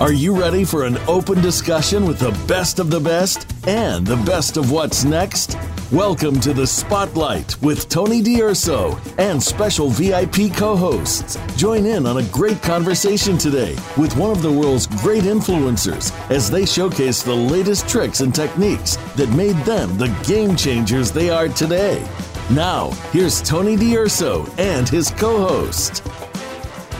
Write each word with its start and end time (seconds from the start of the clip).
Are 0.00 0.12
you 0.12 0.40
ready 0.40 0.64
for 0.64 0.84
an 0.84 0.96
open 1.08 1.42
discussion 1.42 2.06
with 2.06 2.20
the 2.20 2.30
best 2.46 2.78
of 2.78 2.88
the 2.88 3.00
best 3.00 3.52
and 3.66 4.06
the 4.06 4.14
best 4.18 4.56
of 4.56 4.70
what's 4.70 5.02
next? 5.02 5.56
Welcome 5.90 6.38
to 6.38 6.52
the 6.52 6.68
Spotlight 6.68 7.60
with 7.62 7.88
Tony 7.88 8.22
D'Urso 8.22 8.96
and 9.18 9.42
special 9.42 9.90
VIP 9.90 10.54
co 10.54 10.76
hosts. 10.76 11.36
Join 11.56 11.84
in 11.84 12.06
on 12.06 12.18
a 12.18 12.28
great 12.28 12.62
conversation 12.62 13.36
today 13.36 13.74
with 13.96 14.16
one 14.16 14.30
of 14.30 14.40
the 14.40 14.52
world's 14.52 14.86
great 14.86 15.24
influencers 15.24 16.12
as 16.30 16.48
they 16.48 16.64
showcase 16.64 17.24
the 17.24 17.34
latest 17.34 17.88
tricks 17.88 18.20
and 18.20 18.32
techniques 18.32 18.94
that 19.16 19.28
made 19.30 19.56
them 19.64 19.98
the 19.98 20.16
game 20.24 20.54
changers 20.54 21.10
they 21.10 21.28
are 21.28 21.48
today. 21.48 22.08
Now, 22.50 22.90
here's 23.10 23.42
Tony 23.42 23.74
D'Urso 23.74 24.46
and 24.58 24.88
his 24.88 25.10
co 25.10 25.38
host. 25.44 26.04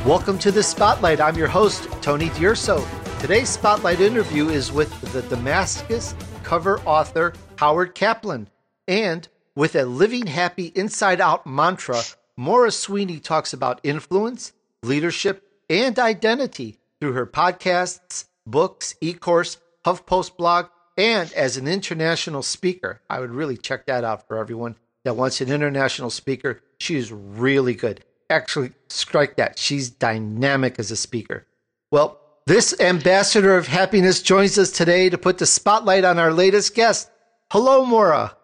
Welcome 0.08 0.38
to 0.38 0.50
the 0.50 0.62
Spotlight. 0.62 1.20
I'm 1.20 1.36
your 1.36 1.48
host, 1.48 1.86
Tony 2.00 2.30
D'Urso. 2.30 2.82
Today's 3.20 3.50
Spotlight 3.50 4.00
interview 4.00 4.48
is 4.48 4.72
with 4.72 4.90
the 5.12 5.20
Damascus 5.20 6.14
cover 6.42 6.80
author, 6.86 7.34
Howard 7.56 7.94
Kaplan. 7.94 8.48
And 8.86 9.28
with 9.54 9.76
a 9.76 9.84
living 9.84 10.26
happy 10.26 10.72
inside 10.74 11.20
out 11.20 11.46
mantra, 11.46 12.00
Maura 12.38 12.70
Sweeney 12.70 13.20
talks 13.20 13.52
about 13.52 13.82
influence, 13.82 14.54
leadership, 14.82 15.46
and 15.68 15.98
identity 15.98 16.78
through 17.02 17.12
her 17.12 17.26
podcasts, 17.26 18.24
books, 18.46 18.94
e 19.02 19.12
course, 19.12 19.58
HuffPost 19.84 20.38
blog, 20.38 20.68
and 20.96 21.30
as 21.34 21.58
an 21.58 21.68
international 21.68 22.42
speaker. 22.42 23.02
I 23.10 23.20
would 23.20 23.32
really 23.32 23.58
check 23.58 23.84
that 23.84 24.04
out 24.04 24.26
for 24.26 24.38
everyone 24.38 24.76
that 25.04 25.16
wants 25.16 25.42
an 25.42 25.52
international 25.52 26.08
speaker. 26.08 26.62
She 26.78 26.96
is 26.96 27.12
really 27.12 27.74
good 27.74 28.02
actually 28.30 28.72
strike 28.88 29.36
that. 29.36 29.58
She's 29.58 29.90
dynamic 29.90 30.78
as 30.78 30.90
a 30.90 30.96
speaker. 30.96 31.46
Well, 31.90 32.20
this 32.46 32.78
ambassador 32.80 33.56
of 33.56 33.66
happiness 33.66 34.22
joins 34.22 34.58
us 34.58 34.70
today 34.70 35.10
to 35.10 35.18
put 35.18 35.38
the 35.38 35.46
spotlight 35.46 36.04
on 36.04 36.18
our 36.18 36.32
latest 36.32 36.74
guest. 36.74 37.10
Hello, 37.50 37.84
Maura. 37.84 38.36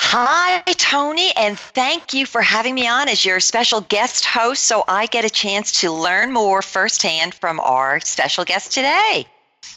Hi, 0.00 0.62
Tony, 0.74 1.32
and 1.36 1.58
thank 1.58 2.14
you 2.14 2.24
for 2.24 2.40
having 2.40 2.74
me 2.74 2.86
on 2.86 3.08
as 3.08 3.24
your 3.24 3.40
special 3.40 3.82
guest 3.82 4.24
host 4.24 4.62
so 4.62 4.84
I 4.86 5.06
get 5.06 5.24
a 5.24 5.30
chance 5.30 5.80
to 5.80 5.92
learn 5.92 6.32
more 6.32 6.62
firsthand 6.62 7.34
from 7.34 7.60
our 7.60 8.00
special 8.00 8.44
guest 8.44 8.72
today. 8.72 9.26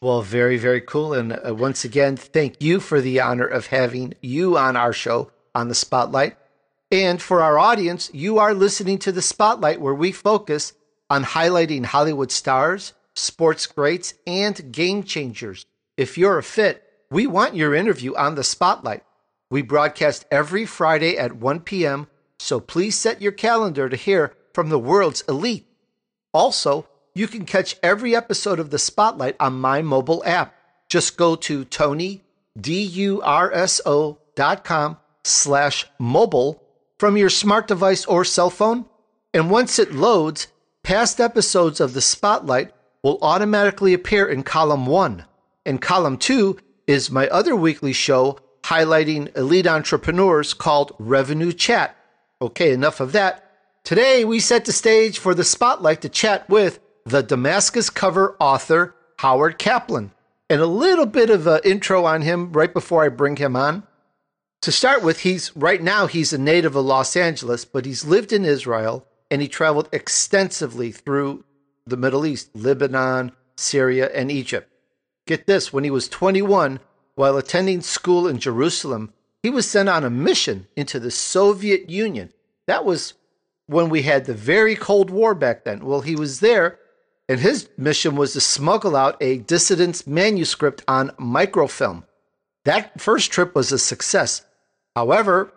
Well, 0.01 0.21
very, 0.21 0.57
very 0.57 0.81
cool. 0.81 1.13
And 1.13 1.33
uh, 1.33 1.53
once 1.55 1.83
again, 1.83 2.15
thank 2.15 2.61
you 2.61 2.79
for 2.79 3.01
the 3.01 3.19
honor 3.19 3.45
of 3.45 3.67
having 3.67 4.13
you 4.21 4.57
on 4.57 4.75
our 4.75 4.93
show 4.93 5.31
on 5.53 5.67
the 5.67 5.75
Spotlight. 5.75 6.37
And 6.91 7.21
for 7.21 7.41
our 7.41 7.57
audience, 7.57 8.09
you 8.13 8.37
are 8.37 8.53
listening 8.53 8.97
to 8.99 9.13
the 9.13 9.21
Spotlight, 9.21 9.79
where 9.79 9.93
we 9.93 10.11
focus 10.11 10.73
on 11.09 11.23
highlighting 11.23 11.85
Hollywood 11.85 12.31
stars, 12.31 12.93
sports 13.15 13.65
greats, 13.65 14.13
and 14.27 14.73
game 14.73 15.03
changers. 15.03 15.65
If 15.95 16.17
you're 16.17 16.37
a 16.37 16.43
fit, 16.43 16.83
we 17.09 17.27
want 17.27 17.55
your 17.55 17.73
interview 17.73 18.13
on 18.15 18.35
the 18.35 18.43
Spotlight. 18.43 19.03
We 19.49 19.61
broadcast 19.61 20.25
every 20.29 20.65
Friday 20.65 21.17
at 21.17 21.37
1 21.37 21.61
p.m., 21.61 22.07
so 22.39 22.59
please 22.59 22.97
set 22.97 23.21
your 23.21 23.31
calendar 23.31 23.87
to 23.87 23.95
hear 23.95 24.33
from 24.53 24.69
the 24.69 24.79
world's 24.79 25.21
elite. 25.29 25.67
Also, 26.33 26.87
you 27.13 27.27
can 27.27 27.45
catch 27.45 27.77
every 27.83 28.15
episode 28.15 28.59
of 28.59 28.69
the 28.69 28.79
Spotlight 28.79 29.35
on 29.39 29.53
my 29.53 29.81
mobile 29.81 30.23
app. 30.25 30.55
Just 30.89 31.15
go 31.17 31.35
to 31.35 31.63
Tony, 31.65 32.23
D-U-R-S-O 32.59 34.17
dot 34.35 34.63
com 34.63 34.97
slash 35.23 35.85
mobile 35.99 36.61
from 37.01 37.17
your 37.17 37.31
smart 37.31 37.67
device 37.67 38.05
or 38.05 38.23
cell 38.23 38.51
phone. 38.51 38.85
And 39.33 39.49
once 39.49 39.79
it 39.79 39.91
loads, 39.91 40.49
past 40.83 41.19
episodes 41.19 41.79
of 41.79 41.95
the 41.95 41.99
Spotlight 41.99 42.75
will 43.01 43.17
automatically 43.23 43.95
appear 43.95 44.27
in 44.27 44.43
column 44.43 44.85
one. 44.85 45.25
And 45.65 45.81
column 45.81 46.17
two 46.17 46.59
is 46.85 47.09
my 47.09 47.27
other 47.29 47.55
weekly 47.55 47.91
show 47.91 48.37
highlighting 48.61 49.35
elite 49.35 49.65
entrepreneurs 49.65 50.53
called 50.53 50.95
Revenue 50.99 51.51
Chat. 51.51 51.95
Okay, 52.39 52.71
enough 52.71 52.99
of 52.99 53.13
that. 53.13 53.51
Today, 53.83 54.23
we 54.23 54.39
set 54.39 54.65
the 54.65 54.71
stage 54.71 55.17
for 55.17 55.33
the 55.33 55.43
Spotlight 55.43 56.01
to 56.01 56.09
chat 56.09 56.47
with 56.47 56.79
the 57.07 57.23
Damascus 57.23 57.89
cover 57.89 58.35
author, 58.39 58.93
Howard 59.17 59.57
Kaplan. 59.57 60.11
And 60.51 60.61
a 60.61 60.67
little 60.67 61.07
bit 61.07 61.31
of 61.31 61.47
an 61.47 61.61
intro 61.63 62.05
on 62.05 62.21
him 62.21 62.51
right 62.51 62.71
before 62.71 63.03
I 63.03 63.09
bring 63.09 63.37
him 63.37 63.55
on 63.55 63.87
to 64.61 64.71
start 64.71 65.03
with, 65.03 65.21
he's 65.21 65.55
right 65.55 65.81
now 65.81 66.07
he's 66.07 66.33
a 66.33 66.37
native 66.37 66.75
of 66.75 66.85
Los 66.85 67.15
Angeles, 67.15 67.65
but 67.65 67.85
he's 67.85 68.05
lived 68.05 68.31
in 68.31 68.45
Israel 68.45 69.05
and 69.29 69.41
he 69.41 69.47
traveled 69.47 69.89
extensively 69.91 70.91
through 70.91 71.43
the 71.85 71.97
Middle 71.97 72.25
East, 72.25 72.49
Lebanon, 72.55 73.31
Syria, 73.55 74.09
and 74.13 74.31
Egypt. 74.31 74.69
Get 75.25 75.47
this, 75.47 75.71
when 75.71 75.83
he 75.83 75.89
was 75.91 76.09
21, 76.09 76.79
while 77.15 77.37
attending 77.37 77.81
school 77.81 78.27
in 78.27 78.39
Jerusalem, 78.39 79.13
he 79.41 79.49
was 79.49 79.69
sent 79.69 79.89
on 79.89 80.03
a 80.03 80.09
mission 80.09 80.67
into 80.75 80.99
the 80.99 81.11
Soviet 81.11 81.89
Union. 81.89 82.31
That 82.67 82.85
was 82.85 83.13
when 83.67 83.89
we 83.89 84.03
had 84.03 84.25
the 84.25 84.33
very 84.33 84.75
Cold 84.75 85.09
War 85.09 85.33
back 85.33 85.63
then. 85.63 85.85
Well, 85.85 86.01
he 86.01 86.15
was 86.15 86.39
there, 86.39 86.77
and 87.29 87.39
his 87.39 87.69
mission 87.77 88.15
was 88.15 88.33
to 88.33 88.41
smuggle 88.41 88.95
out 88.95 89.17
a 89.21 89.37
dissident's 89.37 90.05
manuscript 90.05 90.83
on 90.87 91.11
microfilm. 91.17 92.05
That 92.65 92.99
first 92.99 93.31
trip 93.31 93.55
was 93.55 93.71
a 93.71 93.79
success. 93.79 94.45
However, 94.95 95.53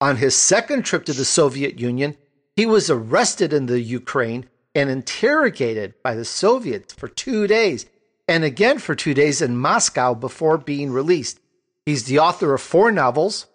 on 0.00 0.16
his 0.16 0.36
second 0.36 0.84
trip 0.84 1.04
to 1.06 1.12
the 1.12 1.24
Soviet 1.24 1.78
Union, 1.78 2.16
he 2.56 2.66
was 2.66 2.90
arrested 2.90 3.52
in 3.52 3.66
the 3.66 3.80
Ukraine 3.80 4.48
and 4.74 4.90
interrogated 4.90 5.94
by 6.02 6.14
the 6.14 6.24
Soviets 6.24 6.92
for 6.94 7.08
two 7.08 7.46
days, 7.46 7.86
and 8.28 8.44
again 8.44 8.78
for 8.78 8.94
two 8.94 9.14
days 9.14 9.42
in 9.42 9.56
Moscow 9.56 10.14
before 10.14 10.58
being 10.58 10.90
released. 10.90 11.40
He's 11.84 12.04
the 12.04 12.18
author 12.18 12.54
of 12.54 12.60
four 12.60 12.92
novels, 12.92 13.46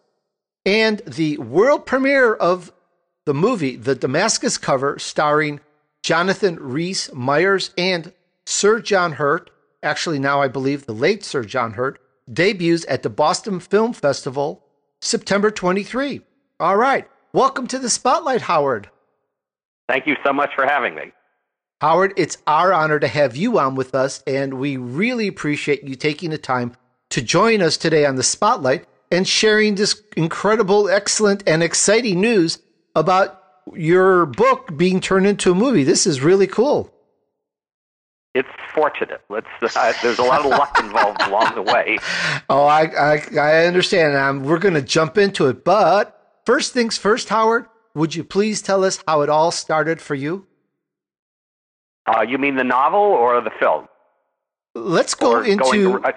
and 0.66 1.00
the 1.00 1.38
world 1.38 1.86
premiere 1.86 2.34
of 2.34 2.72
the 3.25 3.34
movie, 3.34 3.75
The 3.75 3.96
Damascus 3.96 4.58
Cover, 4.58 5.00
starring 5.00 5.59
Jonathan 6.04 6.58
Rhys 6.59 7.12
Meyers 7.14 7.72
and 7.78 8.14
Sir 8.46 8.80
John 8.80 9.14
Hurt, 9.14 9.50
actually 9.81 10.20
now 10.20 10.42
I 10.42 10.48
believe 10.48 10.86
the 10.86 10.94
late 10.94 11.24
Sir 11.24 11.44
John 11.44 11.74
Hurt, 11.74 12.00
debuts 12.31 12.86
at 12.88 13.03
the 13.03 13.09
Boston 13.09 13.59
Film 13.59 13.94
Festival 13.94 14.63
September 15.02 15.52
23. 15.52 16.22
All 16.59 16.78
right. 16.78 17.08
Welcome 17.34 17.68
to 17.68 17.80
the 17.80 17.90
Spotlight, 17.90 18.41
Howard. 18.41 18.90
Thank 19.88 20.08
you 20.08 20.16
so 20.25 20.34
much 20.34 20.52
for 20.56 20.66
having 20.66 20.96
me. 20.96 21.12
Howard, 21.81 22.13
it's 22.18 22.38
our 22.47 22.74
honor 22.74 23.00
to 23.00 23.08
have 23.08 23.36
you 23.36 23.59
on 23.59 23.75
with 23.75 23.94
us, 23.94 24.24
and 24.25 24.56
we 24.56 24.78
really 24.78 25.28
appreciate 25.28 25.84
you 25.84 25.96
taking 25.96 26.30
the 26.30 26.38
time 26.38 26.75
to 27.09 27.22
join 27.22 27.62
us 27.62 27.78
today 27.78 28.06
on 28.06 28.16
the 28.16 28.24
Spotlight 28.24 28.88
and 29.12 29.28
sharing 29.28 29.75
this 29.75 30.02
incredible, 30.16 30.90
excellent, 30.90 31.44
and 31.46 31.62
exciting 31.62 32.22
news 32.22 32.59
about 32.96 33.44
your 33.74 34.25
book 34.25 34.75
being 34.78 35.02
turned 35.02 35.28
into 35.28 35.52
a 35.52 35.56
movie. 35.56 35.84
This 35.84 36.07
is 36.07 36.22
really 36.22 36.47
cool 36.47 36.94
it's 38.35 38.50
fortunate. 38.73 39.22
Let's. 39.29 39.47
Uh, 39.75 39.94
there's 40.03 40.19
a 40.19 40.23
lot 40.23 40.41
of 40.41 40.46
luck 40.46 40.78
involved 40.79 41.22
along 41.28 41.56
the 41.56 41.62
way. 41.62 41.97
Oh, 42.50 42.66
I 42.66 42.84
I, 42.84 43.22
I 43.38 43.66
understand. 43.66 44.16
Um, 44.16 44.44
we're 44.44 44.59
going 44.59 44.73
to 44.75 44.81
jump 44.81 45.18
into 45.18 45.47
it, 45.47 45.66
but 45.66 46.40
first 46.45 46.72
things 46.72 46.97
first, 46.97 47.29
Howard. 47.29 47.66
Would 47.94 48.16
you 48.16 48.24
please 48.24 48.62
tell 48.62 48.84
us 48.84 49.03
how 49.07 49.22
it 49.22 49.29
all 49.29 49.51
started 49.51 50.01
for 50.01 50.16
you? 50.16 50.45
Uh, 52.06 52.22
you 52.22 52.38
mean 52.38 52.56
the 52.56 52.63
novel 52.63 53.00
or 53.00 53.41
the 53.41 53.51
film? 53.59 53.88
Let's 54.75 55.16
go 55.16 55.31
or 55.31 55.44
into. 55.44 56.00
To, 56.00 56.03
uh, 56.03 56.12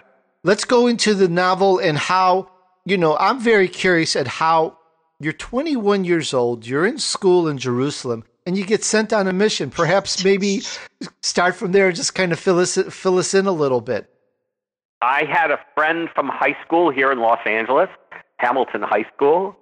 let's 0.44 0.64
go 0.64 0.86
into 0.86 1.14
the 1.14 1.28
novel 1.28 1.78
and 1.78 1.96
how 1.96 2.50
you 2.84 2.98
know. 2.98 3.16
I'm 3.16 3.40
very 3.40 3.68
curious 3.68 4.14
at 4.14 4.26
how 4.26 4.78
you're 5.18 5.32
21 5.32 6.04
years 6.04 6.34
old. 6.34 6.66
You're 6.66 6.86
in 6.86 6.98
school 6.98 7.48
in 7.48 7.58
Jerusalem 7.58 8.24
and 8.48 8.56
you 8.56 8.64
get 8.64 8.82
sent 8.82 9.12
on 9.12 9.28
a 9.28 9.32
mission. 9.32 9.68
Perhaps 9.68 10.24
maybe 10.24 10.62
start 11.20 11.54
from 11.54 11.72
there 11.72 11.88
and 11.88 11.94
just 11.94 12.14
kind 12.14 12.32
of 12.32 12.40
fill 12.40 12.58
us 12.58 12.78
fill 12.88 13.18
us 13.18 13.34
in 13.34 13.46
a 13.46 13.52
little 13.52 13.82
bit. 13.82 14.08
I 15.02 15.24
had 15.24 15.50
a 15.50 15.60
friend 15.74 16.08
from 16.14 16.28
high 16.28 16.56
school 16.64 16.90
here 16.90 17.12
in 17.12 17.20
Los 17.20 17.40
Angeles, 17.44 17.90
Hamilton 18.38 18.80
High 18.80 19.04
School, 19.14 19.54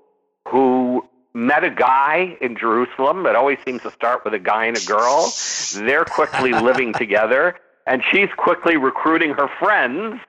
who 0.47 1.05
met 1.35 1.65
a 1.65 1.71
guy 1.71 2.39
in 2.41 2.57
Jerusalem. 2.57 3.27
It 3.27 3.35
always 3.35 3.59
seems 3.67 3.83
to 3.83 3.91
start 3.91 4.25
with 4.25 4.35
a 4.35 4.39
guy 4.39 4.67
and 4.67 4.77
a 4.77 4.85
girl. 4.87 5.33
They're 5.75 6.05
quickly 6.05 6.53
living 6.69 6.93
together, 6.93 7.57
and 7.89 8.05
she's 8.09 8.31
quickly 8.37 8.77
recruiting 8.77 9.35
her 9.35 9.49
friends 9.59 10.21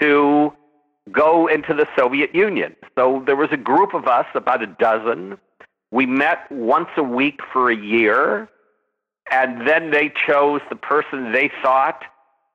to 0.00 0.54
go 1.12 1.48
into 1.48 1.74
the 1.74 1.86
Soviet 1.96 2.34
Union. 2.34 2.74
So 2.96 3.22
there 3.26 3.36
was 3.36 3.50
a 3.52 3.58
group 3.58 3.92
of 3.92 4.06
us, 4.06 4.26
about 4.34 4.62
a 4.62 4.66
dozen, 4.66 5.38
we 5.90 6.06
met 6.06 6.50
once 6.50 6.88
a 6.96 7.02
week 7.02 7.40
for 7.52 7.70
a 7.70 7.76
year, 7.76 8.48
and 9.30 9.66
then 9.66 9.90
they 9.90 10.12
chose 10.26 10.60
the 10.68 10.76
person 10.76 11.32
they 11.32 11.50
thought 11.62 12.04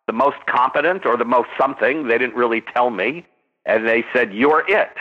the 0.08 0.14
most 0.14 0.38
competent 0.46 1.06
or 1.06 1.18
the 1.18 1.26
most 1.26 1.50
something. 1.58 2.08
They 2.08 2.18
didn't 2.18 2.36
really 2.36 2.62
tell 2.62 2.90
me. 2.90 3.26
And 3.66 3.88
they 3.88 4.06
said, 4.14 4.34
You're 4.34 4.64
it. 4.68 4.92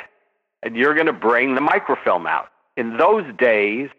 And 0.63 0.77
you're 0.77 0.95
going 0.95 1.07
to 1.07 1.13
bring 1.13 1.55
the 1.55 1.61
microfilm 1.61 2.27
out. 2.27 2.49
In 2.77 2.97
those 2.97 3.25
days, 3.37 3.91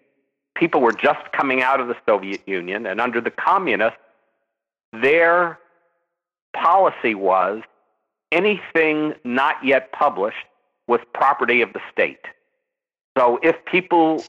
people 0.56 0.82
were 0.82 0.94
just 0.94 1.32
coming 1.32 1.62
out 1.62 1.80
of 1.80 1.88
the 1.88 1.96
Soviet 2.08 2.42
Union, 2.48 2.88
and 2.88 3.00
under 3.00 3.22
the 3.22 3.30
communists, 3.30 4.00
their 4.92 5.60
policy 6.56 7.14
was 7.14 7.62
anything 8.32 9.14
not 9.24 9.56
yet 9.64 9.92
published 9.92 10.38
was 10.88 11.00
property 11.14 11.62
of 11.62 11.74
the 11.74 11.82
state. 11.92 12.26
So 13.18 13.40
if 13.42 13.56
people 13.66 14.24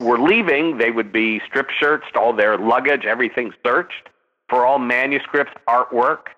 were 0.00 0.18
leaving, 0.18 0.78
they 0.78 0.90
would 0.90 1.12
be 1.12 1.40
strip 1.46 1.68
searched, 1.80 2.16
all 2.16 2.32
their 2.32 2.58
luggage, 2.58 3.04
everything 3.04 3.52
searched 3.64 4.08
for 4.48 4.64
all 4.66 4.78
manuscripts, 4.78 5.52
artwork, 5.68 6.28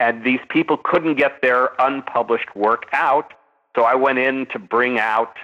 and 0.00 0.24
these 0.24 0.40
people 0.48 0.76
couldn't 0.76 1.14
get 1.14 1.40
their 1.42 1.70
unpublished 1.78 2.54
work 2.54 2.84
out. 2.92 3.32
So 3.76 3.82
I 3.82 3.94
went 3.94 4.18
in 4.18 4.46
to 4.46 4.58
bring 4.58 4.98
out 4.98 5.36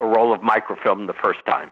a 0.00 0.06
roll 0.06 0.32
of 0.32 0.42
microfilm 0.42 1.06
the 1.06 1.14
first 1.14 1.40
time. 1.46 1.70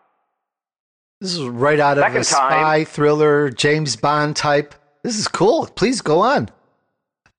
This 1.21 1.35
is 1.35 1.41
right 1.45 1.81
out 1.81 1.97
Second 1.97 2.17
of 2.17 2.23
a 2.23 2.25
spy 2.25 2.51
time, 2.51 2.85
thriller, 2.85 3.51
James 3.51 3.97
Bond 3.97 4.37
type. 4.37 4.75
This 5.03 5.19
is 5.19 5.29
cool. 5.29 5.67
Please 5.67 6.03
go 6.03 6.21
on. 6.21 6.51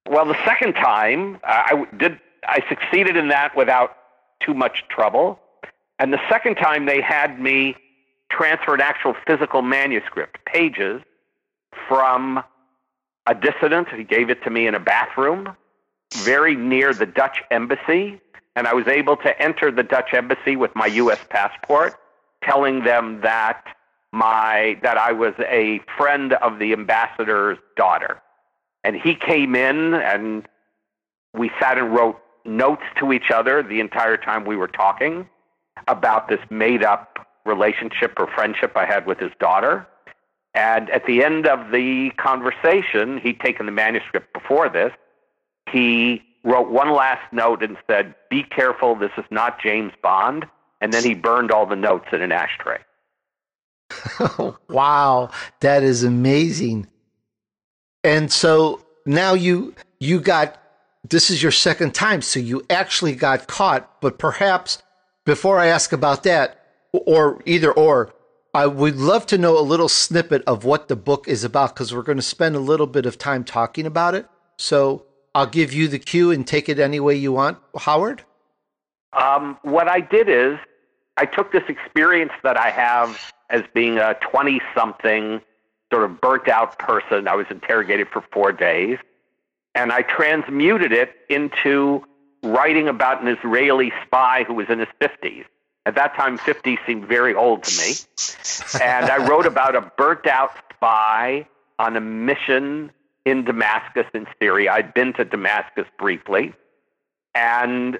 Well, 0.09 0.25
the 0.25 0.37
second 0.45 0.73
time 0.73 1.35
uh, 1.43 1.63
I 1.65 1.85
did, 1.97 2.19
I 2.47 2.63
succeeded 2.69 3.17
in 3.17 3.27
that 3.27 3.55
without 3.55 3.97
too 4.39 4.53
much 4.53 4.83
trouble. 4.89 5.39
And 5.99 6.13
the 6.13 6.19
second 6.29 6.55
time 6.55 6.85
they 6.85 7.01
had 7.01 7.39
me 7.39 7.75
transfer 8.29 8.73
an 8.73 8.81
actual 8.81 9.15
physical 9.25 9.61
manuscript, 9.61 10.43
pages 10.45 11.01
from 11.87 12.43
a 13.25 13.33
dissident. 13.33 13.89
He 13.89 14.03
gave 14.03 14.29
it 14.29 14.43
to 14.43 14.49
me 14.49 14.67
in 14.67 14.75
a 14.75 14.79
bathroom 14.79 15.55
very 16.13 16.55
near 16.55 16.93
the 16.93 17.05
Dutch 17.05 17.41
embassy. 17.51 18.21
And 18.55 18.67
I 18.67 18.73
was 18.73 18.87
able 18.87 19.17
to 19.17 19.41
enter 19.41 19.71
the 19.71 19.83
Dutch 19.83 20.13
embassy 20.13 20.55
with 20.55 20.75
my 20.75 20.87
U.S. 20.87 21.19
passport, 21.29 21.95
telling 22.43 22.83
them 22.83 23.21
that 23.21 23.63
my 24.11 24.79
that 24.83 24.97
I 24.97 25.11
was 25.11 25.33
a 25.39 25.79
friend 25.97 26.33
of 26.33 26.59
the 26.59 26.73
ambassador's 26.73 27.57
daughter. 27.75 28.21
And 28.83 28.95
he 28.95 29.15
came 29.15 29.55
in 29.55 29.93
and 29.93 30.47
we 31.33 31.51
sat 31.59 31.77
and 31.77 31.93
wrote 31.93 32.17
notes 32.45 32.83
to 32.99 33.11
each 33.11 33.31
other 33.33 33.61
the 33.61 33.79
entire 33.79 34.17
time 34.17 34.45
we 34.45 34.55
were 34.55 34.69
talking 34.69 35.27
about 35.87 36.27
this 36.29 36.39
made 36.49 36.83
up 36.83 37.19
relationship 37.45 38.13
or 38.17 38.27
friendship 38.27 38.73
I 38.75 38.85
had 38.85 39.05
with 39.05 39.19
his 39.19 39.31
daughter. 39.39 39.87
And 40.53 40.89
at 40.89 41.05
the 41.05 41.23
end 41.23 41.47
of 41.47 41.71
the 41.71 42.11
conversation, 42.17 43.19
he'd 43.19 43.39
taken 43.39 43.65
the 43.65 43.71
manuscript 43.71 44.33
before 44.33 44.69
this. 44.69 44.91
He 45.71 46.23
wrote 46.43 46.69
one 46.69 46.91
last 46.91 47.31
note 47.31 47.61
and 47.61 47.77
said, 47.87 48.15
Be 48.29 48.43
careful, 48.43 48.95
this 48.95 49.11
is 49.17 49.25
not 49.29 49.61
James 49.61 49.93
Bond. 50.01 50.45
And 50.81 50.93
then 50.93 51.03
he 51.03 51.13
burned 51.13 51.51
all 51.51 51.65
the 51.65 51.75
notes 51.75 52.05
in 52.11 52.21
an 52.21 52.31
ashtray. 52.31 52.79
wow, 54.69 55.29
that 55.59 55.83
is 55.83 56.03
amazing. 56.03 56.87
And 58.03 58.31
so 58.31 58.85
now 59.05 59.33
you 59.33 59.73
you 59.99 60.19
got 60.19 60.61
this 61.09 61.29
is 61.29 61.41
your 61.41 61.51
second 61.51 61.93
time, 61.93 62.21
so 62.21 62.39
you 62.39 62.63
actually 62.69 63.15
got 63.15 63.47
caught, 63.47 64.01
but 64.01 64.17
perhaps 64.17 64.81
before 65.27 65.59
I 65.59 65.67
ask 65.67 65.91
about 65.91 66.23
that, 66.23 66.57
or 66.93 67.41
either 67.45 67.69
or, 67.69 68.13
I 68.53 68.65
would 68.65 68.95
love 68.95 69.25
to 69.27 69.37
know 69.37 69.59
a 69.59 69.61
little 69.61 69.89
snippet 69.89 70.41
of 70.47 70.63
what 70.63 70.87
the 70.87 70.95
book 70.95 71.27
is 71.27 71.43
about 71.43 71.75
because 71.75 71.93
we're 71.93 72.01
going 72.01 72.17
to 72.17 72.21
spend 72.21 72.55
a 72.55 72.59
little 72.59 72.87
bit 72.87 73.05
of 73.05 73.17
time 73.17 73.43
talking 73.43 73.85
about 73.85 74.15
it. 74.15 74.25
So 74.57 75.05
I'll 75.35 75.45
give 75.45 75.73
you 75.73 75.89
the 75.89 75.99
cue 75.99 76.31
and 76.31 76.47
take 76.47 76.69
it 76.69 76.79
any 76.79 77.01
way 77.01 77.15
you 77.15 77.33
want, 77.33 77.57
Howard. 77.77 78.23
Um, 79.11 79.57
what 79.63 79.89
I 79.89 79.99
did 79.99 80.29
is 80.29 80.57
I 81.17 81.25
took 81.25 81.51
this 81.51 81.63
experience 81.67 82.31
that 82.43 82.55
I 82.55 82.69
have 82.69 83.19
as 83.49 83.63
being 83.73 83.97
a 83.97 84.15
20 84.31 84.61
something 84.73 85.41
sort 85.91 86.05
of 86.05 86.21
burnt 86.21 86.47
out 86.47 86.79
person. 86.79 87.27
I 87.27 87.35
was 87.35 87.47
interrogated 87.49 88.07
for 88.13 88.23
four 88.31 88.53
days, 88.53 88.97
and 89.75 89.91
I 89.91 90.03
transmuted 90.03 90.93
it 90.93 91.15
into 91.29 92.05
writing 92.43 92.87
about 92.87 93.21
an 93.21 93.27
Israeli 93.27 93.91
spy 94.05 94.43
who 94.45 94.53
was 94.53 94.67
in 94.69 94.79
his 94.79 94.87
50s. 95.01 95.45
At 95.85 95.95
that 95.95 96.15
time, 96.15 96.37
50 96.37 96.77
seemed 96.85 97.07
very 97.07 97.33
old 97.33 97.63
to 97.63 97.77
me. 97.77 97.93
And 98.81 99.09
I 99.09 99.25
wrote 99.25 99.45
about 99.45 99.75
a 99.75 99.81
burnt 99.97 100.27
out 100.27 100.51
spy 100.73 101.47
on 101.79 101.95
a 101.95 102.01
mission 102.01 102.91
in 103.25 103.45
Damascus 103.45 104.05
in 104.13 104.27
Syria. 104.39 104.73
I'd 104.73 104.93
been 104.93 105.13
to 105.13 105.25
Damascus 105.25 105.85
briefly. 105.97 106.53
And 107.35 107.99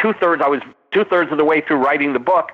two 0.00 0.12
thirds, 0.14 0.42
I 0.44 0.48
was 0.48 0.60
two 0.92 1.04
thirds 1.04 1.32
of 1.32 1.38
the 1.38 1.44
way 1.44 1.60
through 1.60 1.78
writing 1.78 2.12
the 2.12 2.18
book. 2.18 2.52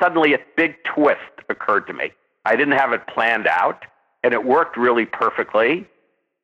Suddenly, 0.00 0.34
a 0.34 0.38
big 0.56 0.76
twist 0.84 1.20
occurred 1.48 1.86
to 1.88 1.92
me. 1.92 2.12
I 2.44 2.54
didn't 2.56 2.74
have 2.74 2.92
it 2.92 3.06
planned 3.08 3.46
out, 3.46 3.84
and 4.22 4.32
it 4.32 4.44
worked 4.44 4.76
really 4.76 5.04
perfectly. 5.04 5.86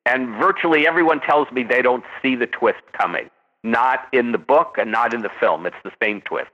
And 0.04 0.28
virtually 0.40 0.86
everyone 0.86 1.20
tells 1.20 1.50
me 1.52 1.62
they 1.62 1.82
don't 1.82 2.04
see 2.22 2.34
the 2.34 2.46
twist 2.46 2.82
coming 2.98 3.30
not 3.64 4.08
in 4.12 4.32
the 4.32 4.38
book 4.38 4.76
and 4.78 4.90
not 4.90 5.14
in 5.14 5.22
the 5.22 5.30
film. 5.40 5.66
It's 5.66 5.76
the 5.84 5.92
same 6.02 6.20
twist. 6.22 6.50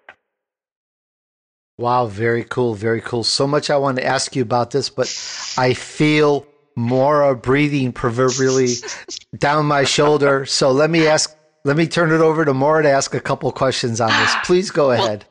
Wow, 1.78 2.06
very 2.06 2.44
cool, 2.44 2.74
very 2.74 3.00
cool. 3.00 3.22
So 3.22 3.46
much 3.46 3.70
I 3.70 3.76
want 3.76 3.98
to 3.98 4.04
ask 4.04 4.34
you 4.34 4.42
about 4.42 4.72
this, 4.72 4.90
but 4.90 5.06
I 5.56 5.74
feel 5.74 6.46
more 6.74 7.34
breathing 7.34 7.92
proverbially 7.92 8.74
down 9.38 9.66
my 9.66 9.84
shoulder. 9.84 10.44
So 10.44 10.72
let 10.72 10.90
me 10.90 11.06
ask, 11.06 11.36
let 11.64 11.76
me 11.76 11.86
turn 11.86 12.12
it 12.12 12.20
over 12.20 12.44
to 12.44 12.52
Maura 12.52 12.82
to 12.82 12.90
ask 12.90 13.14
a 13.14 13.20
couple 13.20 13.50
questions 13.52 14.00
on 14.00 14.10
this. 14.10 14.34
Please 14.44 14.70
go 14.70 14.90
ahead. 14.90 15.24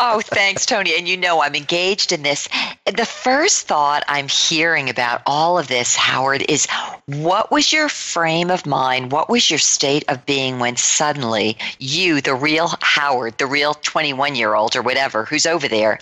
Oh, 0.00 0.20
thanks, 0.20 0.66
Tony. 0.66 0.96
And 0.96 1.08
you 1.08 1.16
know, 1.16 1.42
I'm 1.42 1.54
engaged 1.54 2.12
in 2.12 2.22
this. 2.22 2.48
The 2.86 3.04
first 3.04 3.66
thought 3.66 4.04
I'm 4.08 4.28
hearing 4.28 4.88
about 4.88 5.22
all 5.26 5.58
of 5.58 5.68
this, 5.68 5.96
Howard, 5.96 6.44
is 6.48 6.66
what 7.06 7.50
was 7.50 7.72
your 7.72 7.88
frame 7.88 8.50
of 8.50 8.66
mind? 8.66 9.12
What 9.12 9.28
was 9.28 9.50
your 9.50 9.58
state 9.58 10.04
of 10.08 10.24
being 10.26 10.58
when 10.58 10.76
suddenly 10.76 11.56
you, 11.78 12.20
the 12.20 12.34
real 12.34 12.72
Howard, 12.80 13.38
the 13.38 13.46
real 13.46 13.74
21 13.74 14.36
year 14.36 14.54
old 14.54 14.76
or 14.76 14.82
whatever, 14.82 15.24
who's 15.24 15.46
over 15.46 15.68
there, 15.68 15.98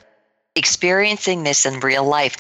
experiencing 0.55 1.45
this 1.45 1.65
in 1.65 1.81
real 1.81 2.05
life? 2.05 2.37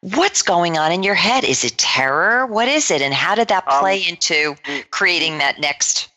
What's 0.00 0.42
going 0.42 0.78
on 0.78 0.92
in 0.92 1.02
your 1.02 1.14
head? 1.14 1.44
Is 1.44 1.62
it 1.62 1.76
terror? 1.76 2.46
What 2.46 2.68
is 2.68 2.90
it? 2.90 3.02
And 3.02 3.12
how 3.12 3.34
did 3.34 3.48
that 3.48 3.66
play 3.66 4.02
um, 4.02 4.08
into 4.10 4.56
creating 4.90 5.38
that 5.38 5.60
next, 5.60 6.08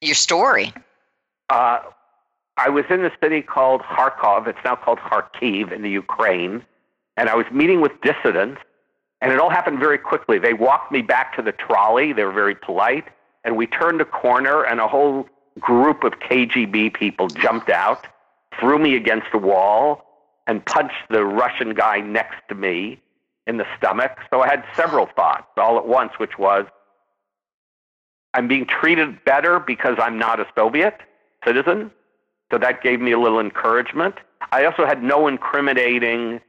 your 0.00 0.14
story? 0.14 0.72
Uh, 1.50 1.80
I 2.56 2.68
was 2.68 2.84
in 2.88 3.04
a 3.04 3.10
city 3.22 3.42
called 3.42 3.82
Kharkov. 3.82 4.46
It's 4.46 4.58
now 4.64 4.76
called 4.76 4.98
Kharkiv 4.98 5.72
in 5.72 5.82
the 5.82 5.90
Ukraine. 5.90 6.64
And 7.16 7.28
I 7.28 7.34
was 7.34 7.46
meeting 7.52 7.80
with 7.80 7.92
dissidents, 8.02 8.60
and 9.20 9.32
it 9.32 9.38
all 9.38 9.50
happened 9.50 9.78
very 9.78 9.98
quickly. 9.98 10.38
They 10.38 10.52
walked 10.52 10.92
me 10.92 11.02
back 11.02 11.34
to 11.36 11.42
the 11.42 11.52
trolley. 11.52 12.12
They 12.12 12.24
were 12.24 12.32
very 12.32 12.54
polite. 12.54 13.04
And 13.44 13.56
we 13.56 13.66
turned 13.66 14.00
a 14.00 14.04
corner, 14.04 14.64
and 14.64 14.80
a 14.80 14.88
whole 14.88 15.28
group 15.60 16.04
of 16.04 16.14
KGB 16.20 16.94
people 16.94 17.28
jumped 17.28 17.70
out, 17.70 18.06
threw 18.58 18.78
me 18.78 18.96
against 18.96 19.28
a 19.32 19.38
wall, 19.38 20.04
and 20.46 20.64
punched 20.64 21.08
the 21.10 21.24
Russian 21.24 21.74
guy 21.74 22.00
next 22.00 22.36
to 22.48 22.54
me 22.54 23.00
in 23.46 23.56
the 23.56 23.66
stomach. 23.76 24.18
So 24.30 24.42
I 24.42 24.48
had 24.48 24.64
several 24.74 25.06
thoughts 25.06 25.46
all 25.56 25.78
at 25.78 25.86
once, 25.86 26.12
which 26.18 26.38
was 26.38 26.66
I'm 28.34 28.48
being 28.48 28.66
treated 28.66 29.24
better 29.24 29.58
because 29.58 29.96
I'm 29.98 30.18
not 30.18 30.40
a 30.40 30.46
Soviet 30.54 31.00
citizen. 31.44 31.90
So 32.52 32.58
that 32.58 32.82
gave 32.82 33.00
me 33.00 33.12
a 33.12 33.18
little 33.18 33.40
encouragement. 33.40 34.16
I 34.52 34.64
also 34.64 34.86
had 34.86 35.02
no 35.02 35.26
incriminating 35.26 36.40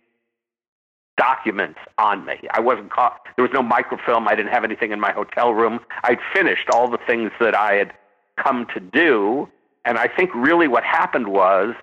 documents 1.18 1.80
on 1.98 2.25
me. 2.25 2.36
I 2.51 2.60
wasn't 2.60 2.92
caught. 2.92 3.22
There 3.36 3.44
was 3.44 3.51
no 3.54 3.63
microfilm. 3.63 4.27
I 4.27 4.36
didn't 4.36 4.51
have 4.51 4.63
anything 4.63 4.92
in 4.92 5.00
my 5.00 5.12
hotel 5.12 5.54
room. 5.54 5.80
I'd 6.04 6.20
finished 6.34 6.70
all 6.72 6.89
the 6.89 7.00
things 7.08 7.32
that 7.39 7.56
I 7.56 7.74
had 7.74 7.94
come 8.42 8.68
to 8.74 8.80
do. 8.80 9.50
And 9.84 9.98
I 9.98 10.08
think 10.08 10.30
really 10.36 10.68
what 10.68 10.84
happened 10.84 11.27
was 11.27 11.74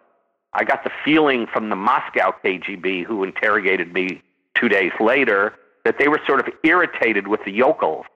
I 0.52 0.62
got 0.62 0.84
the 0.84 0.90
feeling 1.04 1.46
from 1.52 1.68
the 1.68 1.76
Moscow 1.76 2.32
KGB 2.44 3.04
who 3.04 3.24
interrogated 3.24 3.92
me 3.92 4.22
two 4.54 4.68
days 4.68 4.92
later 5.00 5.54
that 5.84 5.98
they 5.98 6.06
were 6.06 6.20
sort 6.26 6.40
of 6.40 6.52
irritated 6.62 7.26
with 7.26 7.40
the 7.44 7.50
yokels 7.50 8.06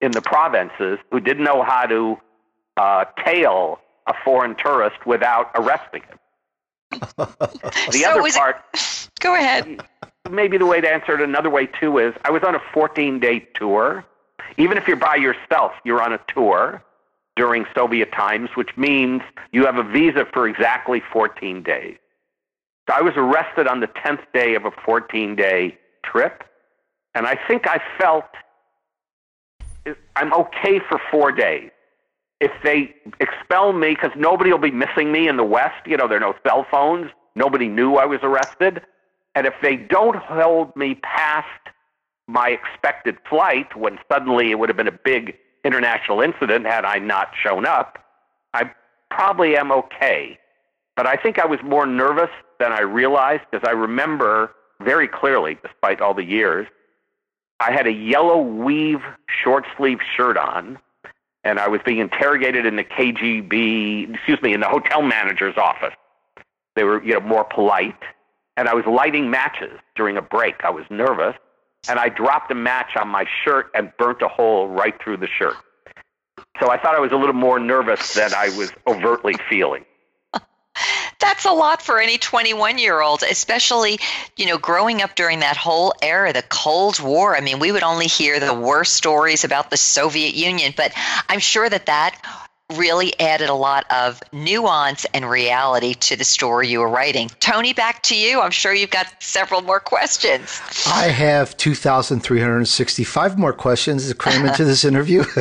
in 0.00 0.10
the 0.10 0.20
provinces 0.20 0.98
who 1.10 1.20
didn't 1.20 1.44
know 1.44 1.62
how 1.62 1.86
to 1.86 2.16
uh, 2.76 3.04
tail 3.24 3.78
a 4.06 4.14
foreign 4.24 4.54
tourist 4.56 5.06
without 5.06 5.50
arresting 5.54 6.02
him. 6.02 6.18
the 7.16 8.00
so 8.02 8.10
other 8.10 8.30
part. 8.32 8.64
It, 8.74 9.10
go 9.20 9.34
ahead. 9.34 9.82
Maybe 10.30 10.58
the 10.58 10.66
way 10.66 10.80
to 10.80 10.88
answer 10.88 11.14
it 11.14 11.20
another 11.20 11.50
way 11.50 11.66
too 11.66 11.98
is 11.98 12.14
I 12.24 12.30
was 12.30 12.42
on 12.42 12.54
a 12.54 12.60
14 12.72 13.20
day 13.20 13.40
tour. 13.54 14.04
Even 14.58 14.78
if 14.78 14.86
you're 14.86 14.96
by 14.96 15.16
yourself, 15.16 15.72
you're 15.84 16.02
on 16.02 16.12
a 16.12 16.20
tour 16.28 16.82
during 17.36 17.66
Soviet 17.74 18.12
times, 18.12 18.50
which 18.54 18.70
means 18.76 19.22
you 19.52 19.66
have 19.66 19.76
a 19.76 19.82
visa 19.82 20.26
for 20.32 20.48
exactly 20.48 21.02
14 21.12 21.62
days. 21.62 21.98
So 22.88 22.94
I 22.96 23.02
was 23.02 23.14
arrested 23.16 23.66
on 23.66 23.80
the 23.80 23.88
10th 23.88 24.22
day 24.32 24.54
of 24.54 24.64
a 24.64 24.70
14 24.70 25.36
day 25.36 25.78
trip, 26.04 26.44
and 27.14 27.26
I 27.26 27.38
think 27.48 27.66
I 27.66 27.80
felt 27.98 28.24
I'm 30.16 30.32
okay 30.32 30.80
for 30.88 31.00
four 31.10 31.32
days 31.32 31.70
if 32.40 32.52
they 32.62 32.94
expel 33.20 33.72
me 33.72 33.90
because 33.90 34.12
nobody 34.16 34.50
will 34.50 34.58
be 34.58 34.70
missing 34.70 35.10
me 35.12 35.28
in 35.28 35.36
the 35.36 35.44
West, 35.44 35.86
you 35.86 35.96
know, 35.96 36.06
there 36.06 36.18
are 36.18 36.20
no 36.20 36.34
cell 36.46 36.66
phones, 36.70 37.10
nobody 37.34 37.68
knew 37.68 37.96
I 37.96 38.04
was 38.04 38.20
arrested. 38.22 38.82
And 39.34 39.46
if 39.46 39.54
they 39.62 39.76
don't 39.76 40.16
hold 40.16 40.74
me 40.76 40.96
past 40.96 41.46
my 42.26 42.48
expected 42.48 43.16
flight 43.28 43.76
when 43.76 43.98
suddenly 44.10 44.50
it 44.50 44.58
would 44.58 44.68
have 44.68 44.76
been 44.76 44.88
a 44.88 44.92
big 45.04 45.36
international 45.64 46.20
incident 46.20 46.66
had 46.66 46.84
I 46.84 46.98
not 46.98 47.28
shown 47.42 47.66
up, 47.66 47.98
I 48.54 48.70
probably 49.10 49.56
am 49.56 49.72
okay. 49.72 50.38
But 50.96 51.06
I 51.06 51.16
think 51.16 51.38
I 51.38 51.46
was 51.46 51.60
more 51.62 51.86
nervous 51.86 52.30
than 52.58 52.72
I 52.72 52.80
realized 52.80 53.42
because 53.50 53.66
I 53.68 53.72
remember 53.72 54.52
very 54.80 55.08
clearly, 55.08 55.58
despite 55.62 56.00
all 56.00 56.14
the 56.14 56.24
years, 56.24 56.66
I 57.60 57.72
had 57.72 57.86
a 57.86 57.92
yellow 57.92 58.40
weave 58.40 59.02
short 59.42 59.64
sleeve 59.76 59.98
shirt 60.16 60.36
on, 60.36 60.78
and 61.46 61.60
I 61.60 61.68
was 61.68 61.80
being 61.84 61.98
interrogated 61.98 62.66
in 62.66 62.74
the 62.74 62.82
KGB, 62.82 64.12
excuse 64.14 64.42
me, 64.42 64.52
in 64.52 64.60
the 64.60 64.68
hotel 64.68 65.00
manager's 65.00 65.56
office. 65.56 65.94
They 66.74 66.82
were, 66.82 67.02
you 67.04 67.14
know, 67.14 67.20
more 67.20 67.44
polite, 67.44 68.02
and 68.56 68.68
I 68.68 68.74
was 68.74 68.84
lighting 68.84 69.30
matches 69.30 69.78
during 69.94 70.16
a 70.16 70.22
break. 70.22 70.64
I 70.64 70.70
was 70.70 70.84
nervous, 70.90 71.36
and 71.88 72.00
I 72.00 72.08
dropped 72.08 72.50
a 72.50 72.56
match 72.56 72.96
on 72.96 73.06
my 73.08 73.26
shirt 73.44 73.70
and 73.74 73.92
burnt 73.96 74.22
a 74.22 74.28
hole 74.28 74.66
right 74.66 75.00
through 75.00 75.18
the 75.18 75.28
shirt. 75.28 75.54
So 76.58 76.68
I 76.70 76.78
thought 76.78 76.96
I 76.96 77.00
was 77.00 77.12
a 77.12 77.16
little 77.16 77.32
more 77.32 77.60
nervous 77.60 78.14
than 78.14 78.34
I 78.34 78.48
was 78.56 78.72
overtly 78.88 79.34
feeling. 79.48 79.84
That's 81.20 81.44
a 81.44 81.52
lot 81.52 81.82
for 81.82 82.00
any 82.00 82.18
21 82.18 82.78
year 82.78 83.00
old, 83.00 83.22
especially, 83.22 83.98
you 84.36 84.46
know, 84.46 84.58
growing 84.58 85.02
up 85.02 85.14
during 85.14 85.40
that 85.40 85.56
whole 85.56 85.94
era, 86.02 86.32
the 86.32 86.42
Cold 86.42 87.00
War. 87.00 87.36
I 87.36 87.40
mean, 87.40 87.58
we 87.58 87.72
would 87.72 87.82
only 87.82 88.06
hear 88.06 88.38
the 88.38 88.54
worst 88.54 88.94
stories 88.94 89.44
about 89.44 89.70
the 89.70 89.76
Soviet 89.76 90.34
Union, 90.34 90.74
but 90.76 90.92
I'm 91.28 91.40
sure 91.40 91.68
that 91.68 91.86
that 91.86 92.20
really 92.74 93.18
added 93.20 93.48
a 93.48 93.54
lot 93.54 93.86
of 93.90 94.20
nuance 94.32 95.06
and 95.14 95.28
reality 95.28 95.94
to 95.94 96.16
the 96.16 96.24
story 96.24 96.68
you 96.68 96.80
were 96.80 96.88
writing. 96.88 97.30
Tony, 97.38 97.72
back 97.72 98.02
to 98.02 98.16
you. 98.16 98.40
I'm 98.40 98.50
sure 98.50 98.74
you've 98.74 98.90
got 98.90 99.06
several 99.22 99.62
more 99.62 99.78
questions. 99.78 100.60
I 100.86 101.04
have 101.04 101.56
2,365 101.56 103.38
more 103.38 103.52
questions 103.52 104.08
to 104.08 104.14
cram 104.14 104.46
into 104.46 104.64
this 104.64 104.84
interview. 104.84 105.24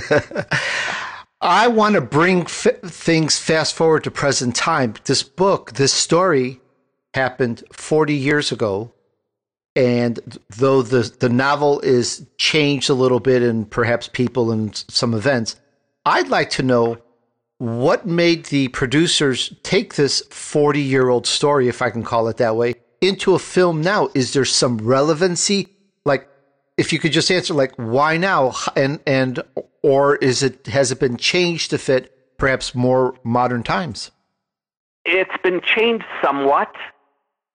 I 1.46 1.68
want 1.68 1.94
to 1.94 2.02
bring 2.02 2.42
f- 2.42 2.82
things 2.84 3.38
fast 3.38 3.75
forward 3.75 4.04
to 4.06 4.12
present 4.12 4.56
time. 4.56 4.96
This 5.06 5.22
book, 5.22 5.74
this 5.74 5.94
story 5.94 6.60
happened 7.14 7.64
40 7.72 8.16
years 8.16 8.52
ago. 8.52 8.92
And 9.75 10.40
though 10.58 10.82
the, 10.82 11.04
the 11.20 11.30
novel 11.30 11.82
is 11.82 12.25
changed 12.40 12.90
a 12.90 12.96
little 12.96 13.20
bit 13.20 13.44
and 13.44 13.70
perhaps 13.70 14.08
people 14.08 14.52
and 14.52 14.75
some 14.90 15.14
events, 15.14 15.56
I'd 16.04 16.30
like 16.30 16.50
to 16.52 16.64
know 16.64 16.98
what 17.60 18.08
made 18.08 18.46
the 18.46 18.70
producers 18.70 19.54
take 19.62 19.96
this 19.96 20.22
40 20.32 20.82
year 20.82 21.10
old 21.10 21.28
story, 21.28 21.68
if 21.68 21.84
I 21.84 21.92
can 21.92 22.02
call 22.02 22.28
it 22.28 22.38
that 22.38 22.56
way, 22.56 22.74
into 23.02 23.36
a 23.36 23.40
film 23.40 23.82
now? 23.82 24.10
Is 24.16 24.34
there 24.34 24.46
some 24.46 24.80
relevancy? 24.80 25.68
Like, 26.06 26.28
if 26.75 26.92
you 26.92 26.98
could 26.98 27.12
just 27.12 27.30
answer, 27.30 27.54
like, 27.54 27.75
why 27.75 28.18
now? 28.18 28.56
And, 28.75 29.00
and, 29.06 29.44
or 29.86 30.15
is 30.15 30.42
it, 30.42 30.65
has 30.68 30.92
it 30.92 31.00
been 31.00 31.18
changed 31.18 31.70
to 31.70 31.77
fit 31.77 32.38
perhaps 32.38 32.74
more 32.74 33.15
modern 33.24 33.62
times? 33.62 34.12
It's 35.06 35.38
been 35.44 35.62
changed 35.62 36.06
somewhat, 36.24 36.74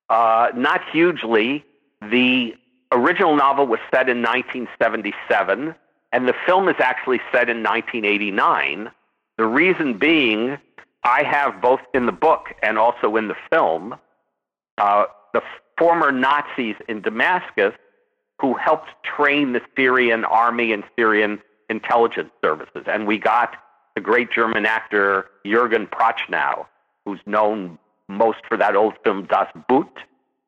uh, 0.08 0.50
not 0.54 0.80
hugely. 0.92 1.64
The 2.00 2.54
original 2.92 3.34
novel 3.34 3.66
was 3.66 3.80
set 3.92 4.08
in 4.08 4.22
1977, 4.22 5.74
and 6.12 6.28
the 6.28 6.34
film 6.46 6.68
is 6.68 6.76
actually 6.78 7.20
set 7.32 7.50
in 7.50 7.62
1989 7.64 8.90
the 9.40 9.46
reason 9.46 9.96
being, 9.96 10.58
I 11.02 11.22
have 11.22 11.62
both 11.62 11.80
in 11.94 12.04
the 12.04 12.12
book 12.12 12.48
and 12.62 12.76
also 12.76 13.16
in 13.16 13.28
the 13.28 13.36
film 13.50 13.94
uh, 14.76 15.04
the 15.32 15.40
former 15.78 16.12
Nazis 16.12 16.76
in 16.88 17.00
Damascus 17.00 17.72
who 18.38 18.52
helped 18.52 18.90
train 19.02 19.54
the 19.54 19.62
Syrian 19.74 20.26
army 20.26 20.74
and 20.74 20.84
Syrian 20.94 21.40
intelligence 21.70 22.30
services. 22.42 22.84
And 22.86 23.06
we 23.06 23.16
got 23.16 23.56
the 23.94 24.00
great 24.00 24.30
German 24.30 24.66
actor 24.66 25.26
Jürgen 25.46 25.88
Prochnow, 25.88 26.66
who's 27.06 27.20
known 27.24 27.78
most 28.08 28.40
for 28.48 28.56
that 28.56 28.76
old 28.76 28.94
film 29.04 29.26
Das 29.26 29.48
Boot, 29.68 30.00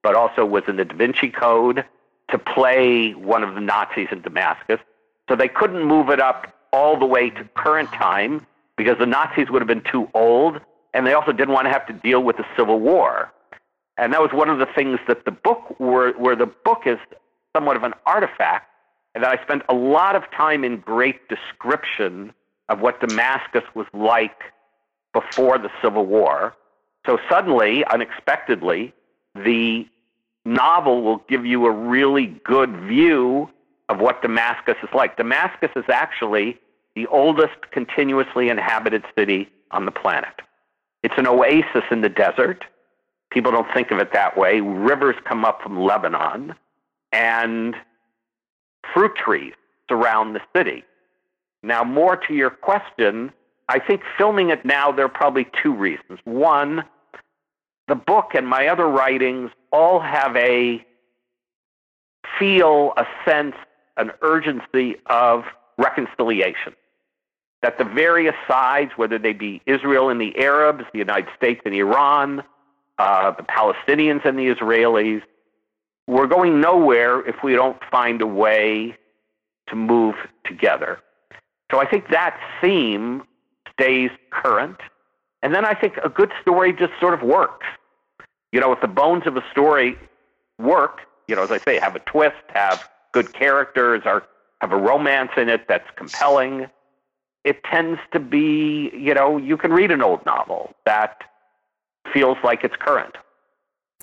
but 0.03 0.15
also 0.15 0.45
was 0.45 0.65
in 0.69 0.77
the 0.77 0.85
Da 0.85 0.97
Vinci 0.97 1.31
Code 1.31 1.85
to 2.31 2.39
play 2.39 3.13
one 3.13 3.43
of 3.43 3.55
the 3.55 3.61
Nazis 3.61 4.09
in 4.11 4.21
Damascus. 4.21 4.81
So 5.29 5.37
they 5.37 5.49
couldn't 5.49 5.85
move 5.85 6.11
it 6.11 6.21
up 6.21 6.53
all 6.73 6.99
the 6.99 7.07
way 7.07 7.31
to 7.31 7.45
current 7.55 7.91
time 7.93 8.45
because 8.77 8.99
the 8.99 9.07
Nazis 9.07 9.51
would 9.51 9.63
have 9.63 9.69
been 9.69 9.85
too 9.91 10.09
old, 10.15 10.61
and 10.95 11.07
they 11.07 11.13
also 11.13 11.33
didn't 11.33 11.55
want 11.55 11.67
to 11.67 11.71
have 11.71 11.87
to 11.87 11.93
deal 11.93 12.23
with 12.23 12.37
the 12.37 12.47
Civil 12.57 12.81
War. 12.81 13.33
And 13.99 14.13
that 14.13 14.21
was 14.21 14.33
one 14.33 14.49
of 14.49 14.59
the 14.59 14.67
things 14.67 14.99
that 15.07 15.25
the 15.25 15.31
book, 15.31 15.79
where, 15.79 16.13
where 16.15 16.35
the 16.35 16.47
book 16.47 16.83
is 16.87 16.99
somewhat 17.55 17.77
of 17.77 17.83
an 17.83 17.93
artifact, 18.07 18.72
and 19.15 19.25
that 19.25 19.39
I 19.39 19.43
spent 19.43 19.63
a 19.69 19.75
lot 19.75 20.17
of 20.17 20.31
time 20.31 20.65
in 20.65 20.79
great 20.79 21.29
description 21.29 22.33
of 22.69 22.81
what 22.81 23.01
Damascus 23.01 23.65
was 23.75 23.87
like 23.93 24.43
before 25.13 25.59
the 25.59 25.71
Civil 25.83 26.07
War. 26.07 26.55
So 27.07 27.19
suddenly, 27.29 27.85
unexpectedly, 27.87 28.95
the 29.35 29.87
novel 30.45 31.03
will 31.03 31.19
give 31.29 31.45
you 31.45 31.67
a 31.67 31.71
really 31.71 32.27
good 32.45 32.75
view 32.83 33.51
of 33.89 34.01
what 34.01 34.23
Damascus 34.23 34.77
is 34.83 34.89
like. 34.95 35.17
Damascus 35.17 35.71
is 35.77 35.85
actually 35.89 36.59
the 36.95 37.07
oldest 37.09 37.71
continuously 37.71 38.49
inhabited 38.49 39.05
city 39.17 39.49
on 39.71 39.85
the 39.85 39.91
planet. 39.91 40.41
It's 41.03 41.15
an 41.17 41.27
oasis 41.27 41.83
in 41.91 42.01
the 42.01 42.09
desert. 42.09 42.65
People 43.31 43.51
don't 43.51 43.73
think 43.75 43.91
of 43.91 43.99
it 43.99 44.13
that 44.13 44.37
way. 44.37 44.61
Rivers 44.61 45.17
come 45.25 45.45
up 45.45 45.63
from 45.63 45.81
Lebanon, 45.81 46.55
and 47.13 47.75
fruit 48.93 49.15
trees 49.17 49.53
surround 49.89 50.35
the 50.35 50.41
city. 50.57 50.85
Now, 51.63 51.85
more 51.85 52.17
to 52.17 52.35
your 52.35 52.51
question, 52.51 53.33
I 53.69 53.79
think 53.79 54.03
filming 54.19 54.51
it 54.51 54.65
now, 54.65 54.91
there 54.91 55.05
are 55.05 55.09
probably 55.09 55.47
two 55.63 55.73
reasons. 55.73 56.19
One, 56.25 56.85
the 57.89 57.95
book 57.95 58.31
and 58.35 58.47
my 58.47 58.67
other 58.67 58.89
writings 58.89 59.51
all 59.73 60.01
have 60.01 60.37
a 60.37 60.85
feel, 62.39 62.93
a 62.97 63.07
sense, 63.25 63.55
an 63.97 64.11
urgency 64.23 64.97
of 65.07 65.45
reconciliation 65.79 66.75
that 67.63 67.79
the 67.79 67.85
various 67.85 68.35
sides, 68.49 68.93
whether 68.97 69.19
they 69.19 69.33
be 69.33 69.63
Israel 69.67 70.09
and 70.09 70.21
the 70.21 70.37
Arabs, 70.39 70.85
the 70.93 70.99
United 70.99 71.29
States 71.37 71.61
and 71.65 71.75
Iran, 71.75 72.43
uh, 72.99 73.31
the 73.31 73.45
Palestinians 73.45 74.25
and 74.25 74.39
the 74.39 74.49
Israelis, 74.49 75.23
we're 76.13 76.27
going 76.27 76.61
nowhere 76.61 77.27
if 77.29 77.37
we 77.43 77.55
don't 77.55 77.79
find 77.91 78.21
a 78.21 78.27
way 78.27 78.97
to 79.69 79.77
move 79.77 80.15
together. 80.45 80.99
So 81.71 81.79
I 81.81 81.87
think 81.87 82.11
that 82.11 82.39
theme 82.61 83.23
stays 83.73 84.11
current. 84.31 84.77
And 85.43 85.55
then 85.55 85.65
I 85.65 85.75
think 85.75 85.97
a 86.05 86.09
good 86.09 86.31
story 86.41 86.73
just 86.73 86.93
sort 87.01 87.15
of 87.15 87.23
works. 87.23 87.67
You 88.53 88.61
know, 88.61 88.73
if 88.73 88.81
the 88.81 88.89
bones 88.89 89.27
of 89.27 89.37
a 89.37 89.45
story 89.51 89.97
work, 90.59 91.01
you 91.27 91.35
know, 91.35 91.43
as 91.43 91.51
I 91.51 91.59
say, 91.59 91.79
have 91.79 91.97
a 91.97 92.01
twist, 92.01 92.37
have 92.55 92.89
good 93.13 93.33
characters, 93.33 94.03
or 94.05 94.25
have 94.61 94.73
a 94.73 94.77
romance 94.77 95.31
in 95.37 95.49
it 95.49 95.67
that's 95.69 95.89
compelling, 95.97 96.67
it 97.45 97.65
tends 97.65 97.99
to 98.13 98.21
be, 98.21 98.91
you 98.95 99.15
know, 99.15 99.37
you 99.37 99.57
can 99.57 99.73
read 99.73 99.91
an 99.91 100.03
old 100.03 100.25
novel 100.27 100.75
that 100.85 101.25
feels 102.13 102.37
like 102.45 102.63
it's 102.63 102.77
current. 102.77 103.17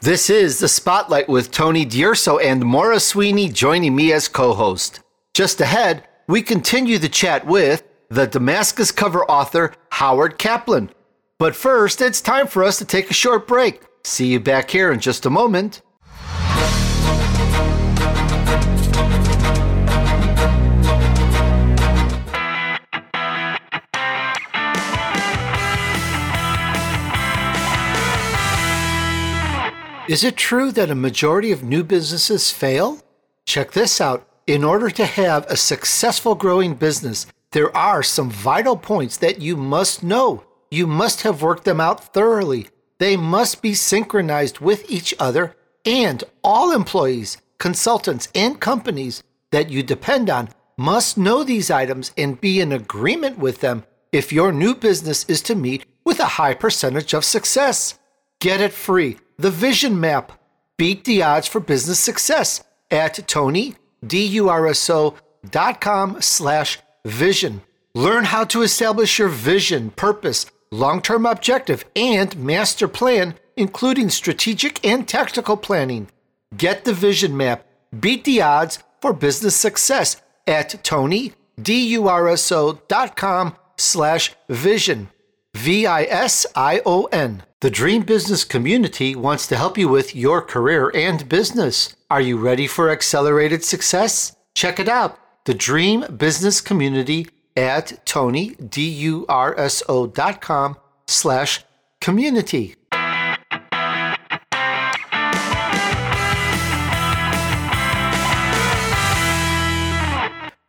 This 0.01 0.29
is 0.29 0.59
The 0.59 0.69
Spotlight 0.69 1.27
with 1.27 1.51
Tony 1.51 1.83
D'Urso 1.83 2.37
and 2.37 2.63
Maura 2.63 3.01
Sweeney 3.01 3.49
joining 3.49 3.97
me 3.97 4.13
as 4.13 4.29
co 4.29 4.53
host. 4.53 5.01
Just 5.33 5.59
ahead, 5.59 6.07
we 6.25 6.41
continue 6.41 6.97
the 6.97 7.09
chat 7.09 7.45
with 7.45 7.83
the 8.07 8.25
Damascus 8.25 8.93
cover 8.93 9.25
author 9.25 9.73
Howard 9.91 10.37
Kaplan. 10.37 10.89
But 11.37 11.53
first, 11.53 11.99
it's 11.99 12.21
time 12.21 12.47
for 12.47 12.63
us 12.63 12.77
to 12.77 12.85
take 12.85 13.11
a 13.11 13.13
short 13.13 13.45
break. 13.45 13.81
See 14.05 14.27
you 14.27 14.39
back 14.39 14.71
here 14.71 14.89
in 14.93 15.01
just 15.01 15.25
a 15.25 15.29
moment. 15.29 15.81
Is 30.09 30.23
it 30.23 30.37
true 30.37 30.71
that 30.71 30.89
a 30.89 30.95
majority 30.95 31.51
of 31.51 31.61
new 31.61 31.83
businesses 31.83 32.49
fail? 32.49 32.97
Check 33.45 33.73
this 33.73 34.01
out. 34.01 34.27
In 34.47 34.63
order 34.63 34.89
to 34.89 35.05
have 35.05 35.45
a 35.45 35.55
successful 35.55 36.33
growing 36.33 36.73
business, 36.73 37.27
there 37.51 37.69
are 37.77 38.01
some 38.01 38.31
vital 38.31 38.75
points 38.75 39.17
that 39.17 39.39
you 39.39 39.55
must 39.55 40.01
know. 40.01 40.43
You 40.71 40.87
must 40.87 41.21
have 41.21 41.43
worked 41.43 41.63
them 41.63 41.79
out 41.79 42.11
thoroughly. 42.11 42.69
They 42.97 43.17
must 43.17 43.61
be 43.61 43.75
synchronized 43.75 44.57
with 44.57 44.89
each 44.89 45.13
other, 45.19 45.55
and 45.85 46.23
all 46.43 46.71
employees, 46.71 47.37
consultants, 47.59 48.29
and 48.33 48.59
companies 48.59 49.21
that 49.51 49.69
you 49.69 49.83
depend 49.83 50.27
on 50.27 50.49
must 50.75 51.19
know 51.19 51.43
these 51.43 51.69
items 51.69 52.13
and 52.17 52.41
be 52.41 52.59
in 52.59 52.71
agreement 52.71 53.37
with 53.37 53.61
them 53.61 53.83
if 54.11 54.33
your 54.33 54.51
new 54.51 54.73
business 54.73 55.23
is 55.25 55.43
to 55.43 55.53
meet 55.53 55.85
with 56.03 56.19
a 56.19 56.39
high 56.39 56.55
percentage 56.55 57.13
of 57.13 57.23
success. 57.23 57.99
Get 58.39 58.59
it 58.59 58.73
free 58.73 59.19
the 59.39 59.49
Vision 59.49 59.99
Map. 59.99 60.33
Beat 60.77 61.05
the 61.05 61.23
odds 61.23 61.47
for 61.47 61.59
business 61.59 61.99
success 61.99 62.63
at 62.91 63.27
Tony, 63.27 63.73
tonyDURSO.com 64.05 66.21
slash 66.21 66.77
vision. 67.05 67.61
Learn 67.95 68.25
how 68.25 68.43
to 68.45 68.61
establish 68.61 69.17
your 69.17 69.29
vision, 69.29 69.89
purpose, 69.91 70.45
long 70.71 71.01
term 71.01 71.25
objective, 71.25 71.85
and 71.95 72.37
master 72.37 72.87
plan, 72.87 73.33
including 73.55 74.09
strategic 74.09 74.85
and 74.85 75.07
tactical 75.07 75.57
planning. 75.57 76.07
Get 76.55 76.85
the 76.85 76.93
vision 76.93 77.35
map. 77.35 77.65
Beat 77.97 78.25
the 78.25 78.41
odds 78.41 78.77
for 79.01 79.13
business 79.13 79.55
success 79.55 80.21
at 80.45 80.83
TonyDURSO.com 80.83 83.55
slash 83.77 84.35
vision. 84.49 85.09
V 85.59 85.85
I 85.85 86.03
S 86.03 86.45
I 86.55 86.81
O 86.85 87.09
N. 87.11 87.43
The 87.59 87.69
Dream 87.69 88.03
Business 88.03 88.45
Community 88.45 89.13
wants 89.13 89.45
to 89.47 89.57
help 89.57 89.77
you 89.77 89.89
with 89.89 90.15
your 90.15 90.41
career 90.41 90.89
and 90.95 91.27
business. 91.27 91.97
Are 92.09 92.21
you 92.21 92.37
ready 92.37 92.65
for 92.65 92.89
accelerated 92.89 93.65
success? 93.65 94.37
Check 94.55 94.79
it 94.79 94.87
out. 94.87 95.19
The 95.43 95.53
Dream 95.53 96.05
Business 96.15 96.61
Community 96.61 97.27
at 97.57 98.05
TonyDURSO.com 98.05 100.77
slash 101.07 101.65
community. 101.99 102.75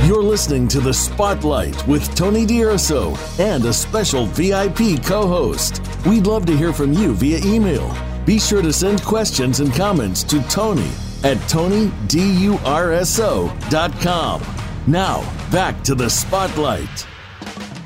You're 0.09 0.23
listening 0.23 0.69
to 0.69 0.81
The 0.81 0.95
Spotlight 0.95 1.87
with 1.87 2.15
Tony 2.15 2.47
D'Urso 2.47 3.15
and 3.39 3.63
a 3.67 3.73
special 3.75 4.25
VIP 4.27 5.05
co 5.05 5.29
host. 5.29 5.83
We'd 6.07 6.27
love 6.27 6.47
to 6.47 6.57
hear 6.57 6.73
from 6.73 6.95
you 6.95 7.15
via 7.15 7.41
email. 7.45 7.95
Be 8.25 8.39
sure 8.39 8.63
to 8.63 8.73
send 8.73 9.03
questions 9.03 9.61
and 9.61 9.71
comments 9.75 10.23
to 10.25 10.43
Tony 10.49 10.89
at 11.25 11.37
TonyDURSO.com. 11.49 14.43
Now, 14.87 15.51
back 15.51 15.85
to 15.85 15.95
The 15.95 16.09
Spotlight. 16.09 17.07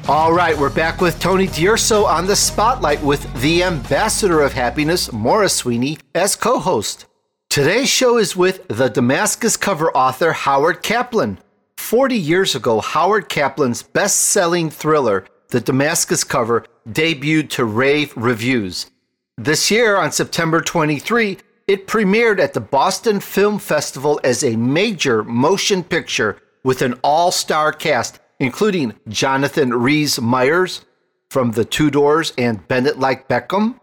All 0.09 0.33
right, 0.33 0.59
we're 0.59 0.69
back 0.69 1.01
with 1.01 1.21
Tony 1.21 1.47
D'Urso 1.47 2.05
on 2.05 2.27
the 2.27 2.35
spotlight 2.35 3.01
with 3.05 3.33
the 3.41 3.63
ambassador 3.63 4.41
of 4.41 4.53
happiness, 4.53 5.13
Maura 5.13 5.49
Sweeney, 5.49 5.97
as 6.13 6.35
co 6.35 6.59
host. 6.59 7.07
Today's 7.49 7.89
show 7.89 8.19
is 8.19 8.35
with 8.35 8.67
the 8.67 8.89
Damascus 8.89 9.57
cover 9.57 9.97
author 9.97 10.33
Howard 10.33 10.83
Kaplan. 10.83 11.39
40 11.77 12.17
years 12.17 12.57
ago, 12.57 12.81
Howard 12.81 13.29
Kaplan's 13.29 13.85
best 13.85 14.17
selling 14.17 14.71
thriller, 14.71 15.25
The 15.51 15.61
Damascus 15.61 16.25
Cover, 16.25 16.65
debuted 16.89 17.51
to 17.51 17.65
rave 17.65 18.13
reviews. 18.17 18.91
This 19.39 19.71
year, 19.71 19.97
on 19.97 20.11
September 20.11 20.61
23, 20.61 21.39
it 21.69 21.87
premiered 21.87 22.41
at 22.41 22.55
the 22.55 22.61
Boston 22.61 23.21
Film 23.21 23.61
Festival 23.61 24.19
as 24.25 24.43
a 24.43 24.57
major 24.57 25.23
motion 25.23 25.85
picture 25.85 26.39
with 26.65 26.83
an 26.83 26.99
all 27.05 27.31
star 27.31 27.73
cast 27.73 28.19
including 28.43 28.93
Jonathan 29.09 29.73
Rhys 29.73 30.21
Meyers 30.21 30.85
from 31.31 31.53
The 31.53 31.65
Tudors 31.65 32.33
and 32.37 32.67
Bend 32.67 32.89
It 32.89 32.99
Like 32.99 33.29
Beckham, 33.29 33.79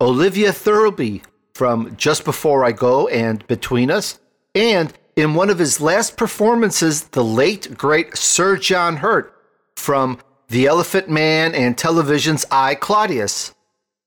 Olivia 0.00 0.52
Thirlby 0.52 1.22
from 1.52 1.96
Just 1.96 2.24
Before 2.24 2.64
I 2.64 2.70
Go 2.70 3.08
and 3.08 3.44
Between 3.48 3.90
Us, 3.90 4.20
and 4.54 4.92
in 5.16 5.34
one 5.34 5.50
of 5.50 5.58
his 5.58 5.80
last 5.80 6.16
performances, 6.16 7.02
the 7.08 7.24
late 7.24 7.76
great 7.76 8.16
Sir 8.16 8.56
John 8.56 8.98
Hurt 8.98 9.34
from 9.74 10.20
The 10.48 10.66
Elephant 10.66 11.10
Man 11.10 11.52
and 11.52 11.76
television's 11.76 12.46
I, 12.52 12.76
Claudius. 12.76 13.52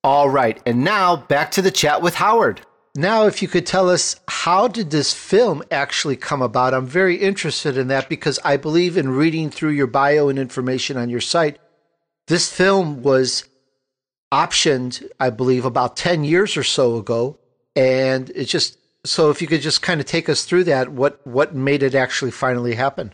All 0.05 0.29
right, 0.29 0.57
and 0.65 0.85
now 0.85 1.17
back 1.17 1.51
to 1.51 1.61
the 1.61 1.71
chat 1.71 2.01
with 2.01 2.15
Howard. 2.15 2.61
Now, 2.97 3.27
if 3.27 3.43
you 3.43 3.47
could 3.47 3.67
tell 3.67 3.91
us 3.91 4.15
how 4.27 4.67
did 4.67 4.89
this 4.89 5.13
film 5.13 5.61
actually 5.69 6.15
come 6.15 6.41
about? 6.41 6.73
I'm 6.73 6.87
very 6.87 7.17
interested 7.17 7.77
in 7.77 7.89
that 7.89 8.09
because 8.09 8.39
I 8.43 8.57
believe 8.57 8.97
in 8.97 9.09
reading 9.09 9.51
through 9.51 9.69
your 9.69 9.85
bio 9.85 10.29
and 10.29 10.39
information 10.39 10.97
on 10.97 11.07
your 11.07 11.21
site. 11.21 11.59
This 12.25 12.51
film 12.51 13.03
was 13.03 13.43
optioned, 14.33 15.07
I 15.19 15.29
believe, 15.29 15.63
about 15.63 15.95
10 15.95 16.23
years 16.23 16.57
or 16.57 16.63
so 16.63 16.97
ago. 16.97 17.37
And 17.75 18.31
it 18.31 18.45
just 18.45 18.79
so 19.05 19.29
if 19.29 19.43
you 19.43 19.47
could 19.47 19.61
just 19.61 19.83
kind 19.83 20.01
of 20.01 20.07
take 20.07 20.27
us 20.27 20.43
through 20.45 20.63
that, 20.63 20.89
what, 20.89 21.25
what 21.27 21.53
made 21.53 21.83
it 21.83 21.93
actually 21.93 22.31
finally 22.31 22.73
happen? 22.73 23.13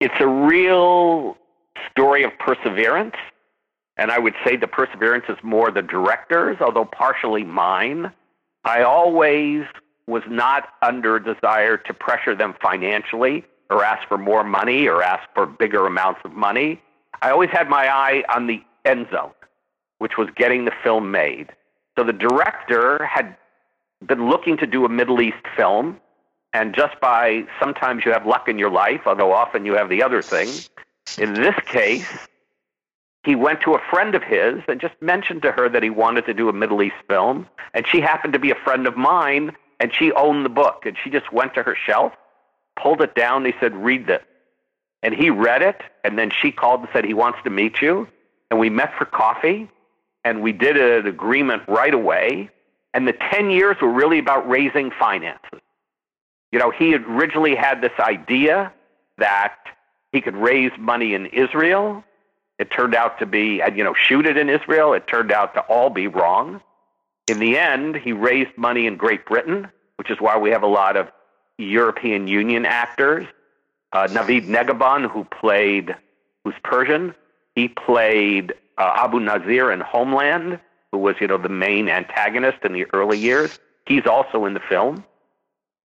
It's 0.00 0.18
a 0.18 0.26
real 0.26 1.36
story 1.92 2.24
of 2.24 2.32
perseverance. 2.40 3.14
And 3.96 4.10
I 4.10 4.18
would 4.18 4.34
say 4.44 4.56
the 4.56 4.66
perseverance 4.66 5.26
is 5.28 5.38
more 5.44 5.70
the 5.70 5.80
director's, 5.80 6.60
although 6.60 6.84
partially 6.84 7.44
mine. 7.44 8.12
I 8.66 8.82
always 8.82 9.64
was 10.08 10.24
not 10.28 10.70
under 10.82 11.20
desire 11.20 11.76
to 11.76 11.94
pressure 11.94 12.34
them 12.34 12.52
financially 12.60 13.44
or 13.70 13.84
ask 13.84 14.06
for 14.08 14.18
more 14.18 14.42
money 14.42 14.88
or 14.88 15.04
ask 15.04 15.22
for 15.34 15.46
bigger 15.46 15.86
amounts 15.86 16.20
of 16.24 16.32
money. 16.32 16.82
I 17.22 17.30
always 17.30 17.50
had 17.50 17.68
my 17.68 17.88
eye 17.88 18.24
on 18.28 18.48
the 18.48 18.60
end 18.84 19.06
zone, 19.12 19.30
which 19.98 20.18
was 20.18 20.28
getting 20.34 20.64
the 20.64 20.72
film 20.82 21.12
made. 21.12 21.50
So 21.96 22.02
the 22.02 22.12
director 22.12 23.04
had 23.06 23.36
been 24.04 24.28
looking 24.28 24.56
to 24.58 24.66
do 24.66 24.84
a 24.84 24.88
Middle 24.88 25.20
East 25.20 25.46
film, 25.56 26.00
and 26.52 26.74
just 26.74 27.00
by 27.00 27.44
sometimes 27.60 28.04
you 28.04 28.12
have 28.12 28.26
luck 28.26 28.48
in 28.48 28.58
your 28.58 28.70
life, 28.70 29.02
although 29.06 29.32
often 29.32 29.64
you 29.64 29.74
have 29.74 29.88
the 29.88 30.02
other 30.02 30.22
thing. 30.22 30.48
In 31.18 31.34
this 31.34 31.54
case, 31.66 32.06
he 33.26 33.34
went 33.34 33.60
to 33.62 33.74
a 33.74 33.80
friend 33.90 34.14
of 34.14 34.22
his 34.22 34.62
and 34.68 34.80
just 34.80 34.94
mentioned 35.00 35.42
to 35.42 35.50
her 35.50 35.68
that 35.68 35.82
he 35.82 35.90
wanted 35.90 36.26
to 36.26 36.32
do 36.32 36.48
a 36.48 36.52
Middle 36.52 36.80
East 36.80 36.94
film. 37.08 37.48
And 37.74 37.84
she 37.84 38.00
happened 38.00 38.32
to 38.34 38.38
be 38.38 38.52
a 38.52 38.54
friend 38.54 38.86
of 38.86 38.96
mine, 38.96 39.56
and 39.80 39.92
she 39.92 40.12
owned 40.12 40.44
the 40.44 40.48
book. 40.48 40.86
And 40.86 40.96
she 41.02 41.10
just 41.10 41.32
went 41.32 41.52
to 41.54 41.64
her 41.64 41.74
shelf, 41.74 42.12
pulled 42.80 43.02
it 43.02 43.16
down. 43.16 43.44
and 43.44 43.52
He 43.52 43.58
said, 43.58 43.74
Read 43.74 44.06
this. 44.06 44.22
And 45.02 45.12
he 45.12 45.28
read 45.28 45.60
it, 45.60 45.82
and 46.04 46.16
then 46.16 46.30
she 46.30 46.52
called 46.52 46.80
and 46.80 46.88
said, 46.92 47.04
He 47.04 47.14
wants 47.14 47.40
to 47.42 47.50
meet 47.50 47.82
you. 47.82 48.08
And 48.48 48.60
we 48.60 48.70
met 48.70 48.96
for 48.96 49.04
coffee, 49.04 49.68
and 50.24 50.40
we 50.40 50.52
did 50.52 50.76
an 50.76 51.08
agreement 51.08 51.64
right 51.66 51.92
away. 51.92 52.48
And 52.94 53.08
the 53.08 53.16
10 53.32 53.50
years 53.50 53.76
were 53.82 53.92
really 53.92 54.20
about 54.20 54.48
raising 54.48 54.92
finances. 54.92 55.60
You 56.52 56.60
know, 56.60 56.70
he 56.70 56.94
originally 56.94 57.56
had 57.56 57.80
this 57.82 57.92
idea 57.98 58.72
that 59.18 59.56
he 60.12 60.20
could 60.20 60.36
raise 60.36 60.70
money 60.78 61.12
in 61.12 61.26
Israel 61.26 62.04
it 62.58 62.70
turned 62.70 62.94
out 62.94 63.18
to 63.18 63.26
be, 63.26 63.62
you 63.74 63.84
know, 63.84 63.94
shoot 63.94 64.26
it 64.26 64.36
in 64.36 64.48
Israel. 64.48 64.94
It 64.94 65.06
turned 65.06 65.32
out 65.32 65.54
to 65.54 65.60
all 65.60 65.90
be 65.90 66.06
wrong. 66.06 66.60
In 67.28 67.38
the 67.38 67.58
end, 67.58 67.96
he 67.96 68.12
raised 68.12 68.56
money 68.56 68.86
in 68.86 68.96
Great 68.96 69.26
Britain, 69.26 69.68
which 69.96 70.10
is 70.10 70.20
why 70.20 70.38
we 70.38 70.50
have 70.50 70.62
a 70.62 70.68
lot 70.68 70.96
of 70.96 71.08
European 71.58 72.28
Union 72.28 72.64
actors. 72.64 73.26
Uh, 73.92 74.06
Navid 74.08 74.46
Negahban, 74.46 75.10
who 75.10 75.24
played, 75.24 75.94
who's 76.44 76.54
Persian, 76.62 77.14
he 77.54 77.68
played 77.68 78.52
uh, 78.78 78.92
Abu 78.96 79.20
Nazir 79.20 79.70
in 79.70 79.80
Homeland, 79.80 80.60
who 80.92 80.98
was, 80.98 81.16
you 81.20 81.26
know, 81.26 81.38
the 81.38 81.48
main 81.48 81.88
antagonist 81.88 82.58
in 82.62 82.72
the 82.72 82.86
early 82.92 83.18
years. 83.18 83.58
He's 83.86 84.06
also 84.06 84.44
in 84.44 84.54
the 84.54 84.60
film. 84.60 85.04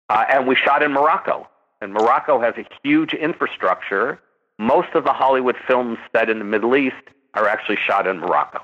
Uh, 0.09 0.25
and 0.29 0.47
we 0.47 0.55
shot 0.55 0.83
in 0.83 0.91
Morocco. 0.91 1.47
And 1.79 1.93
Morocco 1.93 2.39
has 2.39 2.53
a 2.57 2.65
huge 2.83 3.13
infrastructure 3.13 4.19
most 4.61 4.89
of 4.93 5.03
the 5.03 5.11
Hollywood 5.11 5.55
films 5.67 5.97
set 6.15 6.29
in 6.29 6.37
the 6.37 6.45
Middle 6.45 6.75
East 6.75 6.95
are 7.33 7.47
actually 7.47 7.77
shot 7.77 8.05
in 8.05 8.19
Morocco. 8.19 8.59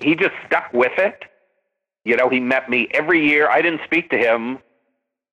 He 0.00 0.14
just 0.14 0.34
stuck 0.46 0.72
with 0.72 0.98
it. 0.98 1.24
You 2.04 2.16
know, 2.16 2.30
he 2.30 2.40
met 2.40 2.70
me 2.70 2.88
every 2.92 3.28
year. 3.28 3.48
I 3.48 3.60
didn't 3.60 3.82
speak 3.84 4.08
to 4.10 4.16
him 4.16 4.58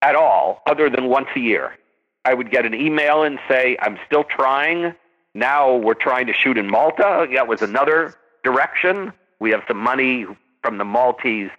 at 0.02 0.16
all, 0.16 0.62
other 0.68 0.90
than 0.90 1.06
once 1.06 1.30
a 1.36 1.40
year. 1.40 1.78
I 2.26 2.34
would 2.34 2.52
get 2.52 2.66
an 2.66 2.74
email 2.74 3.24
and 3.24 3.40
say, 3.48 3.78
I'm 3.82 3.98
still 4.06 4.26
trying. 4.26 4.94
Now 5.34 5.78
we're 5.78 5.94
trying 5.94 6.28
to 6.28 6.34
shoot 6.34 6.58
in 6.58 6.70
Malta. 6.70 7.28
That 7.34 7.48
was 7.48 7.62
another 7.62 8.16
direction. 8.44 9.14
We 9.40 9.52
have 9.52 9.64
some 9.66 9.78
money 9.78 10.26
from 10.62 10.78
the 10.78 10.86
Maltese 10.86 11.52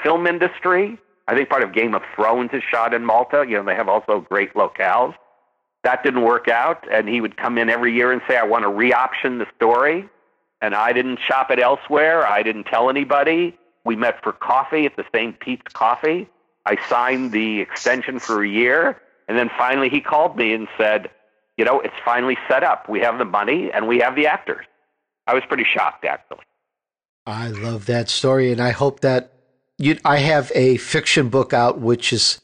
film 0.00 0.28
industry. 0.28 0.96
I 1.26 1.34
think 1.34 1.48
part 1.48 1.64
of 1.64 1.72
Game 1.72 1.94
of 1.94 2.02
Thrones 2.14 2.50
is 2.52 2.62
shot 2.62 2.94
in 2.94 3.04
Malta. 3.04 3.44
You 3.48 3.56
know, 3.56 3.64
they 3.64 3.74
have 3.74 3.88
also 3.88 4.20
great 4.20 4.54
locales. 4.54 5.14
That 5.84 6.02
didn't 6.02 6.22
work 6.22 6.48
out, 6.48 6.84
and 6.90 7.08
he 7.08 7.20
would 7.20 7.36
come 7.36 7.58
in 7.58 7.68
every 7.70 7.92
year 7.94 8.10
and 8.10 8.20
say, 8.26 8.36
I 8.36 8.44
want 8.44 8.64
to 8.64 8.68
re 8.68 8.92
option 8.92 9.38
the 9.38 9.46
story. 9.54 10.08
and 10.60 10.74
I 10.74 10.94
didn't 10.94 11.18
shop 11.20 11.50
it 11.50 11.58
elsewhere. 11.58 12.26
I 12.26 12.42
didn't 12.42 12.64
tell 12.64 12.88
anybody. 12.88 13.56
We 13.84 13.96
met 13.96 14.22
for 14.22 14.32
coffee 14.32 14.86
at 14.86 14.96
the 14.96 15.04
same 15.14 15.34
Peet's 15.34 15.70
Coffee. 15.74 16.26
I 16.64 16.78
signed 16.88 17.32
the 17.32 17.60
extension 17.60 18.18
for 18.18 18.42
a 18.42 18.48
year, 18.48 18.98
and 19.28 19.36
then 19.36 19.50
finally 19.58 19.90
he 19.90 20.00
called 20.00 20.38
me 20.38 20.54
and 20.54 20.66
said, 20.78 21.10
"You 21.58 21.66
know, 21.66 21.80
it's 21.80 21.94
finally 22.02 22.38
set 22.48 22.62
up. 22.62 22.88
We 22.88 23.00
have 23.00 23.18
the 23.18 23.26
money 23.26 23.70
and 23.70 23.86
we 23.86 23.98
have 23.98 24.14
the 24.16 24.26
actors." 24.26 24.64
I 25.26 25.34
was 25.34 25.42
pretty 25.46 25.64
shocked, 25.64 26.06
actually. 26.06 26.44
I 27.26 27.48
love 27.48 27.84
that 27.86 28.08
story, 28.08 28.50
and 28.50 28.60
I 28.60 28.70
hope 28.70 29.00
that 29.00 29.32
you. 29.76 29.98
I 30.04 30.18
have 30.18 30.50
a 30.54 30.78
fiction 30.78 31.28
book 31.28 31.52
out, 31.52 31.78
which 31.78 32.10
is 32.10 32.40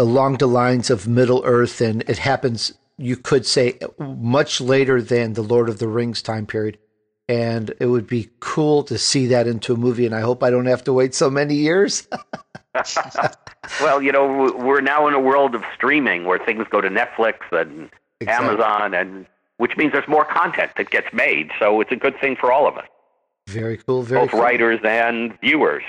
along 0.00 0.38
the 0.38 0.46
lines 0.48 0.90
of 0.90 1.06
Middle 1.06 1.42
Earth, 1.44 1.80
and 1.80 2.02
it 2.08 2.18
happens. 2.18 2.74
You 2.96 3.16
could 3.16 3.46
say 3.46 3.78
much 3.98 4.60
later 4.60 5.00
than 5.00 5.32
the 5.34 5.42
Lord 5.42 5.68
of 5.68 5.78
the 5.78 5.88
Rings 5.88 6.22
time 6.22 6.46
period 6.46 6.78
and 7.30 7.72
it 7.78 7.86
would 7.86 8.08
be 8.08 8.28
cool 8.40 8.82
to 8.82 8.98
see 8.98 9.28
that 9.28 9.46
into 9.46 9.72
a 9.72 9.76
movie. 9.76 10.04
And 10.04 10.16
I 10.16 10.20
hope 10.20 10.42
I 10.42 10.50
don't 10.50 10.66
have 10.66 10.82
to 10.84 10.92
wait 10.92 11.14
so 11.14 11.30
many 11.30 11.54
years. 11.54 12.08
well, 13.80 14.02
you 14.02 14.10
know, 14.10 14.52
we're 14.58 14.80
now 14.80 15.06
in 15.06 15.14
a 15.14 15.20
world 15.20 15.54
of 15.54 15.62
streaming 15.72 16.24
where 16.24 16.40
things 16.40 16.66
go 16.70 16.80
to 16.80 16.88
Netflix 16.88 17.34
and 17.52 17.88
exactly. 18.20 18.48
Amazon, 18.48 18.94
and 18.94 19.26
which 19.58 19.76
means 19.76 19.92
there's 19.92 20.08
more 20.08 20.24
content 20.24 20.72
that 20.76 20.90
gets 20.90 21.06
made. 21.12 21.52
So 21.60 21.80
it's 21.80 21.92
a 21.92 21.96
good 21.96 22.20
thing 22.20 22.34
for 22.34 22.50
all 22.50 22.66
of 22.66 22.76
us. 22.76 22.88
Very 23.46 23.76
cool. 23.76 24.02
Very 24.02 24.22
both 24.22 24.32
cool. 24.32 24.40
writers 24.40 24.80
and 24.82 25.38
viewers. 25.40 25.84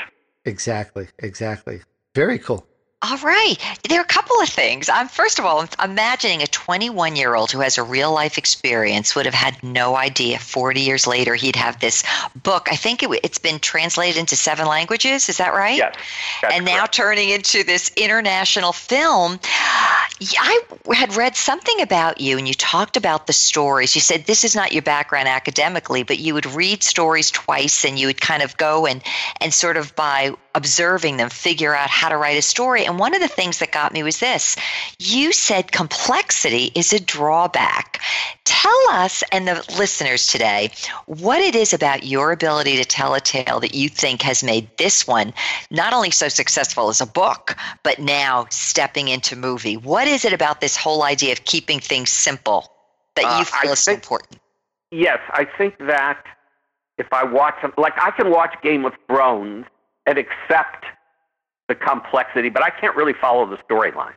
Exactly. 0.45 1.07
Exactly. 1.17 1.81
Very 2.13 2.37
cool. 2.37 2.67
All 3.03 3.17
right. 3.17 3.55
There 3.89 3.97
are 3.99 4.03
a 4.03 4.05
couple 4.05 4.39
of 4.41 4.49
things. 4.49 4.87
I'm 4.87 5.07
first 5.07 5.39
of 5.39 5.45
all 5.45 5.65
imagining 5.83 6.43
a 6.43 6.47
21 6.47 7.15
year 7.15 7.33
old 7.33 7.51
who 7.51 7.59
has 7.61 7.79
a 7.79 7.83
real 7.83 8.13
life 8.13 8.37
experience 8.37 9.15
would 9.15 9.25
have 9.25 9.33
had 9.33 9.61
no 9.63 9.95
idea 9.95 10.37
40 10.37 10.81
years 10.81 11.07
later 11.07 11.33
he'd 11.33 11.55
have 11.55 11.79
this 11.79 12.03
book. 12.35 12.67
I 12.71 12.75
think 12.75 13.01
it, 13.01 13.25
has 13.25 13.39
been 13.39 13.59
translated 13.59 14.19
into 14.19 14.35
seven 14.35 14.67
languages. 14.67 15.29
Is 15.29 15.37
that 15.37 15.53
right? 15.53 15.77
Yes. 15.77 15.95
And 16.53 16.63
now 16.63 16.85
turning 16.85 17.29
into 17.29 17.63
this 17.63 17.91
international 17.97 18.71
film. 18.71 19.39
I 20.37 20.61
had 20.93 21.15
read 21.15 21.35
something 21.35 21.81
about 21.81 22.21
you 22.21 22.37
and 22.37 22.47
you 22.47 22.53
talked 22.53 22.97
about 22.97 23.25
the 23.25 23.33
stories. 23.33 23.95
You 23.95 24.01
said 24.01 24.25
this 24.25 24.43
is 24.43 24.55
not 24.55 24.73
your 24.73 24.83
background 24.83 25.27
academically, 25.27 26.03
but 26.03 26.19
you 26.19 26.35
would 26.35 26.45
read 26.45 26.83
stories 26.83 27.31
twice 27.31 27.83
and 27.83 27.97
you 27.97 28.05
would 28.05 28.21
kind 28.21 28.43
of 28.43 28.57
go 28.57 28.85
and, 28.85 29.01
and 29.39 29.51
sort 29.51 29.77
of 29.77 29.95
by 29.95 30.35
observing 30.55 31.17
them 31.17 31.29
figure 31.29 31.75
out 31.75 31.89
how 31.89 32.09
to 32.09 32.17
write 32.17 32.37
a 32.37 32.41
story. 32.41 32.85
And 32.85 32.99
one 32.99 33.13
of 33.13 33.21
the 33.21 33.27
things 33.27 33.59
that 33.59 33.71
got 33.71 33.93
me 33.93 34.03
was 34.03 34.19
this 34.19 34.55
you 34.99 35.31
said 35.33 35.71
complexity 35.71 36.71
is 36.75 36.93
a 36.93 36.99
drawback. 36.99 38.01
Tell 38.43 38.85
us 38.91 39.23
and 39.31 39.47
the 39.47 39.63
listeners 39.77 40.27
today 40.27 40.71
what 41.05 41.41
it 41.41 41.55
is 41.55 41.73
about 41.73 42.05
your 42.05 42.31
ability 42.31 42.77
to 42.77 42.85
tell 42.85 43.13
a 43.13 43.19
tale 43.19 43.59
that 43.59 43.75
you 43.75 43.89
think 43.89 44.21
has 44.21 44.43
made 44.43 44.69
this 44.77 45.07
one 45.07 45.33
not 45.69 45.93
only 45.93 46.11
so 46.11 46.27
successful 46.27 46.89
as 46.89 47.01
a 47.01 47.05
book, 47.05 47.55
but 47.83 47.99
now 47.99 48.45
stepping 48.49 49.07
into 49.07 49.35
movie. 49.35 49.77
What 49.77 50.07
is 50.07 50.25
it 50.25 50.33
about 50.33 50.61
this 50.61 50.75
whole 50.75 51.03
idea 51.03 51.31
of 51.31 51.45
keeping 51.45 51.79
things 51.79 52.09
simple 52.09 52.71
that 53.15 53.23
you 53.23 53.27
uh, 53.29 53.43
feel 53.43 53.69
uh, 53.69 53.73
is 53.73 53.79
so 53.79 53.93
important? 53.93 54.39
Yes, 54.91 55.19
I 55.31 55.45
think 55.45 55.77
that 55.79 56.23
if 56.97 57.07
I 57.11 57.23
watch, 57.23 57.55
like 57.77 57.93
I 57.97 58.11
can 58.11 58.29
watch 58.29 58.53
Game 58.61 58.85
of 58.85 58.93
Thrones 59.07 59.65
and 60.05 60.17
accept 60.17 60.85
the 61.67 61.75
complexity, 61.75 62.49
but 62.49 62.63
I 62.63 62.69
can't 62.69 62.95
really 62.95 63.13
follow 63.13 63.45
the 63.45 63.57
storyline. 63.57 64.15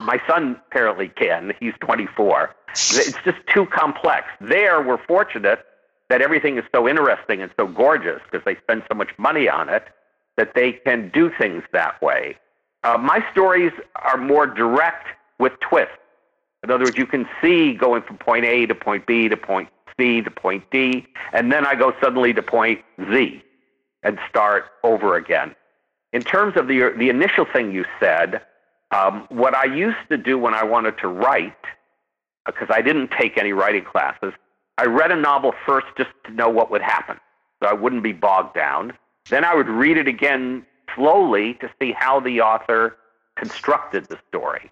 My 0.00 0.20
son 0.28 0.60
apparently 0.66 1.08
can. 1.08 1.52
He's 1.60 1.72
24. 1.80 2.54
It's 2.70 3.16
just 3.24 3.38
too 3.52 3.66
complex. 3.66 4.26
There, 4.40 4.82
we're 4.82 5.02
fortunate 5.06 5.64
that 6.10 6.20
everything 6.20 6.58
is 6.58 6.64
so 6.74 6.88
interesting 6.88 7.40
and 7.40 7.50
so 7.58 7.66
gorgeous 7.66 8.20
because 8.30 8.44
they 8.44 8.56
spend 8.56 8.82
so 8.90 8.96
much 8.96 9.10
money 9.18 9.48
on 9.48 9.68
it 9.68 9.84
that 10.36 10.54
they 10.54 10.72
can 10.72 11.10
do 11.14 11.30
things 11.38 11.62
that 11.72 12.00
way. 12.02 12.36
Uh, 12.82 12.98
my 12.98 13.24
stories 13.32 13.72
are 13.96 14.18
more 14.18 14.46
direct 14.46 15.06
with 15.38 15.52
twists. 15.60 15.94
In 16.62 16.70
other 16.70 16.84
words, 16.84 16.98
you 16.98 17.06
can 17.06 17.26
see 17.40 17.74
going 17.74 18.02
from 18.02 18.18
point 18.18 18.44
A 18.44 18.66
to 18.66 18.74
point 18.74 19.06
B 19.06 19.28
to 19.28 19.36
point 19.36 19.68
C 19.98 20.20
to 20.20 20.30
point 20.30 20.64
D, 20.70 21.06
and 21.32 21.50
then 21.50 21.64
I 21.64 21.74
go 21.74 21.94
suddenly 22.00 22.32
to 22.34 22.42
point 22.42 22.82
Z 23.10 23.42
and 24.06 24.18
start 24.28 24.66
over 24.84 25.16
again. 25.16 25.54
In 26.12 26.22
terms 26.22 26.56
of 26.56 26.68
the, 26.68 26.94
the 26.96 27.10
initial 27.10 27.44
thing 27.44 27.72
you 27.72 27.84
said, 27.98 28.40
um, 28.92 29.26
what 29.30 29.54
I 29.54 29.64
used 29.64 29.98
to 30.10 30.16
do 30.16 30.38
when 30.38 30.54
I 30.54 30.62
wanted 30.62 30.96
to 30.98 31.08
write, 31.08 31.52
because 32.46 32.68
I 32.70 32.80
didn't 32.80 33.10
take 33.10 33.36
any 33.36 33.52
writing 33.52 33.84
classes, 33.84 34.32
I 34.78 34.84
read 34.84 35.10
a 35.10 35.16
novel 35.16 35.52
first 35.66 35.88
just 35.98 36.10
to 36.26 36.32
know 36.32 36.48
what 36.48 36.70
would 36.70 36.82
happen, 36.82 37.18
so 37.60 37.68
I 37.68 37.72
wouldn't 37.72 38.04
be 38.04 38.12
bogged 38.12 38.54
down. 38.54 38.92
Then 39.28 39.44
I 39.44 39.56
would 39.56 39.68
read 39.68 39.98
it 39.98 40.06
again 40.06 40.64
slowly 40.94 41.54
to 41.54 41.68
see 41.80 41.90
how 41.90 42.20
the 42.20 42.40
author 42.40 42.96
constructed 43.34 44.06
the 44.06 44.18
story. 44.28 44.70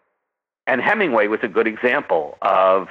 And 0.69 0.81
Hemingway 0.81 1.27
was 1.27 1.41
a 1.43 1.49
good 1.49 1.67
example 1.67 2.39
of 2.41 2.89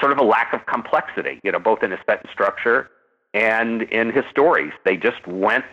sort 0.00 0.10
of 0.10 0.18
a 0.18 0.24
lack 0.24 0.54
of 0.54 0.64
complexity, 0.64 1.38
you 1.44 1.52
know, 1.52 1.58
both 1.58 1.82
in 1.82 1.90
his 1.90 2.00
sentence 2.06 2.30
structure 2.32 2.88
and 3.34 3.82
in 3.82 4.12
his 4.12 4.24
stories. 4.30 4.72
They 4.84 4.96
just 4.96 5.26
went 5.26 5.64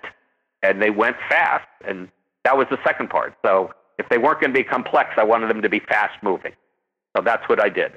and 0.61 0.81
they 0.81 0.89
went 0.89 1.17
fast. 1.29 1.67
And 1.87 2.09
that 2.43 2.57
was 2.57 2.67
the 2.69 2.77
second 2.83 3.09
part. 3.09 3.35
So 3.45 3.73
if 3.97 4.09
they 4.09 4.17
weren't 4.17 4.41
going 4.41 4.53
to 4.53 4.59
be 4.59 4.63
complex, 4.63 5.11
I 5.17 5.23
wanted 5.23 5.49
them 5.49 5.61
to 5.61 5.69
be 5.69 5.79
fast 5.79 6.21
moving. 6.21 6.53
So 7.15 7.23
that's 7.23 7.47
what 7.47 7.61
I 7.61 7.69
did. 7.69 7.93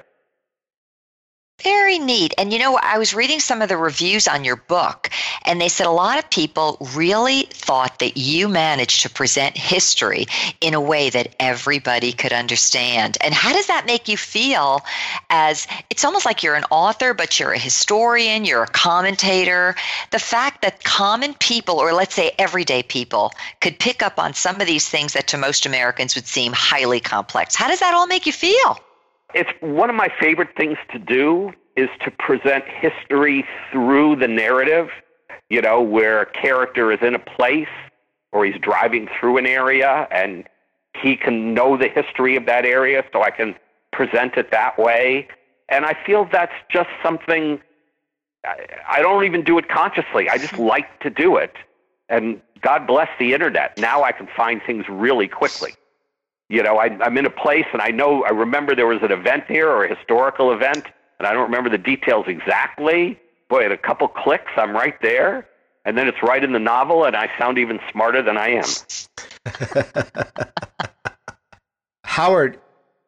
Very 1.63 1.99
neat. 1.99 2.35
And 2.39 2.53
you 2.53 2.59
know, 2.61 2.79
I 2.81 2.99
was 2.99 3.15
reading 3.15 3.41
some 3.41 3.63
of 3.63 3.69
the 3.69 3.77
reviews 3.77 4.29
on 4.29 4.45
your 4.45 4.55
book, 4.55 5.11
and 5.45 5.61
they 5.61 5.69
said 5.69 5.89
a 5.89 5.91
lot 5.91 6.19
of 6.19 6.31
people 6.31 6.77
really 6.95 7.49
thought 7.51 7.99
that 7.99 8.17
you 8.17 8.49
managed 8.49 9.03
to 9.03 9.11
present 9.11 9.57
history 9.57 10.27
in 10.61 10.75
a 10.75 10.81
way 10.81 11.11
that 11.11 11.35
everybody 11.41 12.13
could 12.13 12.33
understand. 12.33 13.19
And 13.21 13.35
how 13.35 13.53
does 13.53 13.67
that 13.67 13.87
make 13.87 14.07
you 14.07 14.17
feel 14.17 14.83
as 15.31 15.67
it's 15.91 16.05
almost 16.05 16.25
like 16.25 16.45
you're 16.45 16.55
an 16.55 16.65
author, 16.71 17.13
but 17.13 17.41
you're 17.41 17.53
a 17.53 17.59
historian, 17.59 18.45
you're 18.45 18.63
a 18.63 18.69
commentator? 18.69 19.75
The 20.13 20.21
fact 20.21 20.63
that 20.63 20.85
common 20.85 21.35
people, 21.35 21.81
or 21.81 21.93
let's 21.93 22.15
say 22.15 22.37
everyday 22.39 22.85
people, 22.85 23.33
could 23.61 23.81
pick 23.81 24.01
up 24.01 24.21
on 24.21 24.33
some 24.33 24.61
of 24.61 24.69
these 24.69 24.89
things 24.89 25.15
that 25.15 25.27
to 25.29 25.37
most 25.37 25.67
Americans 25.67 26.15
would 26.15 26.29
seem 26.29 26.53
highly 26.53 27.01
complex. 27.01 27.57
How 27.57 27.67
does 27.67 27.81
that 27.81 27.95
all 27.95 28.07
make 28.07 28.27
you 28.27 28.33
feel? 28.33 28.79
It's 29.35 29.51
one 29.61 29.91
of 29.91 29.97
my 29.97 30.09
favorite 30.21 30.57
things 30.57 30.79
to 30.93 30.99
do 30.99 31.53
is 31.77 31.89
to 32.05 32.11
present 32.11 32.65
history 32.67 33.45
through 33.71 34.17
the 34.17 34.29
narrative, 34.29 34.89
you 35.51 35.61
know, 35.61 35.81
where 35.83 36.23
a 36.23 36.27
character 36.27 36.91
is 36.91 36.99
in 37.03 37.15
a 37.15 37.19
place 37.19 37.69
or 38.33 38.45
he's 38.45 38.59
driving 38.61 39.09
through 39.19 39.37
an 39.37 39.47
area 39.47 40.09
and 40.11 40.45
he 41.01 41.17
can 41.17 41.55
know 41.55 41.77
the 41.77 41.89
history 41.89 42.37
of 42.37 42.47
that 42.47 42.65
area 42.65 43.05
so 43.13 43.23
I 43.23 43.31
can 43.31 43.55
present 43.93 44.37
it 44.37 44.51
that 44.51 44.79
way. 44.79 45.29
And 45.69 45.85
I 45.85 45.97
feel 46.07 46.27
that's 46.31 46.53
just 46.71 46.89
something 47.03 47.61
I 48.89 49.03
don't 49.03 49.25
even 49.25 49.45
do 49.45 49.59
it 49.59 49.69
consciously. 49.69 50.29
I 50.31 50.39
just 50.39 50.59
like 50.59 51.01
to 51.01 51.11
do 51.11 51.37
it. 51.37 51.55
And 52.09 52.41
God 52.63 52.87
bless 52.87 53.09
the 53.19 53.35
internet. 53.35 53.77
Now 53.79 54.03
I 54.03 54.13
can 54.13 54.29
find 54.35 54.63
things 54.67 54.87
really 54.89 55.29
quickly 55.29 55.75
you 56.49 56.63
know, 56.63 56.79
I, 56.79 56.87
I'm 57.03 57.17
in 57.19 57.27
a 57.27 57.31
place 57.31 57.67
and 57.73 57.83
I 57.83 57.89
know, 57.89 58.25
I 58.25 58.31
remember 58.31 58.75
there 58.75 58.87
was 58.87 59.03
an 59.03 59.13
event 59.13 59.45
here 59.49 59.69
or 59.69 59.85
a 59.85 59.95
historical 59.95 60.53
event, 60.53 60.85
and 61.19 61.27
I 61.27 61.33
don't 61.33 61.45
remember 61.45 61.69
the 61.69 61.79
details 61.79 62.27
exactly. 62.27 63.19
Boy, 63.49 63.65
at 63.65 63.73
a 63.73 63.79
couple 63.79 64.09
clicks, 64.09 64.53
I'm 64.57 64.73
right 64.73 65.01
there. 65.03 65.49
And 65.85 65.97
then 65.97 66.07
it's 66.07 66.23
right 66.23 66.43
in 66.43 66.53
the 66.53 66.59
novel, 66.59 67.05
and 67.05 67.17
I 67.17 67.31
sound 67.39 67.57
even 67.59 67.81
smarter 67.91 68.23
than 68.23 68.37
I 68.37 68.61
am. 68.61 68.65
Howard, 72.05 72.59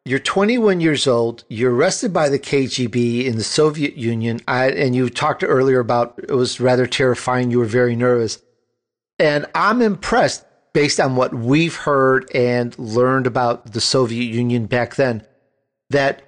you're 0.03 0.19
21 0.19 0.81
years 0.81 1.05
old. 1.05 1.43
You're 1.47 1.73
arrested 1.73 2.11
by 2.11 2.29
the 2.29 2.39
KGB 2.39 3.25
in 3.25 3.35
the 3.35 3.43
Soviet 3.43 3.97
Union. 3.97 4.39
I, 4.47 4.71
and 4.71 4.95
you 4.95 5.09
talked 5.09 5.43
earlier 5.43 5.79
about 5.79 6.15
it 6.17 6.31
was 6.31 6.59
rather 6.59 6.87
terrifying. 6.87 7.51
You 7.51 7.59
were 7.59 7.65
very 7.65 7.95
nervous. 7.95 8.41
And 9.19 9.45
I'm 9.53 9.83
impressed 9.83 10.43
based 10.73 10.99
on 10.99 11.15
what 11.15 11.33
we've 11.33 11.75
heard 11.75 12.29
and 12.33 12.77
learned 12.79 13.27
about 13.27 13.73
the 13.73 13.81
Soviet 13.81 14.23
Union 14.33 14.65
back 14.65 14.95
then, 14.95 15.25
that 15.89 16.21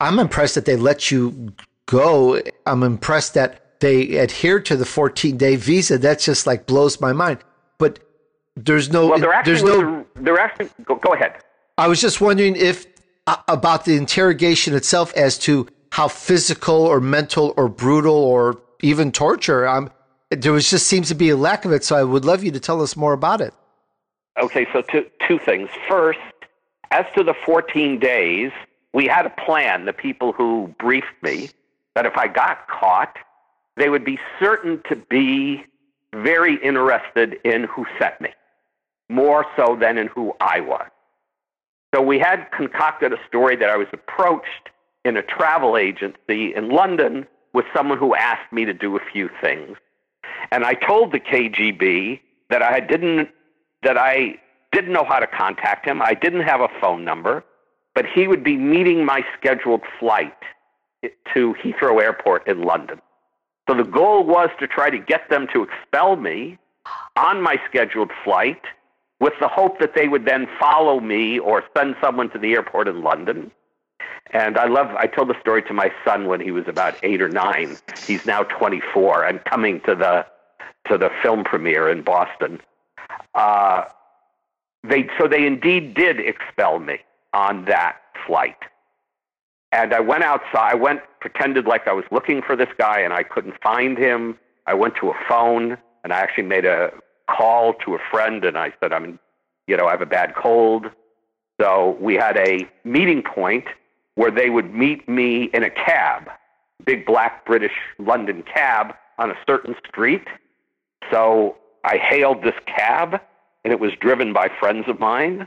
I'm 0.00 0.18
impressed 0.18 0.54
that 0.54 0.64
they 0.64 0.76
let 0.76 1.10
you 1.10 1.52
go. 1.86 2.40
I'm 2.66 2.82
impressed 2.82 3.34
that 3.34 3.80
they 3.80 4.18
adhered 4.18 4.64
to 4.66 4.76
the 4.76 4.84
14 4.86 5.36
day 5.36 5.56
visa. 5.56 5.98
That 5.98 6.20
just 6.20 6.46
like 6.46 6.66
blows 6.66 7.00
my 7.00 7.12
mind. 7.12 7.38
But 7.78 7.98
there's 8.56 8.90
no, 8.90 9.08
well, 9.08 9.18
they're 9.18 9.32
actually, 9.32 9.52
there's 9.52 9.62
no, 9.62 10.06
they're 10.16 10.38
actually, 10.38 10.70
go, 10.84 10.96
go 10.96 11.14
ahead. 11.14 11.36
I 11.78 11.88
was 11.88 12.00
just 12.00 12.20
wondering 12.20 12.56
if 12.56 12.86
uh, 13.26 13.36
about 13.48 13.84
the 13.84 13.96
interrogation 13.96 14.74
itself 14.74 15.12
as 15.14 15.38
to 15.40 15.68
how 15.92 16.08
physical 16.08 16.74
or 16.74 17.00
mental 17.00 17.52
or 17.56 17.68
brutal 17.68 18.14
or 18.14 18.60
even 18.82 19.12
torture. 19.12 19.68
I'm, 19.68 19.90
there 20.30 20.52
was 20.52 20.68
just 20.70 20.86
seems 20.86 21.08
to 21.08 21.14
be 21.14 21.30
a 21.30 21.36
lack 21.36 21.64
of 21.64 21.72
it. 21.72 21.84
So 21.84 21.96
I 21.96 22.04
would 22.04 22.24
love 22.24 22.42
you 22.42 22.50
to 22.52 22.60
tell 22.60 22.82
us 22.82 22.96
more 22.96 23.12
about 23.12 23.40
it. 23.40 23.52
Okay, 24.38 24.66
so 24.72 24.82
two, 24.82 25.06
two 25.26 25.38
things. 25.38 25.70
First, 25.88 26.18
as 26.90 27.06
to 27.16 27.24
the 27.24 27.34
14 27.44 27.98
days, 27.98 28.52
we 28.92 29.06
had 29.06 29.26
a 29.26 29.30
plan, 29.30 29.84
the 29.86 29.92
people 29.92 30.32
who 30.32 30.74
briefed 30.78 31.22
me, 31.22 31.50
that 31.94 32.06
if 32.06 32.16
I 32.16 32.28
got 32.28 32.68
caught, 32.68 33.16
they 33.76 33.88
would 33.88 34.04
be 34.04 34.18
certain 34.38 34.82
to 34.88 34.96
be 34.96 35.64
very 36.14 36.56
interested 36.62 37.38
in 37.44 37.64
who 37.64 37.86
sent 37.98 38.20
me, 38.20 38.30
more 39.08 39.46
so 39.56 39.76
than 39.78 39.98
in 39.98 40.06
who 40.08 40.34
I 40.40 40.60
was. 40.60 40.88
So 41.94 42.02
we 42.02 42.18
had 42.18 42.50
concocted 42.52 43.12
a 43.12 43.18
story 43.26 43.56
that 43.56 43.70
I 43.70 43.76
was 43.76 43.88
approached 43.92 44.70
in 45.04 45.16
a 45.16 45.22
travel 45.22 45.76
agency 45.76 46.54
in 46.54 46.70
London 46.70 47.26
with 47.52 47.64
someone 47.74 47.98
who 47.98 48.14
asked 48.14 48.52
me 48.52 48.64
to 48.64 48.74
do 48.74 48.96
a 48.96 49.00
few 49.00 49.30
things. 49.40 49.76
And 50.50 50.64
I 50.64 50.74
told 50.74 51.12
the 51.12 51.20
KGB 51.20 52.20
that 52.50 52.62
I 52.62 52.80
didn't 52.80 53.30
that 53.86 53.96
I 53.96 54.34
didn't 54.72 54.92
know 54.92 55.04
how 55.04 55.20
to 55.20 55.28
contact 55.28 55.86
him. 55.86 56.02
I 56.02 56.12
didn't 56.12 56.40
have 56.40 56.60
a 56.60 56.68
phone 56.80 57.04
number, 57.04 57.44
but 57.94 58.04
he 58.04 58.26
would 58.26 58.42
be 58.42 58.56
meeting 58.56 59.04
my 59.04 59.24
scheduled 59.38 59.82
flight 60.00 60.34
to 61.32 61.54
Heathrow 61.62 62.02
Airport 62.02 62.48
in 62.48 62.62
London. 62.62 63.00
So 63.68 63.76
the 63.76 63.84
goal 63.84 64.24
was 64.24 64.48
to 64.58 64.66
try 64.66 64.90
to 64.90 64.98
get 64.98 65.30
them 65.30 65.46
to 65.52 65.62
expel 65.62 66.16
me 66.16 66.58
on 67.14 67.40
my 67.40 67.60
scheduled 67.68 68.10
flight 68.24 68.60
with 69.20 69.34
the 69.40 69.46
hope 69.46 69.78
that 69.78 69.94
they 69.94 70.08
would 70.08 70.24
then 70.24 70.48
follow 70.58 70.98
me 70.98 71.38
or 71.38 71.62
send 71.76 71.94
someone 72.00 72.28
to 72.30 72.38
the 72.38 72.54
airport 72.54 72.88
in 72.88 73.02
London. 73.02 73.52
And 74.32 74.58
I 74.58 74.66
love, 74.66 74.88
I 74.96 75.06
told 75.06 75.28
the 75.28 75.40
story 75.40 75.62
to 75.62 75.72
my 75.72 75.92
son 76.04 76.26
when 76.26 76.40
he 76.40 76.50
was 76.50 76.64
about 76.66 76.96
eight 77.04 77.22
or 77.22 77.28
nine. 77.28 77.76
He's 78.04 78.26
now 78.26 78.42
24 78.42 79.24
and 79.24 79.44
coming 79.44 79.80
to 79.82 79.94
the, 79.94 80.26
to 80.90 80.98
the 80.98 81.10
film 81.22 81.44
premiere 81.44 81.88
in 81.88 82.02
Boston. 82.02 82.60
Uh, 83.36 83.84
they, 84.82 85.08
so 85.18 85.28
they 85.28 85.46
indeed 85.46 85.94
did 85.94 86.18
expel 86.18 86.80
me 86.80 86.98
on 87.32 87.66
that 87.66 87.98
flight. 88.26 88.56
And 89.72 89.92
I 89.92 90.00
went 90.00 90.24
outside, 90.24 90.72
I 90.72 90.74
went, 90.74 91.00
pretended 91.20 91.66
like 91.66 91.86
I 91.86 91.92
was 91.92 92.04
looking 92.10 92.40
for 92.40 92.56
this 92.56 92.68
guy 92.78 93.00
and 93.00 93.12
I 93.12 93.22
couldn't 93.22 93.60
find 93.62 93.98
him. 93.98 94.38
I 94.66 94.74
went 94.74 94.94
to 94.96 95.10
a 95.10 95.14
phone 95.28 95.76
and 96.02 96.12
I 96.12 96.20
actually 96.20 96.44
made 96.44 96.64
a 96.64 96.92
call 97.28 97.74
to 97.84 97.94
a 97.94 97.98
friend 98.10 98.44
and 98.44 98.56
I 98.56 98.72
said, 98.80 98.92
I'm, 98.92 99.18
you 99.66 99.76
know, 99.76 99.86
I 99.86 99.90
have 99.90 100.00
a 100.00 100.06
bad 100.06 100.34
cold. 100.34 100.86
So 101.60 101.96
we 102.00 102.14
had 102.14 102.36
a 102.36 102.68
meeting 102.84 103.22
point 103.22 103.66
where 104.14 104.30
they 104.30 104.50
would 104.50 104.72
meet 104.72 105.08
me 105.08 105.50
in 105.52 105.62
a 105.62 105.70
cab, 105.70 106.30
big 106.84 107.04
black 107.04 107.44
British 107.44 107.72
London 107.98 108.42
cab 108.42 108.94
on 109.18 109.30
a 109.30 109.34
certain 109.46 109.74
street. 109.88 110.26
So 111.10 111.56
I 111.86 111.98
hailed 111.98 112.42
this 112.42 112.54
cab 112.66 113.20
and 113.64 113.72
it 113.72 113.78
was 113.78 113.92
driven 114.00 114.32
by 114.32 114.48
friends 114.60 114.88
of 114.88 114.98
mine. 114.98 115.46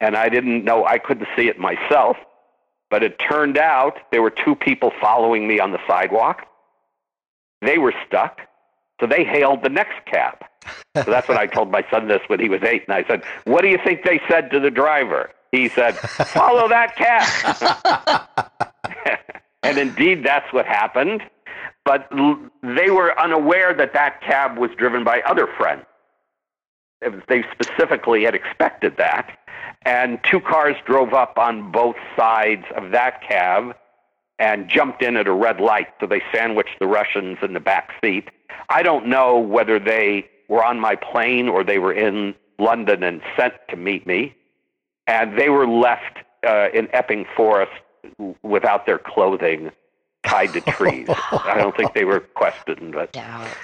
And 0.00 0.16
I 0.16 0.28
didn't 0.28 0.64
know, 0.64 0.84
I 0.84 0.98
couldn't 0.98 1.28
see 1.36 1.48
it 1.48 1.58
myself. 1.58 2.16
But 2.90 3.02
it 3.02 3.18
turned 3.18 3.58
out 3.58 3.98
there 4.10 4.22
were 4.22 4.30
two 4.30 4.54
people 4.54 4.92
following 5.00 5.46
me 5.46 5.60
on 5.60 5.72
the 5.72 5.80
sidewalk. 5.86 6.46
They 7.60 7.78
were 7.78 7.94
stuck. 8.06 8.40
So 9.00 9.06
they 9.06 9.24
hailed 9.24 9.62
the 9.62 9.68
next 9.68 10.04
cab. 10.06 10.38
So 10.96 11.04
that's 11.04 11.28
when 11.28 11.38
I 11.38 11.46
told 11.46 11.70
my 11.70 11.84
son 11.90 12.08
this 12.08 12.20
when 12.26 12.40
he 12.40 12.48
was 12.48 12.62
eight. 12.62 12.84
And 12.88 12.94
I 12.94 13.04
said, 13.04 13.22
What 13.44 13.62
do 13.62 13.68
you 13.68 13.78
think 13.84 14.04
they 14.04 14.20
said 14.28 14.50
to 14.50 14.60
the 14.60 14.70
driver? 14.70 15.30
He 15.52 15.68
said, 15.68 15.96
Follow 15.98 16.68
that 16.68 16.96
cab. 16.96 18.38
and 19.62 19.78
indeed, 19.78 20.24
that's 20.24 20.52
what 20.52 20.66
happened. 20.66 21.22
But 21.88 22.10
they 22.62 22.90
were 22.90 23.18
unaware 23.18 23.72
that 23.72 23.94
that 23.94 24.20
cab 24.20 24.58
was 24.58 24.70
driven 24.76 25.04
by 25.04 25.22
other 25.22 25.46
friends. 25.56 25.86
They 27.28 27.44
specifically 27.52 28.24
had 28.24 28.34
expected 28.34 28.98
that 28.98 29.38
and 29.82 30.18
two 30.22 30.40
cars 30.40 30.76
drove 30.84 31.14
up 31.14 31.38
on 31.38 31.70
both 31.72 31.96
sides 32.16 32.64
of 32.76 32.90
that 32.90 33.22
cab 33.22 33.74
and 34.38 34.68
jumped 34.68 35.02
in 35.02 35.16
at 35.16 35.26
a 35.26 35.32
red 35.32 35.60
light. 35.60 35.88
So 36.00 36.06
they 36.06 36.22
sandwiched 36.32 36.78
the 36.78 36.86
Russians 36.86 37.38
in 37.42 37.54
the 37.54 37.60
back 37.60 37.92
seat. 38.02 38.28
I 38.68 38.82
don't 38.82 39.06
know 39.06 39.38
whether 39.38 39.78
they 39.78 40.28
were 40.48 40.64
on 40.64 40.78
my 40.78 40.94
plane 40.94 41.48
or 41.48 41.64
they 41.64 41.78
were 41.78 41.92
in 41.92 42.34
London 42.58 43.02
and 43.02 43.22
sent 43.36 43.54
to 43.70 43.76
meet 43.76 44.06
me. 44.06 44.34
And 45.06 45.38
they 45.38 45.48
were 45.48 45.66
left 45.66 46.18
uh, 46.46 46.68
in 46.74 46.88
Epping 46.92 47.24
Forest 47.34 47.72
without 48.42 48.86
their 48.86 48.98
clothing 48.98 49.70
tied 50.24 50.52
to 50.52 50.60
trees. 50.60 51.06
I 51.08 51.54
don't 51.56 51.76
think 51.76 51.94
they 51.94 52.04
were 52.04 52.20
questioned, 52.20 52.92
but 52.92 53.12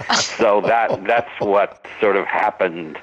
so 0.21 0.61
that 0.63 1.05
that's 1.05 1.41
what 1.41 1.87
sort 2.01 2.17
of 2.17 2.27
happened 2.27 2.99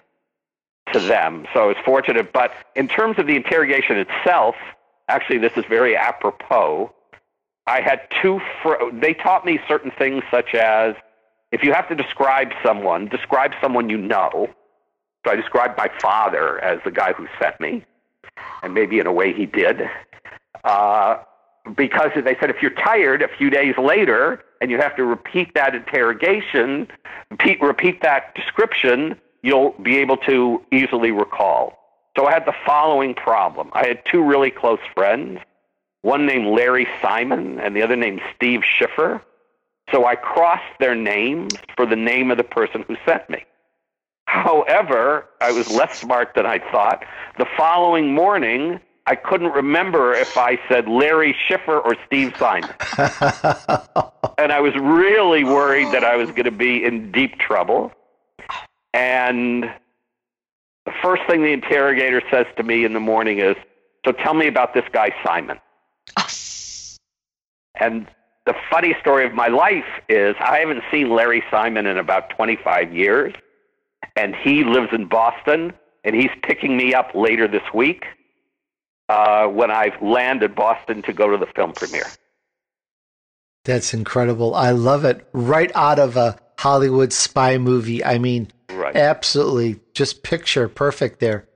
to 0.94 1.00
them. 1.00 1.46
So 1.54 1.70
it's 1.70 1.80
fortunate. 1.82 2.34
But 2.34 2.52
in 2.76 2.88
terms 2.88 3.18
of 3.20 3.28
the 3.28 3.36
interrogation 3.36 3.98
itself, 3.98 4.56
actually, 5.08 5.40
this 5.40 5.54
is 5.56 5.66
very 5.66 5.96
apropos. 5.96 6.94
I 7.68 7.82
had 7.82 8.02
two, 8.22 8.42
fr- 8.62 8.90
they 8.92 9.14
taught 9.14 9.46
me 9.46 9.60
certain 9.68 9.92
things 9.92 10.24
such 10.32 10.56
as 10.56 10.96
if 11.52 11.64
you 11.64 11.74
have 11.74 11.88
to 11.90 11.96
describe 11.96 12.52
someone, 12.64 13.08
describe 13.08 13.52
someone 13.62 13.90
you 13.90 13.98
know. 13.98 14.50
So 15.26 15.32
I 15.32 15.36
described 15.36 15.78
my 15.78 15.90
father 16.02 16.60
as 16.64 16.80
the 16.84 16.92
guy 16.92 17.14
who 17.14 17.28
sent 17.40 17.60
me, 17.60 17.86
and 18.64 18.74
maybe 18.74 19.00
in 19.00 19.06
a 19.06 19.14
way 19.14 19.34
he 19.34 19.46
did. 19.46 19.88
Uh, 20.64 21.18
because 21.76 22.12
they 22.15 22.36
said 22.39 22.50
if 22.50 22.62
you're 22.62 22.71
tired 22.71 23.21
a 23.21 23.28
few 23.28 23.50
days 23.50 23.76
later 23.78 24.43
and 24.60 24.71
you 24.71 24.78
have 24.78 24.95
to 24.95 25.06
repeat 25.06 25.54
that 25.54 25.76
interrogation, 25.76 26.88
repeat, 27.30 27.62
repeat 27.62 28.02
that 28.02 28.34
description, 28.36 29.19
you'll 29.43 29.71
be 29.82 29.97
able 29.97 30.17
to 30.17 30.63
easily 30.71 31.12
recall. 31.12 31.78
So 32.17 32.26
I 32.26 32.34
had 32.34 32.45
the 32.45 32.56
following 32.65 33.13
problem. 33.13 33.69
I 33.74 33.88
had 33.88 34.04
two 34.06 34.21
really 34.21 34.52
close 34.52 34.80
friends, 34.93 35.39
one 36.02 36.26
named 36.26 36.47
Larry 36.47 36.88
Simon 37.02 37.60
and 37.60 37.76
the 37.76 37.82
other 37.82 37.95
named 37.95 38.21
Steve 38.36 38.62
Schiffer. 38.63 39.21
So 39.91 40.06
I 40.06 40.15
crossed 40.15 40.80
their 40.80 40.95
names 40.95 41.54
for 41.76 41.86
the 41.86 41.95
name 41.95 42.32
of 42.32 42.38
the 42.38 42.43
person 42.43 42.84
who 42.88 42.95
sent 43.06 43.30
me. 43.30 43.45
However, 44.26 45.28
I 45.41 45.52
was 45.52 45.69
less 45.69 46.00
smart 46.00 46.34
than 46.36 46.45
I 46.45 46.60
thought. 46.71 47.04
The 47.38 47.45
following 47.58 48.13
morning, 48.13 48.80
I 49.12 49.15
couldn't 49.15 49.52
remember 49.52 50.13
if 50.13 50.38
I 50.38 50.58
said 50.69 50.88
Larry 50.88 51.36
Schiffer 51.45 51.78
or 51.78 51.97
Steve 52.08 52.34
Simon. 52.39 52.69
and 54.38 54.54
I 54.54 54.62
was 54.62 54.74
really 54.78 55.43
worried 55.43 55.91
that 55.91 56.06
I 56.06 56.15
was 56.15 56.30
going 56.30 56.45
to 56.45 56.52
be 56.52 56.86
in 56.86 57.12
deep 57.12 57.38
trouble. 57.38 57.91
And 58.93 59.65
the 60.86 60.93
first 61.04 61.24
thing 61.28 61.43
the 61.43 61.52
interrogator 61.52 62.21
says 62.32 62.45
to 62.56 62.63
me 62.63 62.86
in 62.86 62.93
the 62.93 63.02
morning 63.02 63.39
is, 63.39 63.58
So 64.06 64.13
tell 64.13 64.34
me 64.34 64.47
about 64.47 64.74
this 64.74 64.86
guy, 64.93 65.13
Simon. 65.26 65.60
and 67.82 68.08
the 68.45 68.56
funny 68.69 68.95
story 69.02 69.26
of 69.26 69.34
my 69.34 69.50
life 69.50 69.84
is 70.08 70.38
I 70.39 70.60
haven't 70.60 70.84
seen 70.89 71.10
Larry 71.10 71.43
Simon 71.52 71.86
in 71.86 71.97
about 71.97 72.30
25 72.30 72.93
years. 72.93 73.34
And 74.15 74.38
he 74.38 74.63
lives 74.63 74.93
in 74.93 75.10
Boston, 75.10 75.74
and 76.06 76.15
he's 76.15 76.32
picking 76.43 76.78
me 76.78 76.93
up 76.93 77.13
later 77.13 77.45
this 77.45 77.74
week 77.74 78.06
uh, 79.12 79.47
when 79.47 79.71
I 79.71 79.95
land 80.02 80.43
in 80.43 80.54
Boston 80.54 81.02
to 81.04 81.13
go 81.13 81.30
to 81.30 81.38
the 81.38 81.52
film 81.56 81.74
premiere. 81.74 82.08
That's 83.65 83.93
incredible. 83.93 84.56
I 84.56 84.71
love 84.71 85.06
it. 85.06 85.28
Right 85.34 85.71
out 85.76 86.00
of 86.00 86.17
a 86.17 86.38
Hollywood 86.58 87.13
spy 87.13 87.58
movie. 87.58 88.04
I 88.04 88.17
mean, 88.17 88.47
Right. 88.71 88.95
Absolutely. 88.95 89.80
Just 89.93 90.24
picture 90.24 90.67
perfect 90.67 91.19
there. 91.19 91.47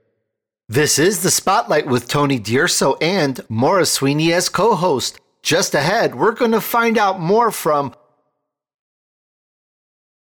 This 0.68 0.98
is 0.98 1.22
the 1.22 1.30
Spotlight 1.30 1.86
with 1.86 2.08
Tony 2.08 2.38
D'Urso 2.38 2.96
and 2.96 3.40
Maura 3.48 3.86
Sweeney 3.86 4.32
as 4.32 4.48
co 4.48 4.74
host. 4.74 5.20
Just 5.42 5.74
ahead, 5.74 6.16
we're 6.16 6.32
going 6.32 6.50
to 6.50 6.60
find 6.60 6.98
out 6.98 7.20
more 7.20 7.50
from 7.52 7.94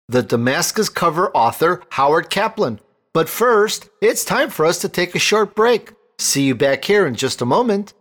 the 0.09 0.23
Damascus 0.23 0.89
cover 0.89 1.31
author 1.31 1.83
Howard 1.91 2.29
Kaplan. 2.29 2.81
But 3.13 3.29
first, 3.29 3.89
it's 4.01 4.25
time 4.25 4.51
for 4.51 4.67
us 4.67 4.79
to 4.81 4.89
take 4.89 5.15
a 5.15 5.21
short 5.21 5.55
break. 5.55 5.93
See 6.23 6.45
you 6.45 6.55
back 6.55 6.85
here 6.85 7.05
in 7.05 7.17
just 7.17 7.43
a 7.43 7.45
moment. 7.45 7.95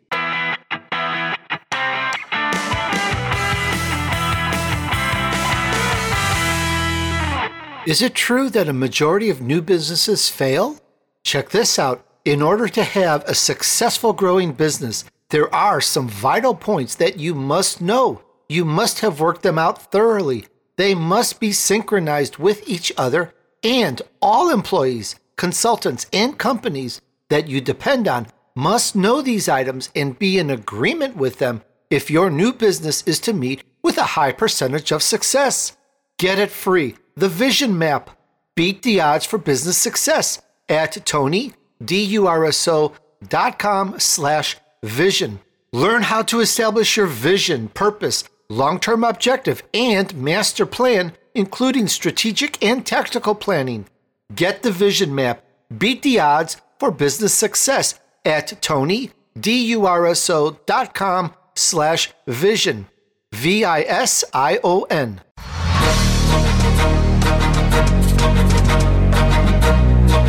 Is 7.86 8.02
it 8.02 8.14
true 8.14 8.50
that 8.50 8.68
a 8.68 8.72
majority 8.72 9.30
of 9.30 9.40
new 9.40 9.62
businesses 9.62 10.28
fail? 10.28 10.76
Check 11.24 11.48
this 11.50 11.78
out. 11.78 12.06
In 12.24 12.42
order 12.42 12.68
to 12.68 12.84
have 12.84 13.24
a 13.24 13.34
successful 13.34 14.12
growing 14.12 14.52
business, 14.52 15.04
there 15.30 15.52
are 15.54 15.80
some 15.80 16.06
vital 16.06 16.54
points 16.54 16.94
that 16.96 17.18
you 17.18 17.34
must 17.34 17.80
know. 17.80 18.22
You 18.48 18.64
must 18.64 19.00
have 19.00 19.18
worked 19.18 19.42
them 19.42 19.58
out 19.58 19.90
thoroughly. 19.90 20.46
They 20.80 20.94
must 20.94 21.40
be 21.40 21.52
synchronized 21.52 22.38
with 22.38 22.66
each 22.66 22.90
other, 22.96 23.34
and 23.62 24.00
all 24.22 24.48
employees, 24.48 25.14
consultants, 25.36 26.06
and 26.10 26.38
companies 26.38 27.02
that 27.28 27.48
you 27.48 27.60
depend 27.60 28.08
on 28.08 28.28
must 28.54 28.96
know 28.96 29.20
these 29.20 29.46
items 29.46 29.90
and 29.94 30.18
be 30.18 30.38
in 30.38 30.48
agreement 30.48 31.18
with 31.18 31.38
them 31.38 31.60
if 31.90 32.10
your 32.10 32.30
new 32.30 32.54
business 32.54 33.02
is 33.02 33.20
to 33.20 33.34
meet 33.34 33.62
with 33.82 33.98
a 33.98 34.16
high 34.16 34.32
percentage 34.32 34.90
of 34.90 35.02
success. 35.02 35.76
Get 36.16 36.38
it 36.38 36.50
free 36.50 36.96
the 37.14 37.28
Vision 37.28 37.76
Map. 37.76 38.08
Beat 38.54 38.82
the 38.82 39.02
odds 39.02 39.26
for 39.26 39.36
business 39.36 39.76
success 39.76 40.40
at 40.66 41.04
Tony, 41.04 41.52
D-U-R-S-O 41.84 42.94
dot 43.28 43.58
com 43.58 44.00
slash 44.00 44.56
vision. 44.82 45.40
Learn 45.74 46.04
how 46.04 46.22
to 46.22 46.40
establish 46.40 46.96
your 46.96 47.06
vision, 47.06 47.68
purpose, 47.68 48.24
long-term 48.50 49.04
objective, 49.04 49.62
and 49.72 50.14
master 50.14 50.66
plan, 50.66 51.12
including 51.34 51.86
strategic 51.88 52.62
and 52.62 52.84
tactical 52.84 53.34
planning. 53.34 53.86
Get 54.34 54.62
the 54.62 54.70
Vision 54.70 55.14
Map. 55.14 55.42
Beat 55.76 56.02
the 56.02 56.20
odds 56.20 56.56
for 56.78 56.90
business 56.90 57.32
success 57.32 57.98
at 58.24 58.60
Tony, 58.60 59.12
D-U-R-S-O 59.38 60.58
dot 60.66 60.94
com 60.94 61.32
slash 61.54 62.10
vision. 62.26 62.86
V-I-S-I-O-N. 63.32 65.20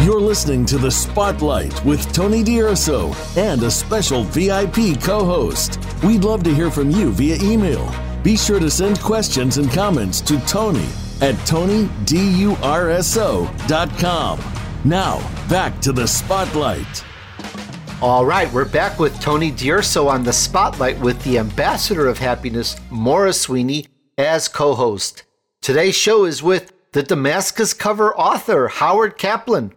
You're 0.05 0.21
listening 0.21 0.65
to 0.67 0.77
The 0.77 0.91
Spotlight 0.91 1.83
with 1.83 2.11
Tony 2.13 2.43
D'Urso 2.43 3.13
and 3.35 3.63
a 3.63 3.71
special 3.71 4.23
VIP 4.23 5.01
co 5.01 5.25
host. 5.25 5.79
We'd 6.03 6.23
love 6.23 6.43
to 6.43 6.53
hear 6.53 6.69
from 6.69 6.91
you 6.91 7.11
via 7.11 7.37
email. 7.41 8.10
Be 8.23 8.37
sure 8.37 8.59
to 8.59 8.69
send 8.69 8.99
questions 8.99 9.57
and 9.57 9.71
comments 9.71 10.21
to 10.21 10.39
Tony 10.41 10.87
at 11.21 11.33
TonyDURSO.com. 11.45 14.39
Now, 14.83 15.47
back 15.49 15.79
to 15.81 15.91
The 15.91 16.07
Spotlight. 16.07 17.03
All 17.99 18.25
right, 18.25 18.51
we're 18.53 18.65
back 18.65 18.99
with 18.99 19.19
Tony 19.19 19.49
D'Urso 19.49 20.07
on 20.07 20.23
The 20.23 20.33
Spotlight 20.33 20.99
with 20.99 21.23
the 21.23 21.39
Ambassador 21.39 22.07
of 22.07 22.19
Happiness, 22.19 22.79
Maura 22.91 23.33
Sweeney, 23.33 23.87
as 24.17 24.47
co 24.47 24.75
host. 24.75 25.23
Today's 25.61 25.95
show 25.95 26.25
is 26.25 26.43
with 26.43 26.73
the 26.91 27.03
Damascus 27.03 27.73
cover 27.73 28.15
author, 28.15 28.67
Howard 28.67 29.17
Kaplan. 29.17 29.73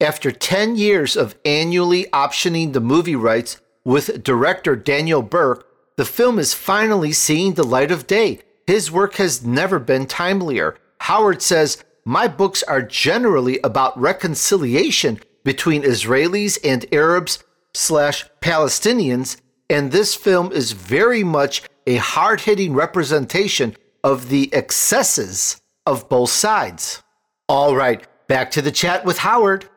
After 0.00 0.30
10 0.30 0.76
years 0.76 1.16
of 1.16 1.34
annually 1.44 2.04
optioning 2.12 2.72
the 2.72 2.80
movie 2.80 3.16
rights 3.16 3.60
with 3.84 4.22
director 4.22 4.76
Daniel 4.76 5.22
Berk, 5.22 5.66
the 5.96 6.04
film 6.04 6.38
is 6.38 6.54
finally 6.54 7.12
seeing 7.12 7.54
the 7.54 7.64
light 7.64 7.90
of 7.90 8.06
day. 8.06 8.40
His 8.66 8.90
work 8.90 9.16
has 9.16 9.44
never 9.44 9.78
been 9.78 10.06
timelier. 10.06 10.76
Howard 11.00 11.42
says, 11.42 11.82
My 12.04 12.28
books 12.28 12.62
are 12.62 12.82
generally 12.82 13.58
about 13.64 13.98
reconciliation 13.98 15.20
between 15.44 15.82
Israelis 15.82 16.58
and 16.64 16.86
Arabs 16.92 17.42
slash 17.74 18.26
Palestinians, 18.40 19.40
and 19.68 19.90
this 19.90 20.14
film 20.14 20.52
is 20.52 20.72
very 20.72 21.24
much 21.24 21.62
a 21.86 21.96
hard 21.96 22.42
hitting 22.42 22.74
representation 22.74 23.76
of 24.04 24.28
the 24.28 24.52
excesses 24.54 25.60
of 25.86 26.08
both 26.08 26.30
sides. 26.30 27.02
All 27.48 27.74
right, 27.74 28.06
back 28.28 28.50
to 28.52 28.62
the 28.62 28.72
chat 28.72 29.04
with 29.04 29.18
Howard. 29.18 29.68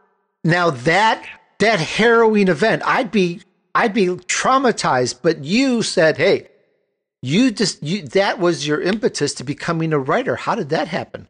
Now 0.44 0.70
that 0.70 1.26
that 1.60 1.80
harrowing 1.80 2.50
event, 2.50 2.82
I'd 2.86 3.12
be 3.12 3.42
I'd 3.76 3.94
be 3.94 4.08
traumatized. 4.08 5.20
But 5.22 5.44
you 5.44 5.82
said, 5.82 6.18
"Hey, 6.18 6.50
you 7.22 7.52
just 7.52 7.82
you 7.84 8.04
that 8.10 8.40
was 8.40 8.68
your 8.68 8.82
impetus 8.82 9.34
to 9.36 9.44
becoming 9.44 9.94
a 9.94 10.00
writer." 10.00 10.36
How 10.36 10.56
did 10.56 10.70
that 10.70 10.88
happen? 10.88 11.28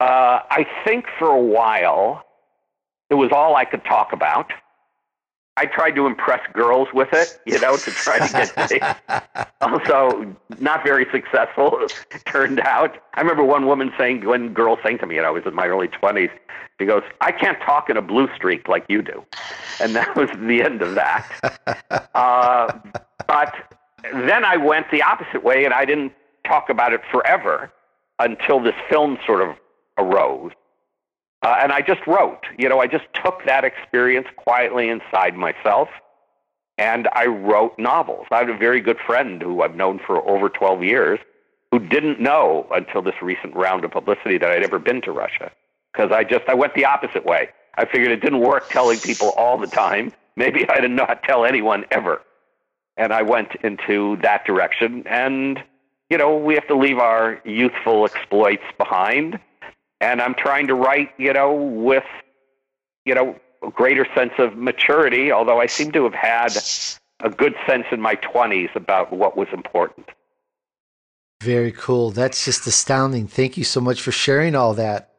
Uh, 0.00 0.40
I 0.50 0.66
think 0.84 1.06
for 1.18 1.30
a 1.30 1.40
while, 1.40 2.22
it 3.08 3.14
was 3.14 3.30
all 3.32 3.56
I 3.56 3.64
could 3.64 3.84
talk 3.84 4.12
about. 4.12 4.50
I 5.58 5.66
tried 5.66 5.92
to 5.92 6.06
impress 6.06 6.40
girls 6.52 6.88
with 6.92 7.08
it, 7.12 7.40
you 7.46 7.58
know, 7.60 7.76
to 7.76 7.90
try 7.90 8.18
to 8.18 8.32
get 8.32 8.68
dates. 8.68 9.50
also, 9.62 10.36
not 10.58 10.84
very 10.84 11.06
successful, 11.10 11.78
turned 12.26 12.60
out. 12.60 12.98
I 13.14 13.20
remember 13.20 13.42
one 13.42 13.66
woman 13.66 13.92
saying, 13.96 14.26
one 14.26 14.52
girl 14.52 14.78
saying 14.84 14.98
to 14.98 15.06
me, 15.06 15.16
and 15.16 15.26
I 15.26 15.30
was 15.30 15.44
in 15.46 15.54
my 15.54 15.66
early 15.66 15.88
20s, 15.88 16.30
she 16.78 16.84
goes, 16.84 17.02
I 17.22 17.32
can't 17.32 17.58
talk 17.60 17.88
in 17.88 17.96
a 17.96 18.02
blue 18.02 18.28
streak 18.34 18.68
like 18.68 18.84
you 18.88 19.00
do. 19.00 19.24
And 19.80 19.96
that 19.96 20.14
was 20.14 20.28
the 20.38 20.62
end 20.62 20.82
of 20.82 20.94
that. 20.94 21.26
uh, 22.14 22.78
but 23.26 23.54
then 24.12 24.44
I 24.44 24.58
went 24.58 24.90
the 24.90 25.02
opposite 25.02 25.42
way, 25.42 25.64
and 25.64 25.72
I 25.72 25.86
didn't 25.86 26.12
talk 26.46 26.68
about 26.68 26.92
it 26.92 27.00
forever 27.10 27.72
until 28.18 28.60
this 28.60 28.74
film 28.90 29.18
sort 29.26 29.40
of 29.40 29.56
arose. 29.96 30.52
Uh, 31.42 31.56
and 31.60 31.72
I 31.72 31.80
just 31.80 32.06
wrote. 32.06 32.44
You 32.58 32.68
know, 32.68 32.80
I 32.80 32.86
just 32.86 33.04
took 33.14 33.44
that 33.46 33.64
experience 33.64 34.26
quietly 34.36 34.88
inside 34.88 35.36
myself 35.36 35.88
and 36.78 37.08
I 37.12 37.26
wrote 37.26 37.78
novels. 37.78 38.26
I 38.30 38.38
have 38.38 38.48
a 38.48 38.56
very 38.56 38.80
good 38.80 38.98
friend 39.06 39.40
who 39.40 39.62
I've 39.62 39.76
known 39.76 39.98
for 40.06 40.28
over 40.28 40.48
12 40.48 40.82
years 40.82 41.18
who 41.70 41.78
didn't 41.78 42.20
know 42.20 42.66
until 42.72 43.02
this 43.02 43.14
recent 43.22 43.54
round 43.54 43.84
of 43.84 43.90
publicity 43.90 44.38
that 44.38 44.50
I'd 44.50 44.62
ever 44.62 44.78
been 44.78 45.00
to 45.02 45.12
Russia 45.12 45.50
because 45.92 46.12
I 46.12 46.24
just 46.24 46.44
I 46.48 46.54
went 46.54 46.74
the 46.74 46.84
opposite 46.84 47.24
way. 47.24 47.48
I 47.76 47.84
figured 47.84 48.10
it 48.10 48.20
didn't 48.20 48.40
work 48.40 48.68
telling 48.68 48.98
people 48.98 49.30
all 49.36 49.58
the 49.58 49.66
time. 49.66 50.12
Maybe 50.36 50.68
I'd 50.68 50.90
not 50.90 51.22
tell 51.22 51.44
anyone 51.44 51.86
ever. 51.90 52.20
And 52.98 53.12
I 53.12 53.22
went 53.22 53.54
into 53.62 54.16
that 54.22 54.44
direction 54.44 55.04
and 55.06 55.62
you 56.08 56.18
know, 56.18 56.36
we 56.36 56.54
have 56.54 56.68
to 56.68 56.76
leave 56.76 56.98
our 56.98 57.40
youthful 57.44 58.04
exploits 58.04 58.62
behind 58.78 59.40
and 60.00 60.20
I'm 60.20 60.34
trying 60.34 60.66
to 60.68 60.74
write, 60.74 61.10
you 61.18 61.32
know, 61.32 61.54
with, 61.54 62.04
you 63.04 63.14
know, 63.14 63.36
a 63.62 63.70
greater 63.70 64.06
sense 64.14 64.32
of 64.38 64.56
maturity, 64.56 65.32
although 65.32 65.60
I 65.60 65.66
seem 65.66 65.92
to 65.92 66.04
have 66.04 66.14
had 66.14 66.56
a 67.20 67.30
good 67.30 67.54
sense 67.66 67.86
in 67.90 68.00
my 68.00 68.16
20s 68.16 68.74
about 68.76 69.12
what 69.12 69.36
was 69.36 69.48
important. 69.52 70.08
Very 71.42 71.72
cool. 71.72 72.10
That's 72.10 72.44
just 72.44 72.66
astounding. 72.66 73.26
Thank 73.26 73.56
you 73.56 73.64
so 73.64 73.80
much 73.80 74.00
for 74.00 74.12
sharing 74.12 74.54
all 74.54 74.74
that. 74.74 75.12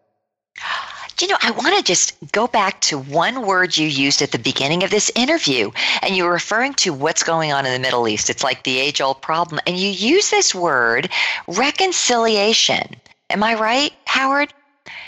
You 1.19 1.27
know, 1.27 1.37
I 1.41 1.49
want 1.49 1.75
to 1.75 1.83
just 1.83 2.15
go 2.31 2.45
back 2.45 2.79
to 2.81 2.99
one 2.99 3.47
word 3.47 3.75
you 3.75 3.87
used 3.87 4.21
at 4.21 4.31
the 4.31 4.37
beginning 4.37 4.83
of 4.83 4.91
this 4.91 5.11
interview, 5.15 5.71
and 6.03 6.15
you 6.15 6.23
were 6.25 6.31
referring 6.31 6.75
to 6.75 6.93
what's 6.93 7.23
going 7.23 7.51
on 7.51 7.65
in 7.65 7.73
the 7.73 7.79
Middle 7.79 8.07
East. 8.07 8.29
It's 8.29 8.43
like 8.43 8.63
the 8.63 8.79
age 8.79 9.01
old 9.01 9.19
problem. 9.19 9.59
And 9.65 9.77
you 9.77 9.89
use 9.89 10.29
this 10.29 10.53
word, 10.53 11.09
reconciliation. 11.47 12.95
Am 13.31 13.41
I 13.43 13.55
right, 13.55 13.93
Howard? 14.05 14.53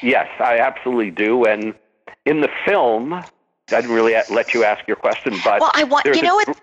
Yes, 0.01 0.27
I 0.39 0.59
absolutely 0.59 1.11
do. 1.11 1.45
And 1.45 1.73
in 2.25 2.41
the 2.41 2.49
film, 2.65 3.13
I 3.13 3.25
didn't 3.69 3.91
really 3.91 4.15
let 4.29 4.53
you 4.53 4.63
ask 4.63 4.87
your 4.87 4.97
question, 4.97 5.35
but 5.43 5.61
well, 5.61 5.71
I 5.73 5.83
want 5.83 6.05
you 6.05 6.21
know 6.21 6.35
what. 6.35 6.59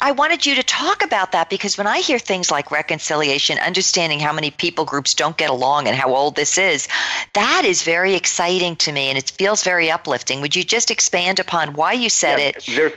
I 0.00 0.10
wanted 0.10 0.44
you 0.44 0.56
to 0.56 0.62
talk 0.64 1.04
about 1.04 1.30
that 1.30 1.48
because 1.48 1.78
when 1.78 1.86
I 1.86 1.98
hear 1.98 2.18
things 2.18 2.50
like 2.50 2.72
reconciliation, 2.72 3.58
understanding 3.58 4.18
how 4.18 4.32
many 4.32 4.50
people 4.50 4.84
groups 4.84 5.14
don't 5.14 5.36
get 5.36 5.48
along 5.50 5.86
and 5.86 5.94
how 5.94 6.14
old 6.16 6.34
this 6.34 6.58
is, 6.58 6.88
that 7.34 7.62
is 7.64 7.82
very 7.82 8.14
exciting 8.14 8.74
to 8.76 8.90
me 8.90 9.08
and 9.08 9.18
it 9.18 9.30
feels 9.30 9.62
very 9.62 9.90
uplifting. 9.90 10.40
Would 10.40 10.56
you 10.56 10.64
just 10.64 10.90
expand 10.90 11.38
upon 11.38 11.74
why 11.74 11.92
you 11.92 12.08
said 12.08 12.38
yeah, 12.38 12.46
it? 12.46 12.64
There's, 12.74 12.92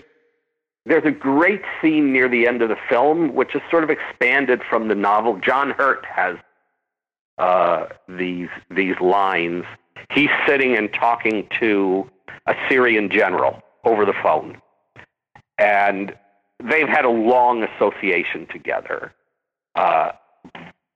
there's 0.85 1.05
a 1.05 1.11
great 1.11 1.61
scene 1.79 2.11
near 2.11 2.27
the 2.27 2.47
end 2.47 2.63
of 2.63 2.69
the 2.69 2.77
film 2.89 3.35
which 3.35 3.53
is 3.53 3.61
sort 3.69 3.83
of 3.83 3.91
expanded 3.91 4.63
from 4.67 4.87
the 4.87 4.95
novel. 4.95 5.37
John 5.37 5.71
Hurt 5.71 6.05
has 6.05 6.37
uh, 7.37 7.87
these 8.07 8.49
these 8.69 8.99
lines. 8.99 9.65
He's 10.11 10.29
sitting 10.47 10.75
and 10.77 10.93
talking 10.93 11.47
to 11.59 12.09
a 12.45 12.55
Syrian 12.69 13.09
general 13.09 13.61
over 13.83 14.05
the 14.05 14.13
phone, 14.21 14.61
and 15.57 16.15
they've 16.63 16.87
had 16.87 17.05
a 17.05 17.09
long 17.09 17.63
association 17.63 18.47
together, 18.47 19.13
uh, 19.75 20.11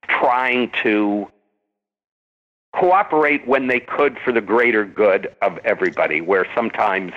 trying 0.08 0.72
to 0.84 1.28
cooperate 2.76 3.48
when 3.48 3.68
they 3.68 3.80
could 3.80 4.18
for 4.24 4.32
the 4.32 4.42
greater 4.42 4.86
good 4.86 5.36
of 5.42 5.58
everybody. 5.66 6.22
Where 6.22 6.46
sometimes 6.56 7.14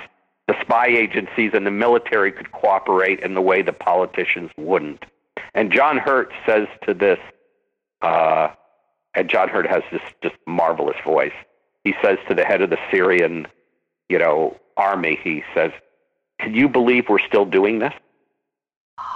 the 0.47 0.55
spy 0.61 0.87
agencies 0.87 1.51
and 1.53 1.65
the 1.65 1.71
military 1.71 2.31
could 2.31 2.51
cooperate 2.51 3.19
in 3.21 3.33
the 3.33 3.41
way 3.41 3.61
the 3.61 3.73
politicians 3.73 4.51
wouldn't. 4.57 5.05
And 5.53 5.71
John 5.71 5.97
Hurt 5.97 6.33
says 6.45 6.67
to 6.85 6.93
this, 6.93 7.19
uh, 8.01 8.49
and 9.15 9.29
John 9.29 9.49
Hurt 9.49 9.67
has 9.67 9.83
this 9.91 10.01
just 10.21 10.35
marvelous 10.47 10.97
voice. 11.03 11.33
He 11.83 11.93
says 12.01 12.17
to 12.27 12.35
the 12.35 12.45
head 12.45 12.61
of 12.61 12.69
the 12.69 12.79
Syrian, 12.89 13.47
you 14.09 14.17
know, 14.17 14.57
army, 14.77 15.19
he 15.21 15.43
says, 15.53 15.71
"Can 16.39 16.53
you 16.53 16.67
believe 16.67 17.09
we're 17.09 17.19
still 17.19 17.45
doing 17.45 17.79
this? 17.79 17.93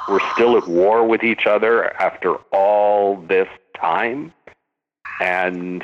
We're 0.07 0.27
still 0.33 0.57
at 0.57 0.67
war 0.67 1.05
with 1.05 1.23
each 1.23 1.45
other 1.45 1.93
after 2.01 2.35
all 2.51 3.17
this 3.17 3.47
time." 3.75 4.33
And 5.19 5.83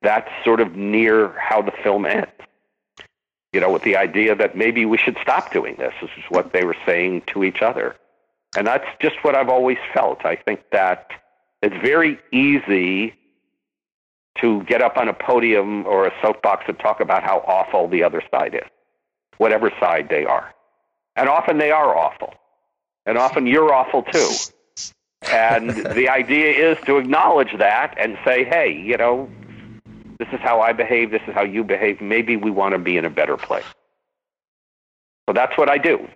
that's 0.00 0.30
sort 0.44 0.60
of 0.60 0.74
near 0.74 1.28
how 1.38 1.62
the 1.62 1.72
film 1.82 2.06
ends. 2.06 2.30
You 3.52 3.60
know, 3.60 3.70
with 3.70 3.82
the 3.82 3.96
idea 3.96 4.34
that 4.34 4.56
maybe 4.56 4.86
we 4.86 4.96
should 4.96 5.18
stop 5.20 5.52
doing 5.52 5.76
this. 5.76 5.92
This 6.00 6.10
is 6.16 6.24
what 6.30 6.52
they 6.52 6.64
were 6.64 6.76
saying 6.86 7.22
to 7.28 7.44
each 7.44 7.62
other. 7.62 7.96
And 8.56 8.66
that's 8.66 8.86
just 9.00 9.22
what 9.22 9.34
I've 9.34 9.48
always 9.48 9.78
felt. 9.94 10.24
I 10.24 10.36
think 10.36 10.62
that 10.72 11.10
it's 11.62 11.76
very 11.76 12.18
easy 12.32 13.14
to 14.40 14.62
get 14.64 14.82
up 14.82 14.96
on 14.96 15.08
a 15.08 15.12
podium 15.12 15.86
or 15.86 16.06
a 16.06 16.12
soapbox 16.22 16.64
and 16.68 16.78
talk 16.78 17.00
about 17.00 17.22
how 17.22 17.38
awful 17.46 17.88
the 17.88 18.02
other 18.02 18.22
side 18.30 18.54
is, 18.54 18.68
whatever 19.38 19.70
side 19.78 20.08
they 20.08 20.24
are. 20.24 20.54
And 21.16 21.28
often 21.28 21.58
they 21.58 21.70
are 21.70 21.96
awful. 21.96 22.34
And 23.04 23.18
often 23.18 23.46
you're 23.46 23.72
awful 23.72 24.02
too. 24.02 24.30
And 25.30 25.70
the 25.94 26.08
idea 26.08 26.70
is 26.70 26.78
to 26.86 26.96
acknowledge 26.96 27.56
that 27.58 27.94
and 27.98 28.18
say, 28.24 28.44
hey, 28.44 28.72
you 28.72 28.96
know, 28.96 29.28
this 30.18 30.28
is 30.32 30.40
how 30.40 30.60
I 30.60 30.72
behave, 30.72 31.10
this 31.10 31.22
is 31.26 31.34
how 31.34 31.42
you 31.42 31.64
behave. 31.64 32.00
Maybe 32.00 32.36
we 32.36 32.50
want 32.50 32.72
to 32.72 32.78
be 32.78 32.96
in 32.96 33.04
a 33.04 33.10
better 33.10 33.36
place. 33.36 33.64
So 35.28 35.34
that's 35.34 35.56
what 35.58 35.68
I 35.68 35.78
do. 35.78 36.08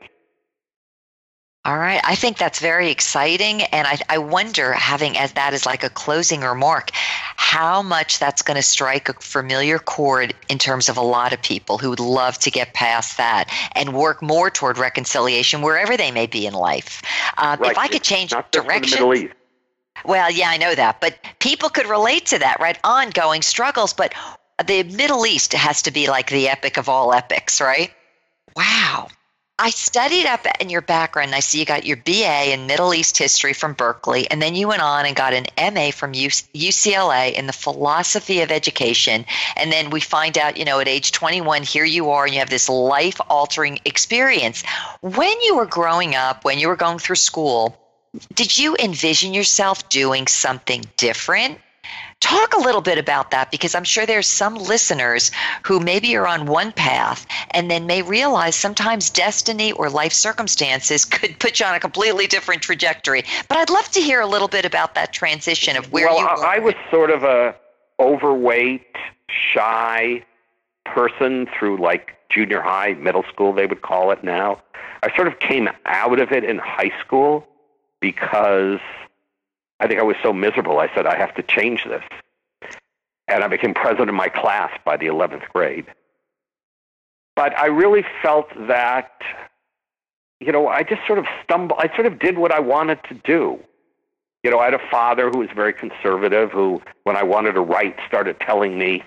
All 1.64 1.78
right. 1.78 2.00
I 2.04 2.14
think 2.14 2.38
that's 2.38 2.60
very 2.60 2.90
exciting. 2.92 3.62
And 3.62 3.88
I, 3.88 3.98
I 4.08 4.18
wonder, 4.18 4.72
having 4.72 5.18
as 5.18 5.32
that 5.32 5.52
as 5.52 5.66
like 5.66 5.82
a 5.82 5.90
closing 5.90 6.42
remark, 6.42 6.92
how 7.36 7.82
much 7.82 8.18
that's 8.18 8.42
going 8.42 8.56
to 8.56 8.62
strike 8.62 9.08
a 9.08 9.12
familiar 9.14 9.78
chord 9.78 10.34
in 10.48 10.58
terms 10.58 10.88
of 10.88 10.96
a 10.96 11.02
lot 11.02 11.32
of 11.32 11.42
people 11.42 11.78
who 11.78 11.90
would 11.90 12.00
love 12.00 12.38
to 12.38 12.50
get 12.50 12.74
past 12.74 13.18
that 13.18 13.50
and 13.72 13.94
work 13.94 14.22
more 14.22 14.50
toward 14.50 14.78
reconciliation 14.78 15.62
wherever 15.62 15.96
they 15.96 16.10
may 16.10 16.26
be 16.26 16.46
in 16.46 16.54
life. 16.54 17.02
Um, 17.36 17.60
right. 17.60 17.72
If 17.72 17.78
I 17.78 17.88
could 17.88 18.02
change 18.02 18.34
direction. 18.50 19.30
Well, 20.04 20.30
yeah, 20.30 20.48
I 20.48 20.56
know 20.56 20.74
that. 20.74 21.00
But 21.00 21.18
people 21.38 21.68
could 21.68 21.86
relate 21.86 22.26
to 22.26 22.38
that, 22.38 22.60
right? 22.60 22.78
Ongoing 22.84 23.42
struggles. 23.42 23.92
But 23.92 24.14
the 24.64 24.82
Middle 24.82 25.26
East 25.26 25.52
has 25.52 25.82
to 25.82 25.90
be 25.90 26.08
like 26.08 26.30
the 26.30 26.48
epic 26.48 26.76
of 26.76 26.88
all 26.88 27.12
epics, 27.12 27.60
right? 27.60 27.92
Wow. 28.54 29.08
I 29.58 29.70
studied 29.70 30.26
up 30.26 30.46
in 30.60 30.68
your 30.68 30.82
background. 30.82 31.34
I 31.34 31.40
see 31.40 31.58
you 31.58 31.64
got 31.64 31.86
your 31.86 31.96
BA 31.96 32.52
in 32.52 32.66
Middle 32.66 32.92
East 32.92 33.16
history 33.16 33.54
from 33.54 33.72
Berkeley, 33.72 34.30
and 34.30 34.42
then 34.42 34.54
you 34.54 34.68
went 34.68 34.82
on 34.82 35.06
and 35.06 35.16
got 35.16 35.32
an 35.32 35.46
MA 35.74 35.92
from 35.92 36.12
UCLA 36.12 37.32
in 37.32 37.46
the 37.46 37.54
philosophy 37.54 38.42
of 38.42 38.50
education. 38.50 39.24
And 39.56 39.72
then 39.72 39.88
we 39.88 40.00
find 40.00 40.36
out, 40.36 40.58
you 40.58 40.66
know, 40.66 40.78
at 40.78 40.88
age 40.88 41.10
21, 41.12 41.62
here 41.62 41.86
you 41.86 42.10
are, 42.10 42.26
and 42.26 42.34
you 42.34 42.40
have 42.40 42.50
this 42.50 42.68
life 42.68 43.18
altering 43.30 43.78
experience. 43.86 44.62
When 45.00 45.40
you 45.40 45.56
were 45.56 45.64
growing 45.64 46.14
up, 46.14 46.44
when 46.44 46.58
you 46.58 46.68
were 46.68 46.76
going 46.76 46.98
through 46.98 47.16
school, 47.16 47.80
did 48.34 48.58
you 48.58 48.76
envision 48.76 49.32
yourself 49.32 49.88
doing 49.88 50.26
something 50.26 50.84
different? 50.98 51.58
Talk 52.20 52.54
a 52.54 52.60
little 52.60 52.80
bit 52.80 52.98
about 52.98 53.30
that 53.30 53.50
because 53.50 53.74
I'm 53.74 53.84
sure 53.84 54.06
there's 54.06 54.26
some 54.26 54.54
listeners 54.54 55.30
who 55.64 55.80
maybe 55.80 56.16
are 56.16 56.26
on 56.26 56.46
one 56.46 56.72
path 56.72 57.26
and 57.50 57.70
then 57.70 57.86
may 57.86 58.02
realize 58.02 58.56
sometimes 58.56 59.10
destiny 59.10 59.72
or 59.72 59.90
life 59.90 60.12
circumstances 60.12 61.04
could 61.04 61.38
put 61.38 61.60
you 61.60 61.66
on 61.66 61.74
a 61.74 61.80
completely 61.80 62.26
different 62.26 62.62
trajectory. 62.62 63.22
But 63.48 63.58
I'd 63.58 63.70
love 63.70 63.88
to 63.90 64.00
hear 64.00 64.20
a 64.20 64.26
little 64.26 64.48
bit 64.48 64.64
about 64.64 64.94
that 64.94 65.12
transition 65.12 65.76
of 65.76 65.92
where 65.92 66.06
well, 66.06 66.18
you 66.18 66.24
were. 66.24 66.46
I 66.46 66.58
was 66.58 66.74
sort 66.90 67.10
of 67.10 67.22
a 67.22 67.54
overweight, 68.00 68.96
shy 69.28 70.24
person 70.84 71.46
through 71.58 71.78
like 71.78 72.14
junior 72.28 72.60
high, 72.60 72.94
middle 72.94 73.24
school 73.24 73.52
they 73.52 73.66
would 73.66 73.82
call 73.82 74.10
it 74.10 74.24
now. 74.24 74.62
I 75.02 75.14
sort 75.14 75.28
of 75.28 75.38
came 75.38 75.68
out 75.84 76.18
of 76.18 76.32
it 76.32 76.44
in 76.44 76.58
high 76.58 76.92
school 77.00 77.46
because 78.00 78.80
I 79.80 79.86
think 79.86 80.00
I 80.00 80.02
was 80.02 80.16
so 80.22 80.32
miserable. 80.32 80.78
I 80.78 80.92
said, 80.94 81.06
I 81.06 81.16
have 81.16 81.34
to 81.34 81.42
change 81.42 81.84
this. 81.84 82.02
And 83.28 83.42
I 83.42 83.48
became 83.48 83.74
president 83.74 84.08
of 84.08 84.14
my 84.14 84.28
class 84.28 84.70
by 84.84 84.96
the 84.96 85.06
11th 85.06 85.48
grade. 85.48 85.86
But 87.34 87.58
I 87.58 87.66
really 87.66 88.04
felt 88.22 88.48
that, 88.68 89.12
you 90.40 90.52
know, 90.52 90.68
I 90.68 90.82
just 90.82 91.06
sort 91.06 91.18
of 91.18 91.26
stumbled, 91.44 91.78
I 91.82 91.94
sort 91.94 92.06
of 92.06 92.18
did 92.18 92.38
what 92.38 92.52
I 92.52 92.60
wanted 92.60 93.00
to 93.08 93.14
do. 93.14 93.58
You 94.42 94.50
know, 94.50 94.58
I 94.58 94.66
had 94.66 94.74
a 94.74 94.88
father 94.90 95.28
who 95.28 95.38
was 95.38 95.48
very 95.54 95.72
conservative, 95.72 96.52
who, 96.52 96.80
when 97.04 97.16
I 97.16 97.24
wanted 97.24 97.52
to 97.52 97.60
write, 97.60 97.96
started 98.06 98.38
telling 98.40 98.78
me, 98.78 99.02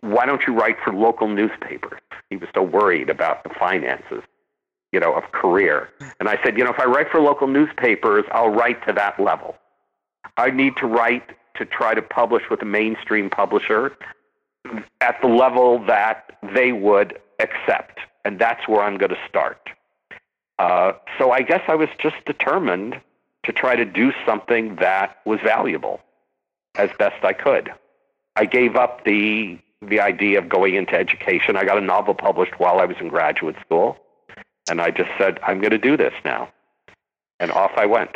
why 0.00 0.26
don't 0.26 0.42
you 0.46 0.54
write 0.54 0.76
for 0.82 0.92
local 0.92 1.28
newspapers? 1.28 2.00
He 2.30 2.36
was 2.36 2.48
so 2.54 2.62
worried 2.62 3.10
about 3.10 3.44
the 3.44 3.50
finances, 3.50 4.22
you 4.92 4.98
know, 4.98 5.14
of 5.14 5.30
career. 5.32 5.90
And 6.18 6.28
I 6.28 6.42
said, 6.42 6.56
you 6.56 6.64
know, 6.64 6.70
if 6.70 6.80
I 6.80 6.84
write 6.84 7.10
for 7.10 7.20
local 7.20 7.46
newspapers, 7.48 8.24
I'll 8.32 8.50
write 8.50 8.84
to 8.86 8.92
that 8.94 9.20
level. 9.20 9.56
I 10.38 10.50
need 10.50 10.76
to 10.76 10.86
write 10.86 11.36
to 11.56 11.66
try 11.66 11.94
to 11.94 12.00
publish 12.00 12.44
with 12.48 12.62
a 12.62 12.64
mainstream 12.64 13.28
publisher 13.28 13.96
at 15.00 15.20
the 15.20 15.26
level 15.26 15.84
that 15.86 16.38
they 16.54 16.70
would 16.72 17.18
accept. 17.40 17.98
And 18.24 18.38
that's 18.38 18.68
where 18.68 18.82
I'm 18.82 18.98
going 18.98 19.10
to 19.10 19.18
start. 19.28 19.68
Uh, 20.58 20.92
so 21.18 21.32
I 21.32 21.42
guess 21.42 21.62
I 21.66 21.74
was 21.74 21.88
just 21.98 22.24
determined 22.24 23.00
to 23.44 23.52
try 23.52 23.74
to 23.74 23.84
do 23.84 24.12
something 24.24 24.76
that 24.76 25.18
was 25.24 25.40
valuable 25.42 26.00
as 26.76 26.90
best 26.98 27.24
I 27.24 27.32
could. 27.32 27.72
I 28.36 28.44
gave 28.44 28.76
up 28.76 29.04
the 29.04 29.58
the 29.80 30.00
idea 30.00 30.38
of 30.38 30.48
going 30.48 30.74
into 30.74 30.94
education. 30.94 31.56
I 31.56 31.64
got 31.64 31.78
a 31.78 31.80
novel 31.80 32.12
published 32.12 32.58
while 32.58 32.80
I 32.80 32.84
was 32.84 32.96
in 33.00 33.08
graduate 33.08 33.54
school, 33.64 33.96
and 34.68 34.80
I 34.80 34.90
just 34.90 35.10
said, 35.16 35.38
I'm 35.46 35.60
going 35.60 35.70
to 35.70 35.78
do 35.78 35.96
this 35.96 36.12
now. 36.24 36.48
And 37.38 37.52
off 37.52 37.70
I 37.76 37.86
went. 37.86 38.10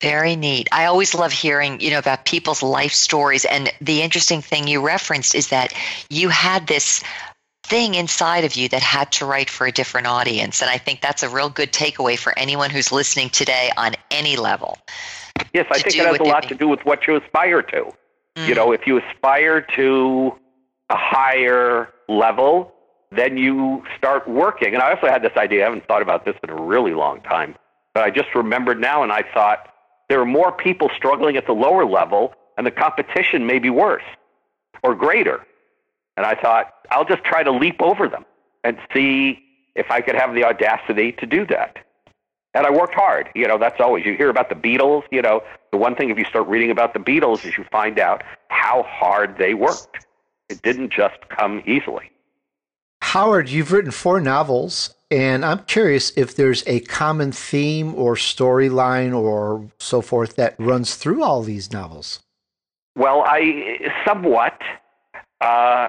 Very 0.00 0.36
neat. 0.36 0.68
I 0.70 0.84
always 0.84 1.14
love 1.14 1.32
hearing, 1.32 1.80
you 1.80 1.90
know, 1.90 1.98
about 1.98 2.24
people's 2.24 2.62
life 2.62 2.92
stories. 2.92 3.44
And 3.44 3.72
the 3.80 4.02
interesting 4.02 4.42
thing 4.42 4.68
you 4.68 4.84
referenced 4.84 5.34
is 5.34 5.48
that 5.48 5.72
you 6.08 6.28
had 6.28 6.68
this 6.68 7.02
thing 7.64 7.94
inside 7.94 8.44
of 8.44 8.54
you 8.54 8.68
that 8.68 8.80
had 8.80 9.10
to 9.12 9.26
write 9.26 9.50
for 9.50 9.66
a 9.66 9.72
different 9.72 10.06
audience. 10.06 10.62
And 10.62 10.70
I 10.70 10.78
think 10.78 11.00
that's 11.00 11.22
a 11.22 11.28
real 11.28 11.50
good 11.50 11.72
takeaway 11.72 12.16
for 12.16 12.36
anyone 12.38 12.70
who's 12.70 12.92
listening 12.92 13.28
today 13.28 13.70
on 13.76 13.94
any 14.10 14.36
level. 14.36 14.78
Yes, 15.52 15.66
I 15.70 15.80
think 15.80 15.96
it 15.96 16.06
has 16.06 16.18
a 16.18 16.22
lot 16.22 16.48
to 16.48 16.54
do 16.54 16.68
with 16.68 16.84
what 16.84 17.06
you 17.06 17.16
aspire 17.16 17.62
to. 17.62 17.92
Mm. 18.36 18.48
You 18.48 18.54
know, 18.54 18.72
if 18.72 18.86
you 18.86 18.98
aspire 18.98 19.60
to 19.76 20.32
a 20.90 20.96
higher 20.96 21.88
level, 22.08 22.72
then 23.10 23.36
you 23.36 23.82
start 23.96 24.28
working. 24.28 24.74
And 24.74 24.82
I 24.82 24.94
also 24.94 25.08
had 25.08 25.22
this 25.22 25.36
idea, 25.36 25.62
I 25.62 25.64
haven't 25.64 25.86
thought 25.86 26.02
about 26.02 26.24
this 26.24 26.36
in 26.42 26.50
a 26.50 26.54
really 26.54 26.94
long 26.94 27.20
time, 27.22 27.56
but 27.94 28.04
I 28.04 28.10
just 28.10 28.34
remembered 28.34 28.80
now 28.80 29.02
and 29.02 29.12
I 29.12 29.24
thought, 29.34 29.74
there 30.08 30.20
are 30.20 30.26
more 30.26 30.52
people 30.52 30.90
struggling 30.96 31.36
at 31.36 31.46
the 31.46 31.52
lower 31.52 31.84
level, 31.84 32.34
and 32.56 32.66
the 32.66 32.70
competition 32.70 33.46
may 33.46 33.58
be 33.58 33.70
worse 33.70 34.04
or 34.82 34.94
greater. 34.94 35.46
And 36.16 36.26
I 36.26 36.34
thought, 36.34 36.72
I'll 36.90 37.04
just 37.04 37.24
try 37.24 37.42
to 37.42 37.52
leap 37.52 37.80
over 37.80 38.08
them 38.08 38.24
and 38.64 38.78
see 38.92 39.40
if 39.74 39.90
I 39.90 40.00
could 40.00 40.16
have 40.16 40.34
the 40.34 40.44
audacity 40.44 41.12
to 41.12 41.26
do 41.26 41.46
that. 41.46 41.78
And 42.54 42.66
I 42.66 42.70
worked 42.70 42.94
hard. 42.94 43.28
You 43.34 43.46
know, 43.46 43.58
that's 43.58 43.80
always, 43.80 44.04
you 44.04 44.16
hear 44.16 44.30
about 44.30 44.48
the 44.48 44.54
Beatles, 44.54 45.04
you 45.10 45.22
know, 45.22 45.42
the 45.70 45.76
one 45.76 45.94
thing 45.94 46.10
if 46.10 46.18
you 46.18 46.24
start 46.24 46.48
reading 46.48 46.70
about 46.70 46.94
the 46.94 46.98
Beatles 46.98 47.44
is 47.46 47.56
you 47.56 47.64
find 47.70 47.98
out 47.98 48.22
how 48.48 48.82
hard 48.84 49.36
they 49.38 49.54
worked. 49.54 50.06
It 50.48 50.62
didn't 50.62 50.90
just 50.90 51.28
come 51.28 51.62
easily. 51.66 52.10
Howard, 53.02 53.48
you've 53.48 53.70
written 53.70 53.90
four 53.90 54.20
novels 54.20 54.94
and 55.10 55.44
I'm 55.44 55.60
curious 55.64 56.12
if 56.16 56.36
there's 56.36 56.62
a 56.66 56.80
common 56.80 57.32
theme 57.32 57.94
or 57.94 58.14
storyline 58.14 59.16
or 59.16 59.70
so 59.78 60.00
forth 60.00 60.36
that 60.36 60.54
runs 60.58 60.96
through 60.96 61.22
all 61.22 61.42
these 61.42 61.72
novels. 61.72 62.20
Well, 62.96 63.22
I 63.24 63.92
somewhat. 64.06 64.60
Uh, 65.40 65.88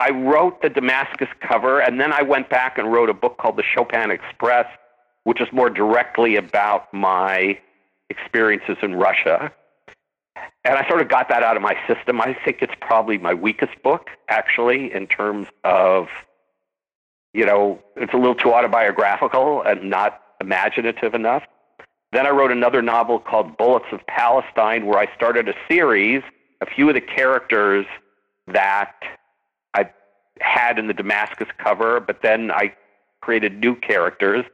I 0.00 0.10
wrote 0.10 0.62
the 0.62 0.68
Damascus 0.68 1.28
cover, 1.40 1.80
and 1.80 2.00
then 2.00 2.12
I 2.12 2.22
went 2.22 2.48
back 2.48 2.78
and 2.78 2.92
wrote 2.92 3.10
a 3.10 3.14
book 3.14 3.36
called 3.38 3.56
The 3.56 3.64
Chopin 3.64 4.12
Express, 4.12 4.66
which 5.24 5.40
is 5.40 5.48
more 5.52 5.68
directly 5.68 6.36
about 6.36 6.92
my 6.94 7.58
experiences 8.08 8.76
in 8.80 8.94
Russia. 8.94 9.52
And 10.64 10.78
I 10.78 10.86
sort 10.88 11.00
of 11.00 11.08
got 11.08 11.28
that 11.30 11.42
out 11.42 11.56
of 11.56 11.62
my 11.62 11.76
system. 11.88 12.20
I 12.20 12.36
think 12.44 12.58
it's 12.62 12.74
probably 12.80 13.18
my 13.18 13.34
weakest 13.34 13.82
book, 13.82 14.10
actually, 14.28 14.92
in 14.92 15.08
terms 15.08 15.48
of 15.64 16.06
you 17.38 17.46
know, 17.46 17.78
it's 17.94 18.12
a 18.12 18.16
little 18.16 18.34
too 18.34 18.52
autobiographical 18.52 19.62
and 19.62 19.88
not 19.88 20.20
imaginative 20.40 21.14
enough. 21.14 21.44
Then 22.10 22.26
I 22.26 22.30
wrote 22.30 22.50
another 22.50 22.82
novel 22.82 23.20
called 23.20 23.56
Bullets 23.56 23.86
of 23.92 24.04
Palestine, 24.08 24.86
where 24.86 24.98
I 24.98 25.06
started 25.14 25.48
a 25.48 25.54
series. 25.70 26.24
A 26.60 26.66
few 26.66 26.88
of 26.88 26.96
the 26.96 27.00
characters 27.00 27.86
that 28.48 28.96
I 29.72 29.88
had 30.40 30.80
in 30.80 30.88
the 30.88 30.94
Damascus 30.94 31.46
cover, 31.58 32.00
but 32.00 32.22
then 32.22 32.50
I 32.50 32.74
created 33.20 33.60
new 33.60 33.76
characters. 33.76 34.44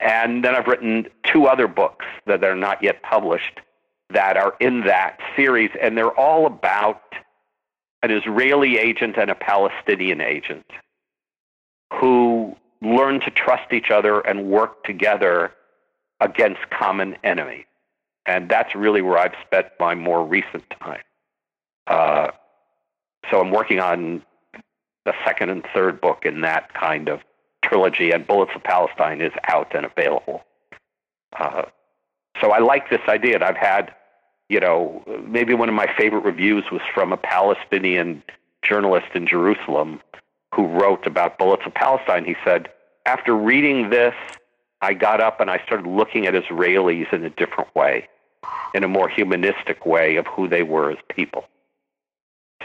And 0.00 0.42
then 0.42 0.54
I've 0.54 0.66
written 0.66 1.08
two 1.30 1.44
other 1.44 1.68
books 1.68 2.06
that 2.26 2.42
are 2.42 2.56
not 2.56 2.82
yet 2.82 3.02
published 3.02 3.60
that 4.08 4.38
are 4.38 4.54
in 4.58 4.84
that 4.84 5.18
series, 5.36 5.70
and 5.82 5.98
they're 5.98 6.18
all 6.18 6.46
about 6.46 7.02
an 8.02 8.10
Israeli 8.10 8.78
agent 8.78 9.18
and 9.18 9.30
a 9.30 9.34
Palestinian 9.34 10.22
agent 10.22 10.64
who 11.92 12.56
learn 12.80 13.20
to 13.20 13.30
trust 13.30 13.72
each 13.72 13.90
other 13.90 14.20
and 14.20 14.50
work 14.50 14.84
together 14.84 15.52
against 16.20 16.60
common 16.70 17.16
enemies. 17.22 17.64
And 18.26 18.48
that's 18.48 18.74
really 18.74 19.02
where 19.02 19.18
I've 19.18 19.34
spent 19.46 19.66
my 19.80 19.94
more 19.94 20.24
recent 20.24 20.64
time. 20.80 21.02
Uh, 21.86 22.28
so 23.30 23.40
I'm 23.40 23.50
working 23.50 23.80
on 23.80 24.22
the 25.04 25.12
second 25.24 25.50
and 25.50 25.64
third 25.74 26.00
book 26.00 26.24
in 26.24 26.42
that 26.42 26.72
kind 26.74 27.08
of 27.08 27.20
trilogy, 27.64 28.10
and 28.10 28.26
Bullets 28.26 28.52
of 28.54 28.62
Palestine 28.62 29.20
is 29.20 29.32
out 29.48 29.74
and 29.74 29.86
available. 29.86 30.44
Uh, 31.38 31.62
so 32.40 32.50
I 32.50 32.58
like 32.58 32.90
this 32.90 33.00
idea, 33.08 33.34
and 33.34 33.44
I've 33.44 33.56
had, 33.56 33.92
you 34.48 34.60
know, 34.60 35.02
maybe 35.26 35.54
one 35.54 35.68
of 35.68 35.74
my 35.74 35.92
favorite 35.96 36.24
reviews 36.24 36.64
was 36.70 36.82
from 36.94 37.12
a 37.12 37.16
Palestinian 37.16 38.22
journalist 38.62 39.08
in 39.14 39.26
Jerusalem 39.26 40.00
who 40.54 40.66
wrote 40.66 41.06
about 41.06 41.38
Bullets 41.38 41.62
of 41.66 41.74
Palestine. 41.74 42.24
He 42.24 42.36
said, 42.44 42.68
after 43.06 43.34
reading 43.34 43.90
this, 43.90 44.14
I 44.80 44.94
got 44.94 45.20
up 45.20 45.40
and 45.40 45.50
I 45.50 45.62
started 45.64 45.86
looking 45.86 46.26
at 46.26 46.34
Israelis 46.34 47.12
in 47.12 47.24
a 47.24 47.30
different 47.30 47.74
way, 47.74 48.08
in 48.74 48.84
a 48.84 48.88
more 48.88 49.08
humanistic 49.08 49.86
way 49.86 50.16
of 50.16 50.26
who 50.26 50.48
they 50.48 50.62
were 50.62 50.90
as 50.90 50.98
people. 51.08 51.44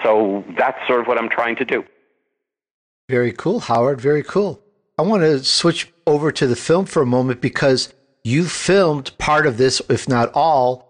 So 0.04 0.44
that's 0.58 0.78
sort 0.88 1.02
of 1.02 1.08
what 1.08 1.18
I'm 1.18 1.30
trying 1.30 1.56
to 1.58 1.66
do. 1.66 1.84
Very 3.10 3.32
cool, 3.32 3.62
Howard. 3.62 4.02
Very 4.02 4.24
cool. 4.24 4.62
I 4.98 5.04
want 5.04 5.22
to 5.24 5.44
switch 5.44 5.92
over 6.06 6.32
to 6.32 6.48
the 6.48 6.56
film 6.56 6.86
for 6.86 7.02
a 7.02 7.06
moment 7.06 7.40
because 7.40 7.94
you 8.24 8.46
filmed 8.46 9.18
part 9.18 9.46
of 9.48 9.58
this, 9.58 9.82
if 9.90 10.10
not 10.10 10.32
all, 10.34 10.88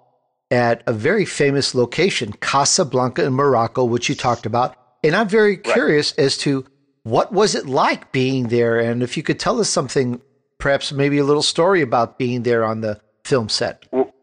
at 0.50 0.82
a 0.88 0.94
very 0.94 1.26
famous 1.26 1.76
location, 1.76 2.34
Casablanca 2.34 3.24
in 3.24 3.34
Morocco, 3.34 3.84
which 3.84 4.10
you 4.10 4.16
talked 4.16 4.46
about. 4.46 4.76
And 5.04 5.16
I'm 5.16 5.28
very 5.28 5.56
right. 5.56 5.64
curious 5.64 6.14
as 6.14 6.38
to 6.40 6.66
what 7.08 7.32
was 7.32 7.56
it 7.56 7.68
like 7.68 8.12
being 8.12 8.50
there, 8.50 8.80
and 8.80 9.02
if 9.02 9.16
you 9.16 9.24
could 9.24 9.40
tell 9.40 9.62
us 9.62 9.70
something, 9.70 10.22
perhaps 10.58 10.92
maybe 10.92 11.18
a 11.18 11.24
little 11.24 11.42
story 11.42 11.82
about 11.82 12.18
being 12.18 12.44
there 12.44 12.66
on 12.66 12.82
the 12.82 13.00
film 13.24 13.48
set. 13.48 13.86
Well, 13.92 14.14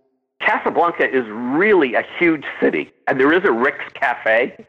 Casablanca 0.40 1.08
is 1.08 1.24
really 1.28 1.94
a 1.94 2.04
huge 2.18 2.44
city, 2.60 2.92
and 3.06 3.18
there 3.18 3.32
is 3.32 3.42
a 3.44 3.52
Rick's 3.52 3.90
Cafe. 3.94 4.66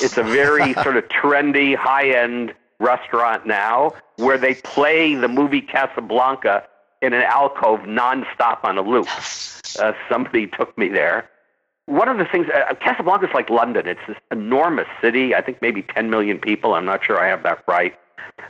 It's 0.00 0.16
a 0.16 0.24
very 0.24 0.74
sort 0.82 0.96
of 0.96 1.04
trendy, 1.08 1.76
high-end 1.76 2.52
restaurant 2.80 3.46
now 3.46 3.92
where 4.16 4.38
they 4.38 4.54
play 4.56 5.14
the 5.14 5.28
movie 5.28 5.60
Casablanca 5.60 6.64
in 7.00 7.12
an 7.12 7.22
alcove 7.22 7.80
nonstop 7.80 8.64
on 8.64 8.76
a 8.76 8.82
loop. 8.82 9.06
Uh, 9.78 9.92
somebody 10.10 10.46
took 10.58 10.76
me 10.76 10.88
there. 10.88 11.28
One 11.86 12.08
of 12.08 12.18
the 12.18 12.24
things, 12.24 12.46
uh, 12.48 12.74
Casablanca 12.74 13.26
is 13.26 13.34
like 13.34 13.50
London. 13.50 13.86
It's 13.86 14.00
this 14.06 14.16
enormous 14.30 14.86
city. 15.00 15.34
I 15.34 15.42
think 15.42 15.60
maybe 15.60 15.82
10 15.82 16.10
million 16.10 16.38
people. 16.38 16.74
I'm 16.74 16.84
not 16.84 17.04
sure 17.04 17.20
I 17.20 17.28
have 17.28 17.42
that 17.42 17.64
right. 17.66 17.94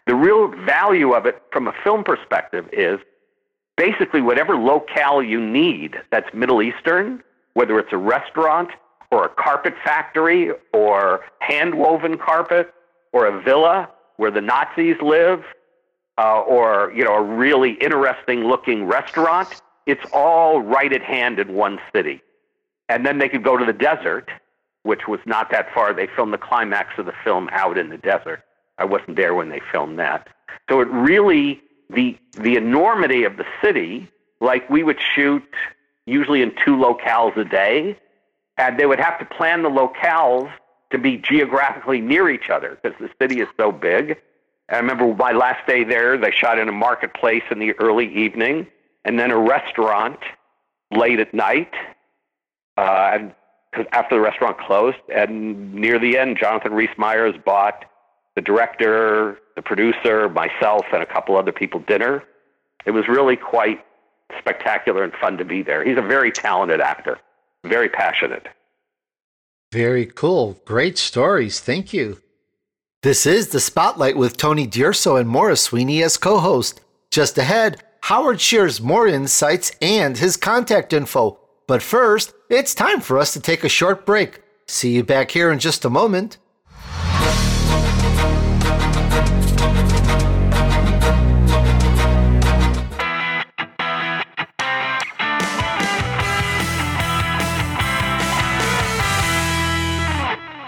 The 0.07 0.15
real 0.15 0.49
value 0.49 1.13
of 1.13 1.27
it 1.27 1.43
from 1.51 1.67
a 1.67 1.73
film 1.83 2.05
perspective 2.05 2.69
is 2.73 3.01
basically 3.77 4.21
whatever 4.21 4.57
locale 4.57 5.23
you 5.23 5.41
need 5.41 5.97
that's 6.11 6.33
Middle 6.35 6.63
Eastern, 6.63 7.23
whether 7.55 7.79
it's 7.79 7.93
a 7.93 7.97
restaurant 7.97 8.71
or 9.11 9.25
a 9.25 9.29
carpet 9.29 9.75
factory 9.85 10.51
or 10.73 11.21
hand 11.41 11.75
woven 11.75 12.19
carpet 12.19 12.73
or 13.13 13.27
a 13.27 13.43
villa 13.43 13.89
where 14.17 14.31
the 14.31 14.41
Nazis 14.41 14.97
live 15.03 15.43
uh, 16.19 16.41
or 16.41 16.93
you 16.95 17.05
know 17.05 17.15
a 17.15 17.23
really 17.23 17.73
interesting 17.75 18.45
looking 18.45 18.85
restaurant. 18.85 19.63
It's 19.87 20.05
all 20.13 20.61
right 20.61 20.93
at 20.93 21.03
hand 21.03 21.39
in 21.39 21.55
one 21.55 21.79
city, 21.95 22.23
and 22.93 23.07
then 23.07 23.19
they 23.19 23.29
could 23.29 23.43
go 23.43 23.57
to 23.57 23.65
the 23.65 23.73
desert, 23.73 24.29
which 24.83 25.09
was 25.09 25.21
not 25.25 25.51
that 25.51 25.73
far. 25.75 25.93
They 25.95 26.09
filmed 26.15 26.33
the 26.33 26.39
climax 26.39 26.99
of 26.99 27.07
the 27.07 27.15
film 27.25 27.49
out 27.53 27.79
in 27.79 27.89
the 27.89 27.99
desert. 27.99 28.43
I 28.79 28.85
wasn't 28.85 29.17
there 29.17 29.35
when 29.35 29.49
they 29.49 29.61
filmed 29.71 29.99
that, 29.99 30.29
so 30.69 30.81
it 30.81 30.89
really 30.89 31.61
the 31.91 32.17
the 32.33 32.57
enormity 32.57 33.25
of 33.25 33.37
the 33.37 33.47
city. 33.63 34.09
Like 34.41 34.69
we 34.69 34.83
would 34.83 34.99
shoot 35.15 35.45
usually 36.07 36.43
in 36.43 36.51
two 36.65 36.77
locales 36.77 37.37
a 37.37 37.45
day, 37.45 37.97
and 38.57 38.79
they 38.79 38.87
would 38.87 38.99
have 38.99 39.19
to 39.21 39.25
plan 39.25 39.63
the 39.63 39.71
locales 39.71 40.51
to 40.91 40.99
be 40.99 41.17
geographically 41.17 42.01
near 42.01 42.29
each 42.29 42.51
other 42.51 42.79
because 42.83 42.99
the 43.01 43.11
city 43.21 43.41
is 43.41 43.49
so 43.57 43.73
big. 43.73 44.19
I 44.69 44.77
remember 44.77 45.15
my 45.15 45.33
last 45.33 45.67
day 45.67 45.85
there, 45.85 46.17
they 46.17 46.31
shot 46.31 46.59
in 46.59 46.69
a 46.69 46.73
marketplace 46.73 47.43
in 47.51 47.59
the 47.59 47.73
early 47.75 48.13
evening 48.15 48.67
and 49.05 49.19
then 49.19 49.31
a 49.31 49.39
restaurant 49.39 50.19
late 50.91 51.21
at 51.21 51.35
night. 51.35 51.73
Uh, 52.77 53.11
and 53.13 53.35
after 53.93 54.17
the 54.17 54.21
restaurant 54.21 54.59
closed, 54.59 54.99
and 55.15 55.73
near 55.75 55.99
the 55.99 56.19
end, 56.19 56.39
Jonathan 56.39 56.73
Rhys 56.73 56.91
Meyers 56.97 57.35
bought 57.45 57.85
the 58.35 58.41
director, 58.41 59.39
the 59.57 59.63
producer, 59.63 60.29
myself, 60.29 60.85
and 60.93 61.03
a 61.03 61.07
couple 61.07 61.37
other 61.37 61.53
people 61.53 61.81
dinner. 61.81 62.23
It 62.87 62.93
was 62.93 63.09
really 63.09 63.37
quite 63.37 63.85
spectacular 64.39 65.05
and 65.05 65.13
fun 65.15 65.37
to 65.39 65.45
be 65.45 65.63
there. 65.63 65.85
He's 65.85 65.99
a 65.99 66.03
very 66.03 66.33
talented 66.33 66.81
actor, 66.81 67.19
very 67.65 67.89
passionate. 67.89 68.47
Very 69.73 70.07
cool. 70.07 70.61
Great 70.67 70.99
stories. 70.99 71.61
Thank 71.61 71.93
you. 71.93 72.21
This 73.03 73.27
is 73.27 73.49
The 73.49 73.61
Spotlight 73.61 74.17
with 74.17 74.37
Tony 74.37 74.67
D'Urso 74.67 75.17
and 75.17 75.29
Maura 75.29 75.57
Sweeney 75.57 76.03
as 76.03 76.17
co 76.17 76.39
host. 76.39 76.81
Just 77.11 77.37
ahead, 77.39 77.83
Howard 78.03 78.41
shares 78.41 78.81
more 78.81 79.07
insights 79.07 79.73
and 79.81 80.19
his 80.19 80.37
contact 80.37 80.93
info. 80.93 81.39
But 81.73 81.81
first, 81.83 82.35
it's 82.51 82.75
time 82.75 83.01
for 83.01 83.19
us 83.19 83.33
to 83.33 83.41
take 83.41 83.65
a 83.65 83.69
short 83.71 84.05
break. 84.05 84.43
See 84.67 84.93
you 84.93 85.03
back 85.03 85.31
here 85.31 85.51
in 85.51 85.59
just 85.59 85.87
a 85.87 85.89
moment. 85.89 86.37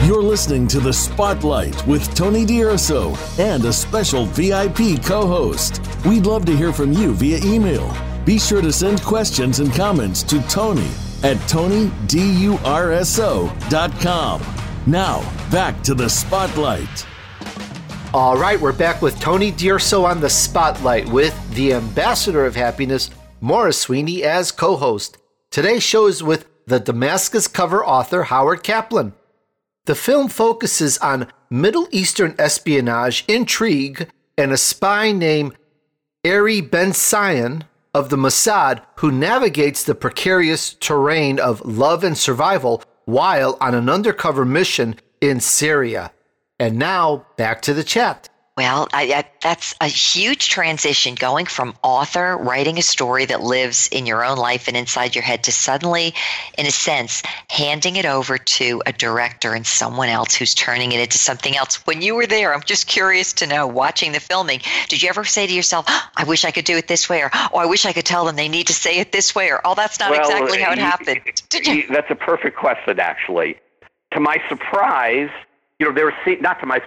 You're 0.06 0.22
listening 0.22 0.68
to 0.68 0.80
The 0.80 0.93
Spotlight 0.93 1.88
with 1.88 2.14
Tony 2.16 2.45
D'Urso 2.45 3.16
and 3.39 3.66
a 3.66 3.74
special 3.74 4.26
VIP 4.26 5.04
co 5.04 5.26
host. 5.26 5.82
We'd 6.06 6.26
love 6.26 6.45
to 6.45 6.56
hear 6.56 6.72
from 6.72 6.93
you 6.93 7.14
via 7.14 7.39
email. 7.43 8.12
Be 8.26 8.39
sure 8.39 8.61
to 8.61 8.71
send 8.71 9.01
questions 9.01 9.59
and 9.59 9.74
comments 9.74 10.24
to 10.24 10.41
Tony 10.43 10.88
at 11.24 11.36
TonyDurso.com. 11.47 14.41
Now, 14.86 15.49
back 15.51 15.82
to 15.84 15.93
The 15.93 16.09
Spotlight. 16.09 17.05
All 18.13 18.38
right, 18.38 18.57
we're 18.59 18.71
back 18.71 19.01
with 19.01 19.19
Tony 19.19 19.51
D'Urso 19.51 20.05
on 20.05 20.21
The 20.21 20.30
Spotlight 20.30 21.09
with 21.09 21.38
the 21.55 21.74
Ambassador 21.74 22.45
of 22.45 22.55
Happiness, 22.55 23.09
Maura 23.41 23.74
Sweeney, 23.74 24.24
as 24.24 24.53
co 24.53 24.78
host. 24.78 25.17
Today's 25.51 25.84
show 25.84 26.07
is 26.07 26.24
with 26.24 26.47
the 26.65 26.80
Damascus 26.80 27.49
cover 27.49 27.86
author, 27.86 28.24
Howard 28.24 28.63
Kaplan. 28.63 29.11
The 29.86 29.95
film 29.95 30.30
focuses 30.30 30.97
on 30.99 31.28
Middle 31.49 31.89
Eastern 31.91 32.36
espionage, 32.39 33.26
intrigue, 33.28 34.09
and 34.38 34.53
a 34.53 34.57
spy 34.57 35.11
named 35.11 35.55
Ari 36.26 36.61
Ben 36.61 36.93
Sion 36.93 37.65
of 37.94 38.10
the 38.10 38.18
Mossad 38.18 38.82
who 38.98 39.12
navigates 39.12 39.84
the 39.84 39.96
precarious 39.96 40.74
terrain 40.74 41.39
of 41.39 41.66
love 41.66 42.04
and 42.04 42.18
survival 42.18 42.84
while 43.06 43.58
on 43.62 43.76
an 43.76 43.89
undercover 43.89 44.46
mission 44.46 44.96
in 45.22 45.39
Syria. 45.39 46.12
And 46.60 46.78
now 46.78 47.26
back 47.38 47.62
to 47.64 47.74
the 47.74 47.84
chat. 47.84 48.30
Well, 48.56 48.88
I, 48.93 49.14
I, 49.14 49.26
that's 49.41 49.74
a 49.82 49.88
huge 49.88 50.49
transition 50.49 51.16
going 51.16 51.47
from 51.47 51.74
author 51.82 52.38
writing 52.38 52.78
a 52.78 52.84
story 52.84 53.26
that 53.26 53.41
lives 53.41 53.88
in 53.91 54.06
your 54.06 54.24
own 54.24 54.38
life 54.38 54.68
and 54.68 54.78
inside 54.78 55.16
your 55.16 55.24
head 55.24 55.45
to 55.45 55.51
suddenly, 55.51 56.14
in 56.56 56.68
a 56.68 56.72
sense, 56.72 57.24
handing 57.49 57.95
it 57.95 58.06
over 58.06 58.38
to 58.38 58.84
a 58.86 58.93
director 58.93 59.56
and 59.56 59.66
someone 59.66 60.10
else 60.10 60.36
who's 60.36 60.54
turning 60.54 60.91
it 60.91 60.99
into 60.99 61.18
something 61.18 61.58
else. 61.58 61.78
When 61.88 62.04
you 62.04 62.14
were 62.14 62.28
there, 62.28 62.54
I'm 62.54 62.62
just 62.62 62.86
curious 62.86 63.34
to 63.34 63.47
know, 63.47 63.66
watching 63.66 64.12
the 64.12 64.20
filming, 64.20 64.62
did 64.88 65.01
you 65.01 65.10
ever 65.10 65.26
say 65.26 65.47
to 65.47 65.54
yourself, 65.54 65.86
oh, 65.88 66.10
I 66.16 66.24
wish 66.26 66.45
I 66.45 66.51
could 66.51 66.66
do 66.66 66.78
it 66.78 66.88
this 66.88 67.10
way, 67.10 67.24
or 67.24 67.32
oh, 67.34 67.58
I 67.58 67.66
wish 67.66 67.88
I 67.88 67.93
could 67.93 68.06
tell 68.06 68.24
them 68.24 68.36
they 68.36 68.49
need 68.49 68.68
to 68.68 68.74
say 68.74 68.99
it 68.99 69.12
this 69.12 69.34
way, 69.34 69.49
or 69.49 69.62
oh, 69.66 69.74
that's 69.74 69.99
not 69.99 70.12
well, 70.12 70.30
exactly 70.30 70.62
how 70.62 70.74
it 70.74 70.78
happened? 70.78 71.22
You, 71.54 71.88
That's 71.88 72.12
a 72.12 72.16
perfect 72.16 72.56
question, 72.56 72.99
actually. 72.99 73.58
To 74.12 74.20
my 74.20 74.38
surprise, 74.47 75.32
you 75.80 75.88
know, 75.88 75.93
there 75.93 76.05
were 76.05 76.38
not 76.41 76.59
to 76.59 76.65
my 76.65 76.82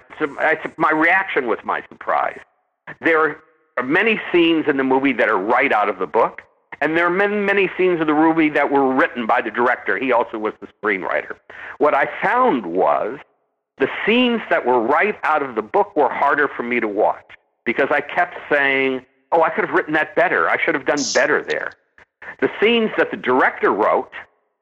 my 0.77 0.91
reaction 0.91 1.47
was 1.49 1.59
my 1.65 1.83
surprise. 1.89 2.41
There 3.01 3.43
are 3.77 3.83
many 3.83 4.21
scenes 4.33 4.67
in 4.69 4.77
the 4.77 4.85
movie 4.85 5.13
that 5.13 5.29
are 5.29 5.39
right 5.39 5.73
out 5.73 5.89
of 5.89 5.99
the 5.99 6.07
book, 6.07 6.43
and 6.81 6.97
there 6.97 7.07
are 7.07 7.11
many 7.11 7.37
many 7.37 7.71
scenes 7.77 8.01
of 8.01 8.07
the 8.07 8.15
movie 8.15 8.49
that 8.51 8.71
were 8.71 8.95
written 8.95 9.27
by 9.27 9.43
the 9.43 9.51
director. 9.51 9.99
He 9.99 10.13
also 10.13 10.39
was 10.39 10.55
the 10.61 10.69
screenwriter. 10.81 11.37
What 11.79 11.95
I 11.95 12.09
found 12.23 12.67
was 12.67 13.19
the 13.79 13.89
scenes 14.07 14.41
that 14.51 14.65
were 14.65 14.81
right 14.81 15.19
out 15.23 15.43
of 15.43 15.55
the 15.55 15.63
book 15.63 15.95
were 15.97 16.09
harder 16.09 16.49
for 16.49 16.63
me 16.63 16.81
to 16.81 16.89
watch 16.89 17.33
because 17.65 17.89
I 17.91 18.01
kept 18.01 18.37
saying, 18.49 19.05
"Oh, 19.33 19.43
I 19.43 19.51
could 19.51 19.65
have 19.67 19.75
written 19.75 19.95
that 19.95 20.15
better. 20.15 20.49
I 20.49 20.63
should 20.63 20.75
have 20.75 20.87
done 20.87 21.03
better 21.13 21.43
there." 21.43 21.73
The 22.41 22.51
scenes 22.61 22.91
that 22.99 23.11
the 23.11 23.17
director 23.17 23.73
wrote 23.73 24.13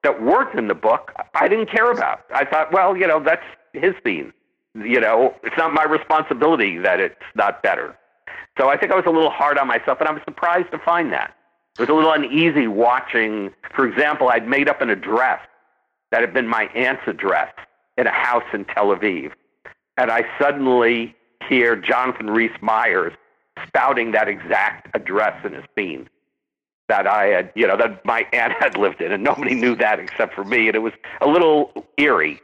that 0.03 0.23
weren't 0.23 0.57
in 0.57 0.69
the 0.69 0.75
book, 0.75 1.13
I 1.35 1.49
didn't 1.49 1.67
care 1.67 1.91
about. 1.91 2.25
I 2.33 2.45
thought, 2.45 2.73
well, 2.73 2.97
you 2.97 3.07
know, 3.07 3.19
that's 3.21 3.45
his 3.75 3.95
scene. 4.05 4.33
You 4.75 5.01
know, 5.01 5.35
it's 5.43 5.57
not 5.57 5.73
my 5.73 5.85
responsibility 5.85 6.79
that 6.79 7.01
it's 7.01 7.15
not 7.35 7.63
better. 7.63 7.97
So 8.59 8.69
I 8.69 8.77
think 8.77 8.93
I 8.93 8.97
was 8.97 9.05
a 9.07 9.11
little 9.11 9.31
hard 9.31 9.59
on 9.59 9.67
myself, 9.67 10.01
and 10.01 10.09
I 10.09 10.13
was 10.13 10.23
surprised 10.25 10.71
to 10.73 10.79
find 10.79 11.13
that. 11.13 11.35
It 11.75 11.81
was 11.81 11.89
a 11.89 11.93
little 11.93 12.13
uneasy 12.13 12.67
watching. 12.67 13.53
For 13.75 13.87
example, 13.87 14.29
I'd 14.29 14.49
made 14.49 14.69
up 14.69 14.81
an 14.81 14.91
address 14.91 15.41
that 16.11 16.21
had 16.21 16.33
been 16.33 16.47
my 16.47 16.65
aunt's 16.75 17.03
address 17.07 17.53
in 17.97 18.07
a 18.07 18.13
house 18.13 18.45
in 18.53 18.65
Tel 18.65 18.87
Aviv, 18.87 19.33
and 19.97 20.11
I 20.11 20.25
suddenly 20.41 21.15
hear 21.49 21.77
Jonathan 21.77 22.31
Rhys 22.31 22.53
Meyers 22.61 23.13
spouting 23.67 24.13
that 24.13 24.29
exact 24.29 24.89
address 24.95 25.45
in 25.45 25.53
his 25.53 25.65
scene 25.77 26.09
that 26.89 27.07
I 27.07 27.27
had, 27.27 27.53
you 27.55 27.67
know, 27.67 27.77
that 27.77 28.05
my 28.05 28.27
aunt 28.33 28.53
had 28.53 28.77
lived 28.77 29.01
in, 29.01 29.13
and 29.13 29.23
nobody 29.23 29.55
knew 29.55 29.75
that 29.77 29.99
except 29.99 30.35
for 30.35 30.45
me, 30.45 30.67
and 30.67 30.77
it 30.77 30.81
was 30.81 30.93
a 31.21 31.27
little 31.27 31.87
eerie 31.97 32.41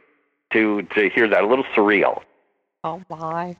to 0.53 0.81
to 0.81 1.09
hear 1.09 1.27
that. 1.27 1.43
A 1.43 1.47
little 1.47 1.65
surreal. 1.75 2.21
Oh 2.83 3.01
my. 3.09 3.57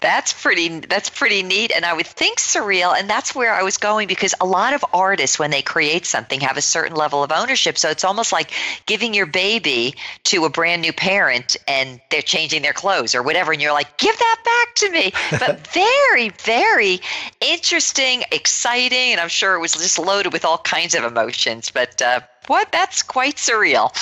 That's 0.00 0.32
pretty 0.32 0.80
that's 0.80 1.10
pretty 1.10 1.42
neat 1.42 1.72
and 1.74 1.84
I 1.84 1.92
would 1.92 2.06
think 2.06 2.38
surreal 2.38 2.96
and 2.96 3.10
that's 3.10 3.34
where 3.34 3.52
I 3.52 3.62
was 3.62 3.78
going 3.78 4.06
because 4.06 4.34
a 4.40 4.46
lot 4.46 4.72
of 4.72 4.84
artists 4.92 5.38
when 5.38 5.50
they 5.50 5.62
create 5.62 6.06
something 6.06 6.40
have 6.40 6.56
a 6.56 6.62
certain 6.62 6.96
level 6.96 7.24
of 7.24 7.32
ownership 7.32 7.76
so 7.76 7.90
it's 7.90 8.04
almost 8.04 8.32
like 8.32 8.52
giving 8.86 9.12
your 9.12 9.26
baby 9.26 9.94
to 10.24 10.44
a 10.44 10.50
brand 10.50 10.82
new 10.82 10.92
parent 10.92 11.56
and 11.66 12.00
they're 12.10 12.22
changing 12.22 12.62
their 12.62 12.72
clothes 12.72 13.14
or 13.14 13.22
whatever 13.22 13.52
and 13.52 13.60
you're 13.60 13.72
like 13.72 13.98
give 13.98 14.16
that 14.16 14.40
back 14.44 14.74
to 14.76 14.90
me 14.90 15.12
but 15.38 15.66
very 15.68 16.28
very 16.44 17.00
interesting 17.40 18.22
exciting 18.30 19.12
and 19.12 19.20
I'm 19.20 19.28
sure 19.28 19.54
it 19.54 19.60
was 19.60 19.72
just 19.72 19.98
loaded 19.98 20.32
with 20.32 20.44
all 20.44 20.58
kinds 20.58 20.94
of 20.94 21.02
emotions 21.02 21.70
but 21.70 22.00
uh, 22.00 22.20
what 22.46 22.70
that's 22.70 23.02
quite 23.02 23.36
surreal 23.36 23.92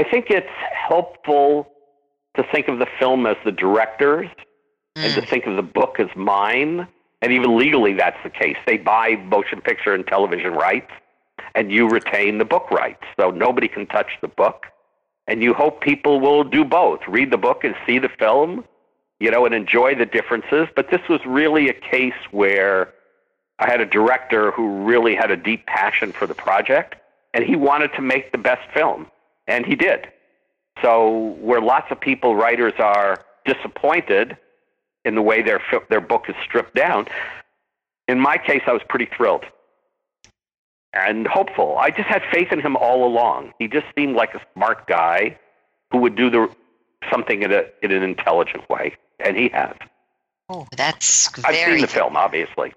I 0.00 0.02
think 0.02 0.30
it's 0.30 0.48
helpful 0.88 1.70
to 2.34 2.42
think 2.50 2.68
of 2.68 2.78
the 2.78 2.86
film 2.98 3.26
as 3.26 3.36
the 3.44 3.52
director's 3.52 4.28
mm. 4.96 5.04
and 5.04 5.12
to 5.12 5.20
mm. 5.20 5.28
think 5.28 5.44
of 5.44 5.56
the 5.56 5.62
book 5.62 6.00
as 6.00 6.08
mine. 6.16 6.88
And 7.20 7.32
even 7.32 7.58
legally, 7.58 7.92
that's 7.92 8.16
the 8.24 8.30
case. 8.30 8.56
They 8.66 8.78
buy 8.78 9.16
motion 9.16 9.60
picture 9.60 9.92
and 9.92 10.06
television 10.06 10.54
rights, 10.54 10.90
and 11.54 11.70
you 11.70 11.86
retain 11.86 12.38
the 12.38 12.46
book 12.46 12.70
rights. 12.70 13.02
So 13.20 13.30
nobody 13.30 13.68
can 13.68 13.86
touch 13.88 14.12
the 14.22 14.28
book. 14.28 14.64
And 15.26 15.42
you 15.42 15.52
hope 15.52 15.82
people 15.82 16.18
will 16.18 16.44
do 16.44 16.64
both 16.64 17.00
read 17.06 17.30
the 17.30 17.36
book 17.36 17.62
and 17.62 17.74
see 17.86 17.98
the 17.98 18.08
film, 18.08 18.64
you 19.18 19.30
know, 19.30 19.44
and 19.44 19.54
enjoy 19.54 19.96
the 19.96 20.06
differences. 20.06 20.66
But 20.74 20.90
this 20.90 21.02
was 21.10 21.20
really 21.26 21.68
a 21.68 21.74
case 21.74 22.14
where 22.30 22.94
I 23.58 23.68
had 23.70 23.82
a 23.82 23.86
director 23.86 24.50
who 24.52 24.82
really 24.82 25.14
had 25.14 25.30
a 25.30 25.36
deep 25.36 25.66
passion 25.66 26.10
for 26.10 26.26
the 26.26 26.34
project, 26.34 26.94
and 27.34 27.44
he 27.44 27.54
wanted 27.54 27.92
to 27.96 28.00
make 28.00 28.32
the 28.32 28.38
best 28.38 28.62
film 28.72 29.06
and 29.50 29.66
he 29.66 29.74
did. 29.74 30.08
So 30.82 31.36
where 31.40 31.60
lots 31.60 31.90
of 31.90 32.00
people, 32.00 32.36
writers, 32.36 32.72
are 32.78 33.24
disappointed 33.44 34.36
in 35.04 35.14
the 35.14 35.22
way 35.22 35.42
their 35.42 35.60
their 35.88 36.00
book 36.00 36.26
is 36.28 36.34
stripped 36.42 36.74
down, 36.74 37.06
in 38.08 38.18
my 38.18 38.38
case, 38.38 38.62
I 38.66 38.72
was 38.72 38.82
pretty 38.88 39.08
thrilled 39.14 39.44
and 40.92 41.26
hopeful. 41.26 41.76
I 41.78 41.90
just 41.90 42.08
had 42.08 42.22
faith 42.32 42.52
in 42.52 42.60
him 42.60 42.76
all 42.76 43.06
along. 43.06 43.52
He 43.58 43.68
just 43.68 43.86
seemed 43.96 44.16
like 44.16 44.34
a 44.34 44.40
smart 44.54 44.86
guy 44.86 45.38
who 45.90 45.98
would 45.98 46.16
do 46.16 46.30
the 46.30 46.50
something 47.10 47.42
in 47.42 47.52
a 47.52 47.64
in 47.82 47.92
an 47.92 48.02
intelligent 48.02 48.68
way, 48.68 48.96
and 49.18 49.36
he 49.36 49.48
has. 49.50 49.74
Oh, 50.48 50.66
that's 50.76 51.28
I've 51.44 51.54
seen 51.54 51.80
the 51.80 51.86
film, 51.86 52.16
obviously. 52.16 52.72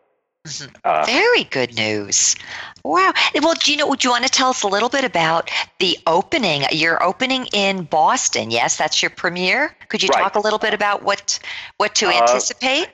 Mm-hmm. 0.45 0.75
Uh, 0.83 1.05
Very 1.05 1.45
good 1.45 1.73
news. 1.77 2.35
Wow. 2.83 3.13
Well, 3.41 3.53
do 3.53 3.71
you 3.71 3.77
know? 3.77 3.95
Do 3.95 4.07
you 4.07 4.11
want 4.11 4.25
to 4.25 4.29
tell 4.29 4.49
us 4.49 4.63
a 4.63 4.67
little 4.67 4.89
bit 4.89 5.05
about 5.05 5.49
the 5.79 5.97
opening? 6.05 6.63
You're 6.71 7.01
opening 7.01 7.47
in 7.53 7.83
Boston. 7.83 8.51
Yes, 8.51 8.77
that's 8.77 9.01
your 9.01 9.09
premiere. 9.09 9.73
Could 9.87 10.03
you 10.03 10.09
right. 10.09 10.21
talk 10.21 10.35
a 10.35 10.41
little 10.41 10.59
bit 10.59 10.73
about 10.73 11.03
what 11.03 11.39
what 11.77 11.95
to 11.95 12.07
uh, 12.07 12.11
anticipate? 12.11 12.87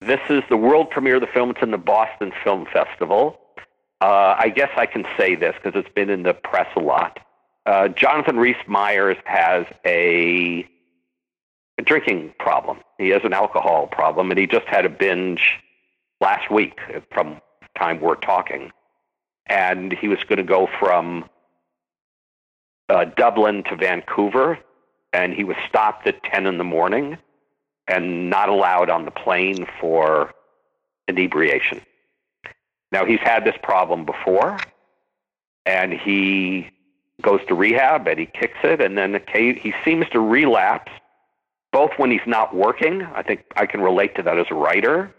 This 0.00 0.20
is 0.30 0.42
the 0.48 0.56
world 0.56 0.88
premiere 0.88 1.16
of 1.16 1.20
the 1.20 1.26
film. 1.26 1.50
It's 1.50 1.60
in 1.60 1.72
the 1.72 1.78
Boston 1.78 2.32
Film 2.42 2.66
Festival. 2.72 3.38
Uh, 4.00 4.34
I 4.38 4.48
guess 4.48 4.70
I 4.76 4.86
can 4.86 5.04
say 5.18 5.34
this 5.34 5.54
because 5.62 5.78
it's 5.78 5.94
been 5.94 6.08
in 6.08 6.22
the 6.22 6.32
press 6.32 6.68
a 6.74 6.80
lot. 6.80 7.18
Uh, 7.66 7.88
Jonathan 7.88 8.38
Rhys 8.38 8.56
Meyers 8.66 9.18
has 9.26 9.66
a, 9.84 10.66
a 11.76 11.82
drinking 11.82 12.32
problem. 12.38 12.78
He 12.96 13.10
has 13.10 13.20
an 13.24 13.34
alcohol 13.34 13.88
problem, 13.88 14.30
and 14.30 14.40
he 14.40 14.46
just 14.46 14.66
had 14.68 14.86
a 14.86 14.88
binge 14.88 15.60
last 16.20 16.50
week 16.50 16.78
from 17.12 17.40
time 17.76 18.00
we're 18.00 18.14
talking. 18.16 18.72
And 19.46 19.92
he 19.92 20.08
was 20.08 20.18
going 20.24 20.36
to 20.36 20.42
go 20.42 20.68
from 20.78 21.28
uh, 22.88 23.04
Dublin 23.04 23.64
to 23.64 23.76
Vancouver, 23.76 24.58
and 25.12 25.32
he 25.32 25.44
was 25.44 25.56
stopped 25.68 26.06
at 26.06 26.22
10 26.24 26.46
in 26.46 26.58
the 26.58 26.64
morning 26.64 27.18
and 27.86 28.30
not 28.30 28.48
allowed 28.48 28.90
on 28.90 29.04
the 29.04 29.10
plane 29.10 29.66
for 29.80 30.32
inebriation. 31.08 31.80
Now, 32.92 33.04
he's 33.04 33.20
had 33.20 33.44
this 33.44 33.56
problem 33.62 34.04
before, 34.04 34.58
and 35.66 35.92
he 35.92 36.68
goes 37.22 37.40
to 37.48 37.54
rehab 37.54 38.06
and 38.08 38.18
he 38.18 38.26
kicks 38.26 38.58
it, 38.62 38.80
and 38.80 38.96
then 38.96 39.20
he 39.32 39.74
seems 39.84 40.08
to 40.10 40.20
relapse 40.20 40.92
both 41.72 41.92
when 41.96 42.10
he's 42.10 42.26
not 42.26 42.54
working. 42.54 43.02
I 43.02 43.22
think 43.22 43.44
I 43.56 43.66
can 43.66 43.80
relate 43.80 44.14
to 44.16 44.22
that 44.22 44.38
as 44.38 44.46
a 44.50 44.54
writer, 44.54 45.14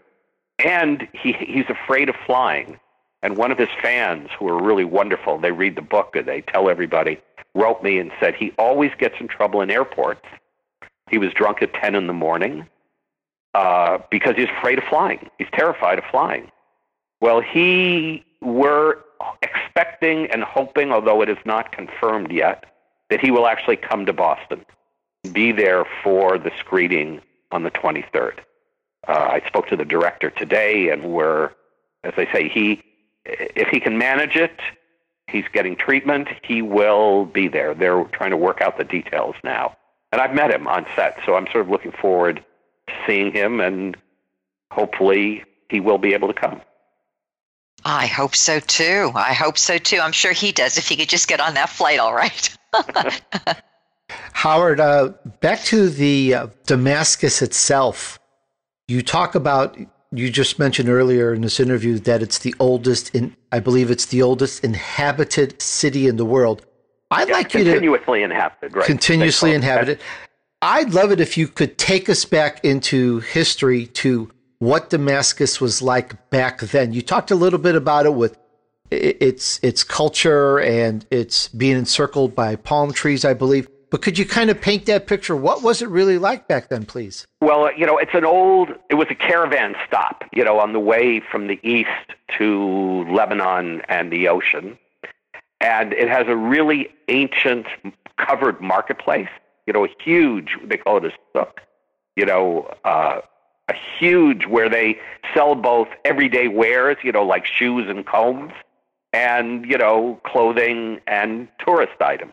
and 0.64 1.08
he 1.12 1.32
he's 1.32 1.68
afraid 1.68 2.08
of 2.08 2.14
flying. 2.26 2.78
And 3.22 3.36
one 3.36 3.52
of 3.52 3.58
his 3.58 3.68
fans, 3.80 4.30
who 4.36 4.48
are 4.48 4.60
really 4.60 4.84
wonderful, 4.84 5.38
they 5.38 5.52
read 5.52 5.76
the 5.76 5.82
book 5.82 6.16
and 6.16 6.26
they 6.26 6.40
tell 6.40 6.68
everybody, 6.68 7.20
wrote 7.54 7.82
me 7.82 7.98
and 7.98 8.10
said 8.18 8.34
he 8.34 8.52
always 8.58 8.90
gets 8.98 9.14
in 9.20 9.28
trouble 9.28 9.60
in 9.60 9.70
airports. 9.70 10.26
He 11.08 11.18
was 11.18 11.32
drunk 11.32 11.62
at 11.62 11.72
10 11.74 11.94
in 11.94 12.08
the 12.08 12.12
morning 12.12 12.66
uh, 13.54 13.98
because 14.10 14.34
he's 14.36 14.48
afraid 14.58 14.78
of 14.78 14.84
flying. 14.84 15.30
He's 15.38 15.48
terrified 15.52 15.98
of 15.98 16.04
flying. 16.10 16.50
Well, 17.20 17.40
he 17.40 18.24
were 18.40 19.04
expecting 19.42 20.26
and 20.32 20.42
hoping, 20.42 20.90
although 20.90 21.22
it 21.22 21.28
is 21.28 21.38
not 21.44 21.70
confirmed 21.70 22.32
yet, 22.32 22.64
that 23.10 23.20
he 23.20 23.30
will 23.30 23.46
actually 23.46 23.76
come 23.76 24.06
to 24.06 24.12
Boston, 24.12 24.64
be 25.32 25.52
there 25.52 25.84
for 26.02 26.38
the 26.38 26.50
screening 26.58 27.20
on 27.52 27.62
the 27.62 27.70
23rd. 27.70 28.40
Uh, 29.08 29.12
I 29.12 29.42
spoke 29.46 29.68
to 29.68 29.76
the 29.76 29.84
director 29.84 30.30
today, 30.30 30.90
and 30.90 31.12
we're, 31.12 31.50
as 32.04 32.14
I 32.16 32.26
say, 32.32 32.48
he, 32.48 32.82
if 33.24 33.68
he 33.68 33.80
can 33.80 33.98
manage 33.98 34.36
it, 34.36 34.60
he's 35.28 35.44
getting 35.52 35.76
treatment. 35.76 36.28
He 36.44 36.62
will 36.62 37.24
be 37.24 37.48
there. 37.48 37.74
They're 37.74 38.04
trying 38.04 38.30
to 38.30 38.36
work 38.36 38.60
out 38.60 38.78
the 38.78 38.84
details 38.84 39.34
now, 39.42 39.76
and 40.12 40.20
I've 40.20 40.34
met 40.34 40.52
him 40.52 40.68
on 40.68 40.86
set, 40.94 41.18
so 41.26 41.34
I'm 41.34 41.46
sort 41.46 41.64
of 41.64 41.68
looking 41.70 41.92
forward 41.92 42.44
to 42.86 42.92
seeing 43.06 43.32
him, 43.32 43.60
and 43.60 43.96
hopefully 44.70 45.44
he 45.68 45.80
will 45.80 45.98
be 45.98 46.14
able 46.14 46.28
to 46.28 46.34
come. 46.34 46.60
I 47.84 48.06
hope 48.06 48.36
so 48.36 48.60
too. 48.60 49.10
I 49.14 49.32
hope 49.32 49.58
so 49.58 49.78
too. 49.78 49.98
I'm 49.98 50.12
sure 50.12 50.32
he 50.32 50.52
does 50.52 50.78
if 50.78 50.88
he 50.88 50.96
could 50.96 51.08
just 51.08 51.26
get 51.26 51.40
on 51.40 51.54
that 51.54 51.68
flight, 51.68 51.98
all 51.98 52.14
right. 52.14 52.56
Howard, 54.32 54.80
uh, 54.80 55.12
back 55.40 55.62
to 55.64 55.88
the 55.88 56.34
uh, 56.34 56.46
Damascus 56.66 57.42
itself. 57.42 58.20
You 58.92 59.00
talk 59.00 59.34
about, 59.34 59.78
you 60.10 60.30
just 60.30 60.58
mentioned 60.58 60.90
earlier 60.90 61.32
in 61.32 61.40
this 61.40 61.58
interview 61.58 61.98
that 62.00 62.20
it's 62.20 62.40
the 62.40 62.54
oldest, 62.60 63.14
in, 63.14 63.34
I 63.50 63.58
believe 63.58 63.90
it's 63.90 64.04
the 64.04 64.20
oldest 64.20 64.62
inhabited 64.62 65.62
city 65.62 66.08
in 66.08 66.18
the 66.18 66.26
world. 66.26 66.66
I'd 67.10 67.28
yeah, 67.28 67.34
like 67.34 67.54
you 67.54 67.64
to. 67.64 67.72
Continuously 67.72 68.22
inhabited, 68.22 68.76
right. 68.76 68.84
Continuously 68.84 69.54
inhabited. 69.54 69.98
I'd 70.60 70.92
love 70.92 71.10
it 71.10 71.20
if 71.20 71.38
you 71.38 71.48
could 71.48 71.78
take 71.78 72.10
us 72.10 72.26
back 72.26 72.62
into 72.66 73.20
history 73.20 73.86
to 73.86 74.30
what 74.58 74.90
Damascus 74.90 75.58
was 75.58 75.80
like 75.80 76.28
back 76.28 76.60
then. 76.60 76.92
You 76.92 77.00
talked 77.00 77.30
a 77.30 77.34
little 77.34 77.58
bit 77.58 77.74
about 77.74 78.04
it 78.04 78.12
with 78.12 78.36
its 78.90 79.58
its 79.62 79.84
culture 79.84 80.60
and 80.60 81.06
it's 81.10 81.48
being 81.48 81.78
encircled 81.78 82.34
by 82.34 82.56
palm 82.56 82.92
trees, 82.92 83.24
I 83.24 83.32
believe. 83.32 83.68
But 83.92 84.00
could 84.00 84.16
you 84.16 84.24
kind 84.24 84.48
of 84.48 84.58
paint 84.58 84.86
that 84.86 85.06
picture? 85.06 85.36
What 85.36 85.62
was 85.62 85.82
it 85.82 85.88
really 85.90 86.16
like 86.16 86.48
back 86.48 86.70
then, 86.70 86.86
please? 86.86 87.26
Well, 87.42 87.70
you 87.76 87.84
know, 87.84 87.98
it's 87.98 88.14
an 88.14 88.24
old. 88.24 88.70
It 88.88 88.94
was 88.94 89.06
a 89.10 89.14
caravan 89.14 89.74
stop, 89.86 90.24
you 90.32 90.42
know, 90.42 90.58
on 90.58 90.72
the 90.72 90.80
way 90.80 91.20
from 91.20 91.46
the 91.46 91.60
east 91.62 91.90
to 92.38 93.04
Lebanon 93.12 93.82
and 93.90 94.10
the 94.10 94.28
ocean, 94.28 94.78
and 95.60 95.92
it 95.92 96.08
has 96.08 96.26
a 96.26 96.34
really 96.34 96.88
ancient 97.08 97.66
covered 98.16 98.62
marketplace. 98.62 99.28
You 99.66 99.74
know, 99.74 99.84
a 99.84 99.88
huge. 100.02 100.56
They 100.64 100.78
call 100.78 100.96
it 100.96 101.04
a 101.04 101.12
souk. 101.34 101.60
You 102.16 102.24
know, 102.24 102.74
uh, 102.86 103.20
a 103.68 103.74
huge 103.98 104.46
where 104.46 104.70
they 104.70 104.98
sell 105.34 105.54
both 105.54 105.88
everyday 106.06 106.48
wares, 106.48 106.96
you 107.04 107.12
know, 107.12 107.26
like 107.26 107.44
shoes 107.44 107.90
and 107.90 108.06
combs, 108.06 108.54
and 109.12 109.66
you 109.66 109.76
know, 109.76 110.18
clothing 110.24 111.00
and 111.06 111.46
tourist 111.62 112.00
items. 112.00 112.32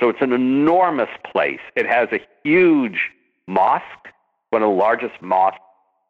So 0.00 0.08
it's 0.08 0.20
an 0.20 0.32
enormous 0.32 1.10
place. 1.30 1.60
It 1.76 1.86
has 1.86 2.08
a 2.12 2.20
huge 2.42 3.10
mosque, 3.46 3.84
one 4.50 4.62
of 4.62 4.68
the 4.68 4.74
largest 4.74 5.20
mosques 5.20 5.58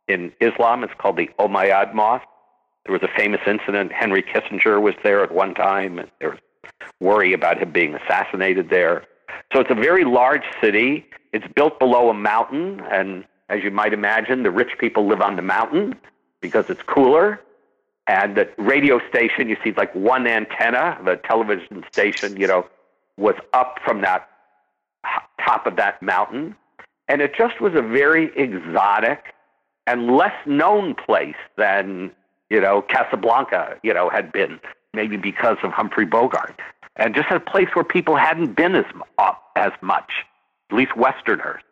in 0.08 0.32
Islam. 0.40 0.82
It's 0.84 0.94
called 0.98 1.16
the 1.16 1.28
Umayyad 1.38 1.94
Mosque. 1.94 2.26
There 2.86 2.92
was 2.92 3.02
a 3.02 3.10
famous 3.16 3.40
incident. 3.46 3.92
Henry 3.92 4.22
Kissinger 4.22 4.80
was 4.80 4.94
there 5.04 5.22
at 5.22 5.32
one 5.32 5.54
time, 5.54 5.98
and 5.98 6.10
there 6.20 6.30
was 6.30 6.38
worry 7.00 7.32
about 7.32 7.58
him 7.58 7.70
being 7.70 7.94
assassinated 7.94 8.70
there. 8.70 9.04
So 9.52 9.60
it's 9.60 9.70
a 9.70 9.74
very 9.74 10.04
large 10.04 10.44
city. 10.60 11.06
It's 11.32 11.46
built 11.54 11.78
below 11.78 12.10
a 12.10 12.14
mountain, 12.14 12.80
and 12.90 13.24
as 13.48 13.62
you 13.62 13.70
might 13.70 13.92
imagine, 13.92 14.42
the 14.42 14.50
rich 14.50 14.78
people 14.78 15.06
live 15.06 15.20
on 15.20 15.36
the 15.36 15.42
mountain 15.42 15.94
because 16.40 16.70
it's 16.70 16.82
cooler. 16.82 17.40
And 18.06 18.36
the 18.36 18.48
radio 18.58 19.00
station, 19.08 19.48
you 19.48 19.56
see 19.62 19.72
like 19.72 19.94
one 19.94 20.26
antenna, 20.26 20.98
the 21.04 21.16
television 21.16 21.84
station, 21.92 22.36
you 22.36 22.46
know, 22.46 22.66
was 23.16 23.34
up 23.52 23.78
from 23.84 24.00
that 24.02 24.28
top 25.44 25.66
of 25.66 25.76
that 25.76 26.02
mountain. 26.02 26.54
And 27.08 27.20
it 27.20 27.34
just 27.36 27.60
was 27.60 27.74
a 27.74 27.82
very 27.82 28.30
exotic 28.36 29.34
and 29.86 30.16
less 30.16 30.34
known 30.46 30.94
place 30.94 31.36
than, 31.56 32.10
you 32.50 32.60
know, 32.60 32.82
Casablanca, 32.82 33.78
you 33.82 33.92
know, 33.92 34.08
had 34.08 34.32
been, 34.32 34.60
maybe 34.94 35.16
because 35.16 35.58
of 35.62 35.72
Humphrey 35.72 36.06
Bogart. 36.06 36.58
And 36.96 37.14
just 37.14 37.30
a 37.30 37.40
place 37.40 37.68
where 37.74 37.84
people 37.84 38.16
hadn't 38.16 38.54
been 38.54 38.74
as, 38.74 38.84
up 39.18 39.42
as 39.56 39.72
much, 39.80 40.12
at 40.70 40.76
least 40.76 40.96
Westerners. 40.96 41.62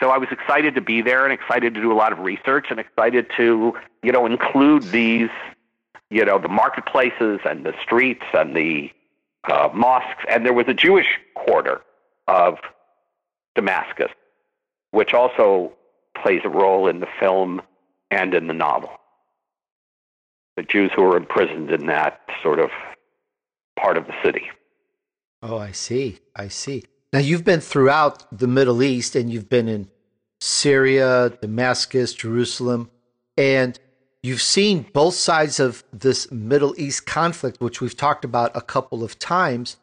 So 0.00 0.10
I 0.10 0.18
was 0.18 0.28
excited 0.30 0.74
to 0.74 0.80
be 0.80 1.02
there 1.02 1.24
and 1.24 1.32
excited 1.32 1.74
to 1.74 1.80
do 1.80 1.92
a 1.92 1.94
lot 1.94 2.12
of 2.12 2.18
research 2.18 2.66
and 2.70 2.80
excited 2.80 3.26
to, 3.36 3.74
you 4.02 4.12
know, 4.12 4.26
include 4.26 4.82
these, 4.84 5.30
you 6.10 6.24
know, 6.24 6.38
the 6.38 6.48
marketplaces 6.48 7.40
and 7.44 7.64
the 7.64 7.74
streets 7.82 8.24
and 8.32 8.56
the 8.56 8.90
uh, 9.50 9.68
mosques. 9.74 10.24
And 10.28 10.44
there 10.44 10.52
was 10.52 10.66
a 10.68 10.74
Jewish 10.74 11.06
quarter 11.34 11.80
of 12.28 12.58
Damascus, 13.54 14.10
which 14.90 15.14
also 15.14 15.72
plays 16.20 16.40
a 16.44 16.48
role 16.48 16.88
in 16.88 17.00
the 17.00 17.08
film 17.20 17.62
and 18.10 18.34
in 18.34 18.46
the 18.46 18.54
novel. 18.54 18.90
The 20.56 20.62
Jews 20.62 20.90
who 20.94 21.02
were 21.02 21.16
imprisoned 21.16 21.70
in 21.70 21.86
that 21.86 22.20
sort 22.42 22.60
of 22.60 22.70
part 23.78 23.96
of 23.96 24.06
the 24.06 24.14
city. 24.22 24.44
Oh, 25.42 25.58
I 25.58 25.72
see. 25.72 26.20
I 26.36 26.48
see. 26.48 26.84
Now, 27.12 27.18
you've 27.18 27.44
been 27.44 27.60
throughout 27.60 28.26
the 28.36 28.46
Middle 28.46 28.82
East 28.82 29.14
and 29.14 29.32
you've 29.32 29.48
been 29.48 29.68
in 29.68 29.88
Syria, 30.40 31.30
Damascus, 31.40 32.12
Jerusalem, 32.12 32.90
and 33.36 33.78
you've 34.24 34.42
seen 34.42 34.86
both 34.94 35.14
sides 35.14 35.60
of 35.60 35.84
this 35.92 36.30
Middle 36.32 36.74
East 36.78 37.04
conflict, 37.04 37.60
which 37.60 37.82
we've 37.82 37.96
talked 37.96 38.24
about 38.24 38.56
a 38.56 38.62
couple 38.62 39.04
of 39.04 39.18
times. 39.18 39.76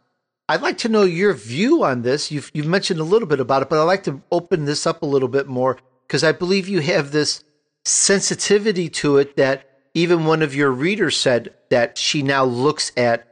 I'd 0.50 0.64
like 0.64 0.80
to 0.80 0.90
know 0.90 1.04
your 1.04 1.34
view 1.34 1.84
on 1.84 2.02
this. 2.02 2.32
You've, 2.32 2.50
you've 2.54 2.66
mentioned 2.66 3.00
a 3.00 3.06
little 3.06 3.28
bit 3.28 3.40
about 3.40 3.62
it, 3.62 3.70
but 3.70 3.80
I'd 3.80 3.86
like 3.86 4.04
to 4.06 4.22
open 4.32 4.66
this 4.66 4.88
up 4.88 5.04
a 5.04 5.06
little 5.06 5.28
bit 5.30 5.48
more 5.48 5.78
because 6.08 6.24
I 6.24 6.32
believe 6.32 6.68
you 6.68 6.82
have 6.82 7.12
this 7.12 7.44
sensitivity 7.86 8.90
to 8.90 9.18
it 9.18 9.38
that 9.38 9.70
even 9.94 10.26
one 10.26 10.42
of 10.42 10.56
your 10.56 10.72
readers 10.72 11.16
said 11.16 11.54
that 11.70 12.00
she 12.00 12.24
now 12.24 12.44
looks 12.44 12.92
at 12.98 13.28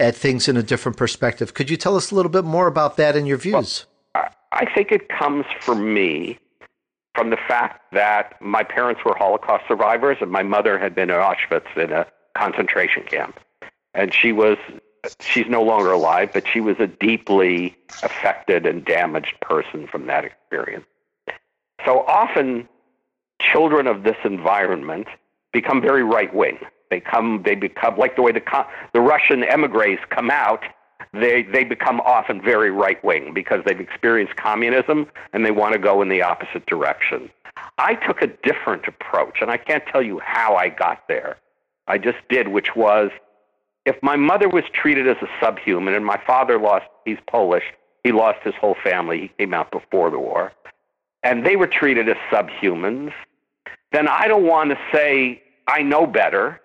at 0.00 0.16
things 0.16 0.48
in 0.48 0.56
a 0.56 0.62
different 0.62 0.96
perspective. 0.96 1.52
Could 1.54 1.68
you 1.68 1.76
tell 1.76 1.96
us 1.96 2.10
a 2.10 2.14
little 2.14 2.30
bit 2.30 2.44
more 2.44 2.68
about 2.68 2.96
that 2.96 3.16
and 3.16 3.28
your 3.28 3.36
views? 3.36 3.84
Well, 4.14 4.28
I 4.52 4.64
think 4.74 4.92
it 4.92 5.08
comes 5.08 5.44
from 5.60 5.92
me 5.92 6.38
from 7.18 7.30
the 7.30 7.36
fact 7.36 7.82
that 7.90 8.40
my 8.40 8.62
parents 8.62 9.00
were 9.04 9.12
Holocaust 9.12 9.64
survivors 9.66 10.18
and 10.20 10.30
my 10.30 10.44
mother 10.44 10.78
had 10.78 10.94
been 10.94 11.10
in 11.10 11.16
Auschwitz 11.16 11.76
in 11.76 11.90
a 11.90 12.06
concentration 12.36 13.02
camp. 13.02 13.40
And 13.92 14.14
she 14.14 14.30
was, 14.30 14.56
she's 15.18 15.48
no 15.48 15.60
longer 15.60 15.90
alive, 15.90 16.30
but 16.32 16.46
she 16.46 16.60
was 16.60 16.76
a 16.78 16.86
deeply 16.86 17.76
affected 18.04 18.66
and 18.66 18.84
damaged 18.84 19.34
person 19.40 19.88
from 19.88 20.06
that 20.06 20.24
experience. 20.24 20.84
So 21.84 22.04
often, 22.06 22.68
children 23.42 23.88
of 23.88 24.04
this 24.04 24.16
environment 24.22 25.08
become 25.52 25.80
very 25.80 26.04
right 26.04 26.32
wing. 26.32 26.58
They 26.88 27.00
come, 27.00 27.42
they 27.44 27.56
become 27.56 27.96
like 27.96 28.14
the 28.14 28.22
way 28.22 28.30
the 28.30 28.42
the 28.92 29.00
Russian 29.00 29.42
emigres 29.42 29.98
come 30.08 30.30
out. 30.30 30.62
They 31.12 31.42
they 31.42 31.64
become 31.64 32.00
often 32.00 32.42
very 32.42 32.70
right 32.70 33.02
wing 33.04 33.32
because 33.32 33.64
they've 33.64 33.80
experienced 33.80 34.36
communism 34.36 35.06
and 35.32 35.44
they 35.44 35.50
want 35.50 35.72
to 35.72 35.78
go 35.78 36.02
in 36.02 36.08
the 36.08 36.22
opposite 36.22 36.66
direction. 36.66 37.30
I 37.78 37.94
took 37.94 38.22
a 38.22 38.26
different 38.26 38.86
approach, 38.86 39.38
and 39.40 39.50
I 39.50 39.56
can't 39.56 39.84
tell 39.86 40.02
you 40.02 40.20
how 40.20 40.56
I 40.56 40.68
got 40.68 41.08
there. 41.08 41.36
I 41.86 41.98
just 41.98 42.18
did, 42.28 42.48
which 42.48 42.76
was 42.76 43.10
if 43.84 43.96
my 44.02 44.16
mother 44.16 44.48
was 44.48 44.64
treated 44.72 45.08
as 45.08 45.16
a 45.22 45.28
subhuman 45.40 45.94
and 45.94 46.04
my 46.04 46.20
father 46.26 46.58
lost, 46.58 46.86
he's 47.04 47.18
Polish, 47.26 47.64
he 48.04 48.12
lost 48.12 48.38
his 48.44 48.54
whole 48.60 48.76
family, 48.84 49.20
he 49.20 49.28
came 49.38 49.54
out 49.54 49.70
before 49.70 50.10
the 50.10 50.18
war, 50.18 50.52
and 51.22 51.46
they 51.46 51.56
were 51.56 51.66
treated 51.66 52.08
as 52.08 52.16
subhumans, 52.30 53.12
then 53.92 54.06
I 54.06 54.28
don't 54.28 54.44
want 54.44 54.70
to 54.70 54.78
say 54.92 55.42
I 55.66 55.82
know 55.82 56.06
better 56.06 56.60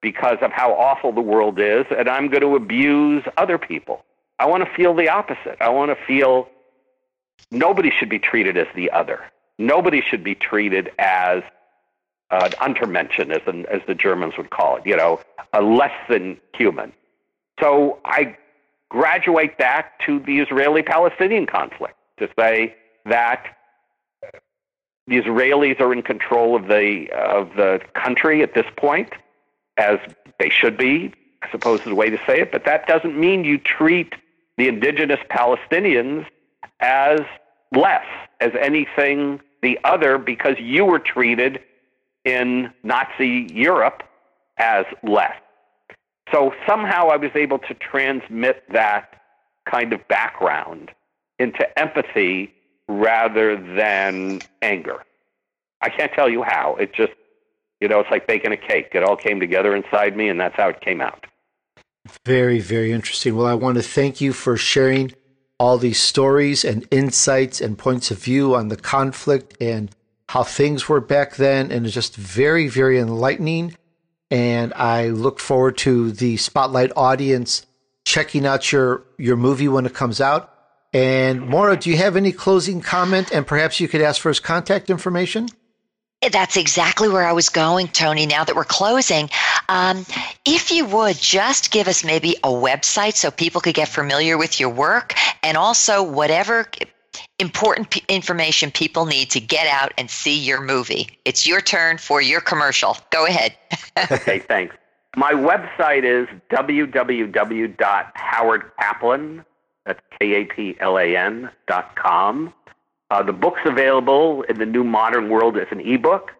because 0.00 0.38
of 0.42 0.52
how 0.52 0.72
awful 0.74 1.12
the 1.12 1.20
world 1.20 1.58
is, 1.58 1.86
and 1.96 2.08
I'm 2.08 2.28
going 2.28 2.42
to 2.42 2.54
abuse 2.56 3.24
other 3.36 3.58
people. 3.58 4.04
I 4.38 4.46
want 4.46 4.64
to 4.64 4.70
feel 4.74 4.94
the 4.94 5.08
opposite. 5.08 5.56
I 5.60 5.70
want 5.70 5.90
to 5.90 6.06
feel 6.06 6.48
nobody 7.50 7.90
should 7.90 8.08
be 8.08 8.18
treated 8.18 8.56
as 8.56 8.68
the 8.74 8.90
other. 8.90 9.20
Nobody 9.58 10.00
should 10.00 10.22
be 10.22 10.34
treated 10.34 10.90
as 10.98 11.42
uh, 12.30 12.48
untermenschen, 12.60 13.34
as, 13.34 13.42
an, 13.46 13.66
as 13.66 13.80
the 13.86 13.94
Germans 13.94 14.34
would 14.36 14.50
call 14.50 14.76
it, 14.76 14.86
you 14.86 14.96
know, 14.96 15.20
a 15.52 15.62
less 15.62 15.94
than 16.08 16.38
human. 16.54 16.92
So 17.60 17.98
I 18.04 18.36
graduate 18.88 19.58
that 19.58 19.92
to 20.06 20.20
the 20.20 20.38
Israeli 20.38 20.82
Palestinian 20.82 21.46
conflict 21.46 21.96
to 22.18 22.28
say 22.38 22.76
that 23.06 23.56
the 25.06 25.20
Israelis 25.20 25.80
are 25.80 25.92
in 25.92 26.02
control 26.02 26.54
of 26.54 26.68
the, 26.68 27.08
of 27.12 27.48
the 27.56 27.80
country 27.94 28.42
at 28.42 28.54
this 28.54 28.66
point, 28.76 29.12
as 29.78 29.98
they 30.38 30.50
should 30.50 30.76
be, 30.76 31.12
I 31.42 31.50
suppose 31.50 31.80
is 31.80 31.86
the 31.86 31.94
way 31.94 32.10
to 32.10 32.18
say 32.26 32.40
it, 32.40 32.52
but 32.52 32.64
that 32.64 32.86
doesn't 32.86 33.18
mean 33.18 33.44
you 33.44 33.58
treat 33.58 34.14
the 34.56 34.68
indigenous 34.68 35.20
Palestinians 35.30 36.26
as 36.80 37.20
less, 37.72 38.04
as 38.40 38.52
anything 38.60 39.40
the 39.62 39.78
other, 39.84 40.18
because 40.18 40.56
you 40.58 40.84
were 40.84 40.98
treated 40.98 41.60
in 42.24 42.72
Nazi 42.82 43.48
Europe 43.52 44.02
as 44.58 44.84
less. 45.02 45.36
So 46.32 46.52
somehow 46.66 47.08
I 47.08 47.16
was 47.16 47.30
able 47.34 47.58
to 47.60 47.74
transmit 47.74 48.64
that 48.72 49.20
kind 49.64 49.92
of 49.92 50.06
background 50.08 50.90
into 51.38 51.78
empathy 51.78 52.52
rather 52.88 53.56
than 53.56 54.40
anger. 54.60 55.04
I 55.80 55.88
can't 55.88 56.12
tell 56.12 56.28
you 56.28 56.42
how. 56.42 56.76
It 56.76 56.92
just, 56.92 57.12
you 57.80 57.88
know, 57.88 58.00
it's 58.00 58.10
like 58.10 58.26
baking 58.26 58.52
a 58.52 58.56
cake. 58.56 58.90
It 58.92 59.02
all 59.02 59.16
came 59.16 59.40
together 59.40 59.74
inside 59.74 60.16
me, 60.16 60.28
and 60.28 60.40
that's 60.40 60.56
how 60.56 60.68
it 60.68 60.80
came 60.80 61.00
out. 61.00 61.26
Very, 62.24 62.60
very 62.60 62.92
interesting. 62.92 63.36
Well, 63.36 63.46
I 63.46 63.54
want 63.54 63.76
to 63.76 63.82
thank 63.82 64.20
you 64.20 64.32
for 64.32 64.56
sharing 64.56 65.12
all 65.58 65.78
these 65.78 66.00
stories 66.00 66.64
and 66.64 66.86
insights 66.90 67.60
and 67.60 67.76
points 67.76 68.10
of 68.10 68.18
view 68.18 68.54
on 68.54 68.68
the 68.68 68.76
conflict 68.76 69.56
and 69.60 69.90
how 70.28 70.42
things 70.42 70.88
were 70.88 71.00
back 71.00 71.36
then. 71.36 71.72
And 71.72 71.84
it's 71.84 71.94
just 71.94 72.16
very, 72.16 72.68
very 72.68 72.98
enlightening. 72.98 73.76
And 74.30 74.72
I 74.74 75.08
look 75.08 75.40
forward 75.40 75.78
to 75.78 76.12
the 76.12 76.36
Spotlight 76.36 76.92
audience 76.96 77.66
checking 78.04 78.46
out 78.46 78.70
your, 78.72 79.04
your 79.18 79.36
movie 79.36 79.68
when 79.68 79.86
it 79.86 79.94
comes 79.94 80.20
out. 80.20 80.54
And 80.92 81.46
Maura, 81.46 81.76
do 81.76 81.90
you 81.90 81.96
have 81.96 82.16
any 82.16 82.32
closing 82.32 82.80
comment? 82.80 83.30
And 83.32 83.46
perhaps 83.46 83.80
you 83.80 83.88
could 83.88 84.00
ask 84.00 84.20
for 84.20 84.28
his 84.28 84.40
contact 84.40 84.90
information? 84.90 85.48
That's 86.20 86.56
exactly 86.56 87.08
where 87.08 87.24
I 87.24 87.32
was 87.32 87.48
going, 87.48 87.88
Tony. 87.88 88.26
Now 88.26 88.42
that 88.42 88.56
we're 88.56 88.64
closing, 88.64 89.30
um, 89.68 90.04
if 90.44 90.72
you 90.72 90.84
would 90.86 91.16
just 91.16 91.70
give 91.70 91.86
us 91.86 92.04
maybe 92.04 92.34
a 92.42 92.48
website 92.48 93.14
so 93.14 93.30
people 93.30 93.60
could 93.60 93.74
get 93.74 93.88
familiar 93.88 94.36
with 94.36 94.58
your 94.58 94.70
work 94.70 95.14
and 95.44 95.56
also 95.56 96.02
whatever 96.02 96.66
important 97.38 97.90
p- 97.90 98.02
information 98.08 98.72
people 98.72 99.06
need 99.06 99.30
to 99.30 99.40
get 99.40 99.68
out 99.68 99.92
and 99.96 100.10
see 100.10 100.36
your 100.36 100.60
movie. 100.60 101.08
It's 101.24 101.46
your 101.46 101.60
turn 101.60 101.98
for 101.98 102.20
your 102.20 102.40
commercial. 102.40 102.96
Go 103.10 103.26
ahead. 103.26 103.54
okay, 104.10 104.40
thanks. 104.40 104.74
My 105.16 105.32
website 105.32 106.04
is 106.04 106.28
www.howardkaplan, 106.50 109.44
that's. 111.66 112.52
Uh, 113.10 113.22
the 113.22 113.32
book's 113.32 113.60
available 113.64 114.42
in 114.42 114.58
the 114.58 114.66
new 114.66 114.84
modern 114.84 115.30
world 115.30 115.56
as 115.56 115.66
an 115.70 115.80
ebook 115.80 116.32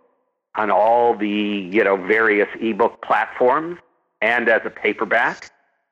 on 0.57 0.71
all 0.71 1.16
the 1.16 1.29
you 1.29 1.83
know 1.83 1.97
various 1.97 2.49
ebook 2.61 3.01
platforms 3.03 3.79
and 4.21 4.49
as 4.49 4.62
a 4.64 4.71
paperback. 4.71 5.51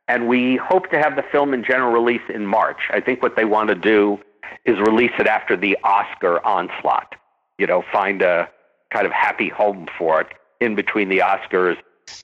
And 0.09 0.29
we 0.29 0.57
hope 0.57 0.91
to 0.91 0.99
have 0.99 1.16
the 1.16 1.24
film 1.33 1.53
in 1.53 1.64
general 1.64 1.93
release 1.93 2.22
in 2.33 2.47
March. 2.47 2.79
I 2.91 3.01
think 3.01 3.22
what 3.22 3.37
they 3.37 3.45
want 3.45 3.68
to 3.70 3.74
do 3.74 4.20
is 4.64 4.79
release 4.79 5.12
it 5.18 5.27
after 5.27 5.57
the 5.57 5.77
Oscar 5.83 6.45
onslaught. 6.47 7.16
You 7.59 7.66
know, 7.66 7.83
find 7.93 8.22
a 8.22 8.49
kind 8.93 9.07
of 9.07 9.12
happy 9.12 9.49
home 9.49 9.89
for 9.99 10.20
it 10.20 10.29
in 10.61 10.74
between 10.74 11.09
the 11.09 11.18
Oscars 11.18 11.77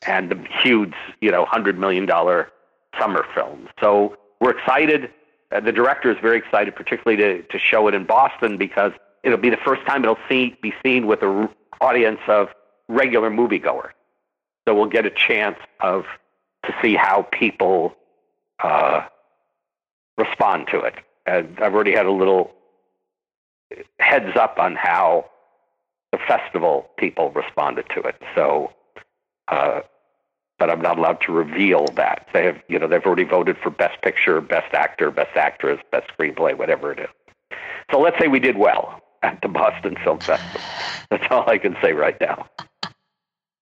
and 0.06 0.30
the 0.30 0.46
huge, 0.62 0.94
you 1.20 1.30
know, 1.30 1.44
hundred 1.44 1.78
million 1.78 2.06
dollar 2.06 2.50
summer 2.98 3.24
films. 3.34 3.68
So 3.80 4.16
we're 4.40 4.56
excited. 4.56 5.10
Uh, 5.52 5.60
the 5.60 5.72
director 5.72 6.10
is 6.10 6.16
very 6.22 6.38
excited, 6.38 6.74
particularly 6.74 7.22
to, 7.22 7.42
to 7.42 7.58
show 7.58 7.88
it 7.88 7.94
in 7.94 8.04
Boston 8.04 8.56
because 8.56 8.92
it'll 9.22 9.38
be 9.38 9.50
the 9.50 9.58
first 9.58 9.84
time 9.86 10.02
it'll 10.02 10.18
see, 10.28 10.56
be 10.62 10.72
seen 10.84 11.06
with 11.06 11.22
an 11.22 11.48
audience 11.80 12.20
of 12.28 12.48
regular 12.88 13.30
moviegoers. 13.30 13.90
So 14.66 14.74
we'll 14.74 14.86
get 14.86 15.06
a 15.06 15.10
chance 15.10 15.58
of 15.80 16.04
to 16.64 16.74
see 16.80 16.94
how 16.94 17.26
people 17.32 17.96
uh, 18.62 19.06
respond 20.16 20.68
to 20.70 20.80
it. 20.80 20.94
And 21.26 21.58
I've 21.60 21.74
already 21.74 21.92
had 21.92 22.06
a 22.06 22.12
little 22.12 22.52
heads 23.98 24.36
up 24.36 24.58
on 24.58 24.76
how 24.76 25.30
the 26.12 26.18
festival 26.18 26.90
people 26.96 27.30
responded 27.30 27.86
to 27.94 28.00
it. 28.02 28.16
So, 28.34 28.72
uh, 29.48 29.80
but 30.62 30.70
I'm 30.70 30.80
not 30.80 30.96
allowed 30.96 31.20
to 31.22 31.32
reveal 31.32 31.86
that. 31.96 32.28
They 32.32 32.44
have, 32.44 32.62
you 32.68 32.78
know, 32.78 32.86
they've 32.86 33.04
already 33.04 33.24
voted 33.24 33.58
for 33.58 33.68
best 33.68 34.00
picture, 34.00 34.40
best 34.40 34.72
actor, 34.72 35.10
best 35.10 35.36
actress, 35.36 35.80
best 35.90 36.06
screenplay, 36.16 36.56
whatever 36.56 36.92
it 36.92 37.00
is. 37.00 37.58
So 37.90 37.98
let's 37.98 38.16
say 38.20 38.28
we 38.28 38.38
did 38.38 38.56
well 38.56 39.02
at 39.24 39.42
the 39.42 39.48
Boston 39.48 39.96
Film 40.04 40.20
Festival. 40.20 40.60
That's 41.10 41.24
all 41.30 41.50
I 41.50 41.58
can 41.58 41.76
say 41.82 41.94
right 41.94 42.16
now. 42.20 42.46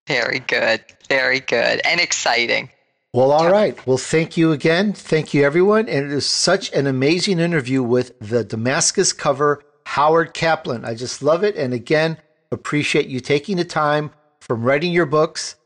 Very 0.08 0.40
good. 0.40 0.84
Very 1.08 1.40
good. 1.40 1.80
And 1.86 2.02
exciting. 2.02 2.68
Well, 3.14 3.32
all 3.32 3.50
right. 3.50 3.86
Well, 3.86 3.96
thank 3.96 4.36
you 4.36 4.52
again. 4.52 4.92
Thank 4.92 5.32
you, 5.32 5.42
everyone. 5.42 5.88
And 5.88 6.04
it 6.04 6.12
is 6.12 6.26
such 6.26 6.70
an 6.74 6.86
amazing 6.86 7.38
interview 7.38 7.82
with 7.82 8.12
the 8.18 8.44
Damascus 8.44 9.14
cover, 9.14 9.62
Howard 9.86 10.34
Kaplan. 10.34 10.84
I 10.84 10.96
just 10.96 11.22
love 11.22 11.44
it. 11.44 11.56
And 11.56 11.72
again, 11.72 12.18
appreciate 12.52 13.06
you 13.06 13.20
taking 13.20 13.56
the 13.56 13.64
time 13.64 14.10
from 14.42 14.64
writing 14.64 14.92
your 14.92 15.06
books 15.06 15.56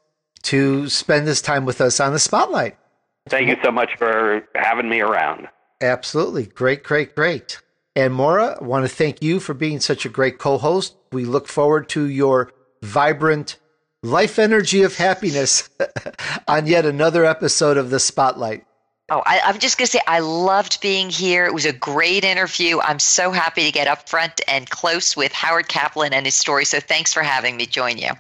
to 0.45 0.89
spend 0.89 1.27
this 1.27 1.43
time 1.43 1.65
with 1.65 1.81
us 1.81 2.01
on 2.01 2.13
the 2.13 2.19
spotlight. 2.19 2.77
Thank 3.29 3.49
you 3.49 3.57
so 3.63 3.71
much 3.71 3.97
for 3.97 4.47
having 4.55 4.89
me 4.89 5.01
around. 5.01 5.49
Absolutely. 5.81 6.47
Great, 6.47 6.83
great, 6.83 7.15
great. 7.15 7.61
And 7.97 8.13
Maura, 8.13 8.59
I 8.61 8.65
want 8.65 8.85
to 8.85 8.95
thank 8.95 9.23
you 9.23 9.41
for 9.41 9.55
being 9.55 9.81
such 9.81 10.05
a 10.05 10.09
great 10.09 10.39
co 10.39 10.59
host. 10.59 10.97
We 11.13 11.25
look 11.25 11.49
forward 11.49 11.89
to 11.91 12.07
your 12.07 12.53
vibrant 12.83 13.59
life 14.03 14.39
energy 14.39 14.83
of 14.83 14.97
happiness 14.97 15.71
on 16.49 16.67
yet 16.67 16.85
another 16.85 17.25
episode 17.25 17.77
of 17.77 17.91
The 17.91 18.01
Spotlight. 18.01 18.67
Oh, 19.11 19.23
I, 19.25 19.51
am 19.51 19.59
just 19.59 19.77
going 19.79 19.87
to 19.87 19.93
say, 19.93 20.01
I 20.07 20.21
loved 20.21 20.81
being 20.81 21.11
here. 21.11 21.45
It 21.45 21.53
was 21.53 21.67
a 21.67 21.73
great 21.73 22.25
interview. 22.25 22.81
I'm 22.81 22.99
so 22.99 23.31
happy 23.31 23.65
to 23.65 23.71
get 23.71 23.87
up 23.87 24.09
front 24.09 24.41
and 24.49 24.69
close 24.69 25.15
with 25.15 25.31
Howard 25.33 25.69
Kaplan 25.69 26.15
and 26.15 26.27
his 26.27 26.35
story. 26.35 26.65
So 26.65 26.81
thanks 26.81 27.13
for 27.13 27.23
having 27.23 27.57
me 27.57 27.67
join 27.67 27.99
you. 27.99 28.11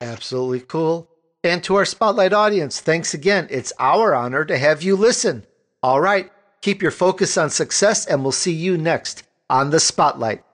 Absolutely 0.00 0.60
cool. 0.60 1.08
And 1.44 1.64
to 1.64 1.74
our 1.74 1.84
Spotlight 1.84 2.32
audience, 2.32 2.80
thanks 2.80 3.14
again. 3.14 3.48
It's 3.50 3.72
our 3.80 4.14
honor 4.14 4.44
to 4.44 4.56
have 4.56 4.82
you 4.82 4.94
listen. 4.94 5.44
All 5.82 6.00
right, 6.00 6.30
keep 6.60 6.80
your 6.80 6.92
focus 6.92 7.36
on 7.36 7.50
success, 7.50 8.06
and 8.06 8.22
we'll 8.22 8.30
see 8.30 8.52
you 8.52 8.78
next 8.78 9.24
on 9.50 9.70
The 9.70 9.80
Spotlight. 9.80 10.44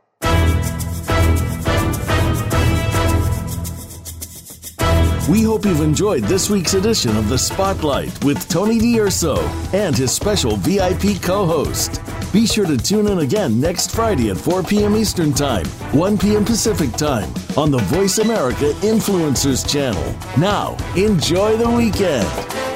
We 5.29 5.43
hope 5.43 5.67
you've 5.67 5.83
enjoyed 5.83 6.25
this 6.25 6.49
week's 6.49 6.73
edition 6.73 7.15
of 7.19 7.29
The 7.29 7.37
Spotlight 7.37 8.25
with 8.25 8.49
Tony 8.49 8.79
D'Urso 8.79 9.37
and 9.75 9.95
his 9.95 10.11
special 10.11 10.57
VIP 10.57 11.21
co 11.21 11.45
host. 11.45 12.01
Be 12.33 12.47
sure 12.47 12.67
to 12.67 12.77
tune 12.77 13.07
in 13.07 13.21
again 13.21 13.59
next 13.59 13.95
Friday 13.95 14.29
at 14.29 14.37
4 14.37 14.63
p.m. 14.63 14.95
Eastern 14.97 15.33
Time, 15.33 15.65
1 15.93 16.19
p.m. 16.19 16.45
Pacific 16.45 16.93
Time 16.93 17.33
on 17.57 17.71
the 17.71 17.79
Voice 17.79 18.19
America 18.19 18.73
Influencers 18.83 19.67
channel. 19.67 20.15
Now, 20.37 20.77
enjoy 20.95 21.57
the 21.57 21.71
weekend. 21.71 22.68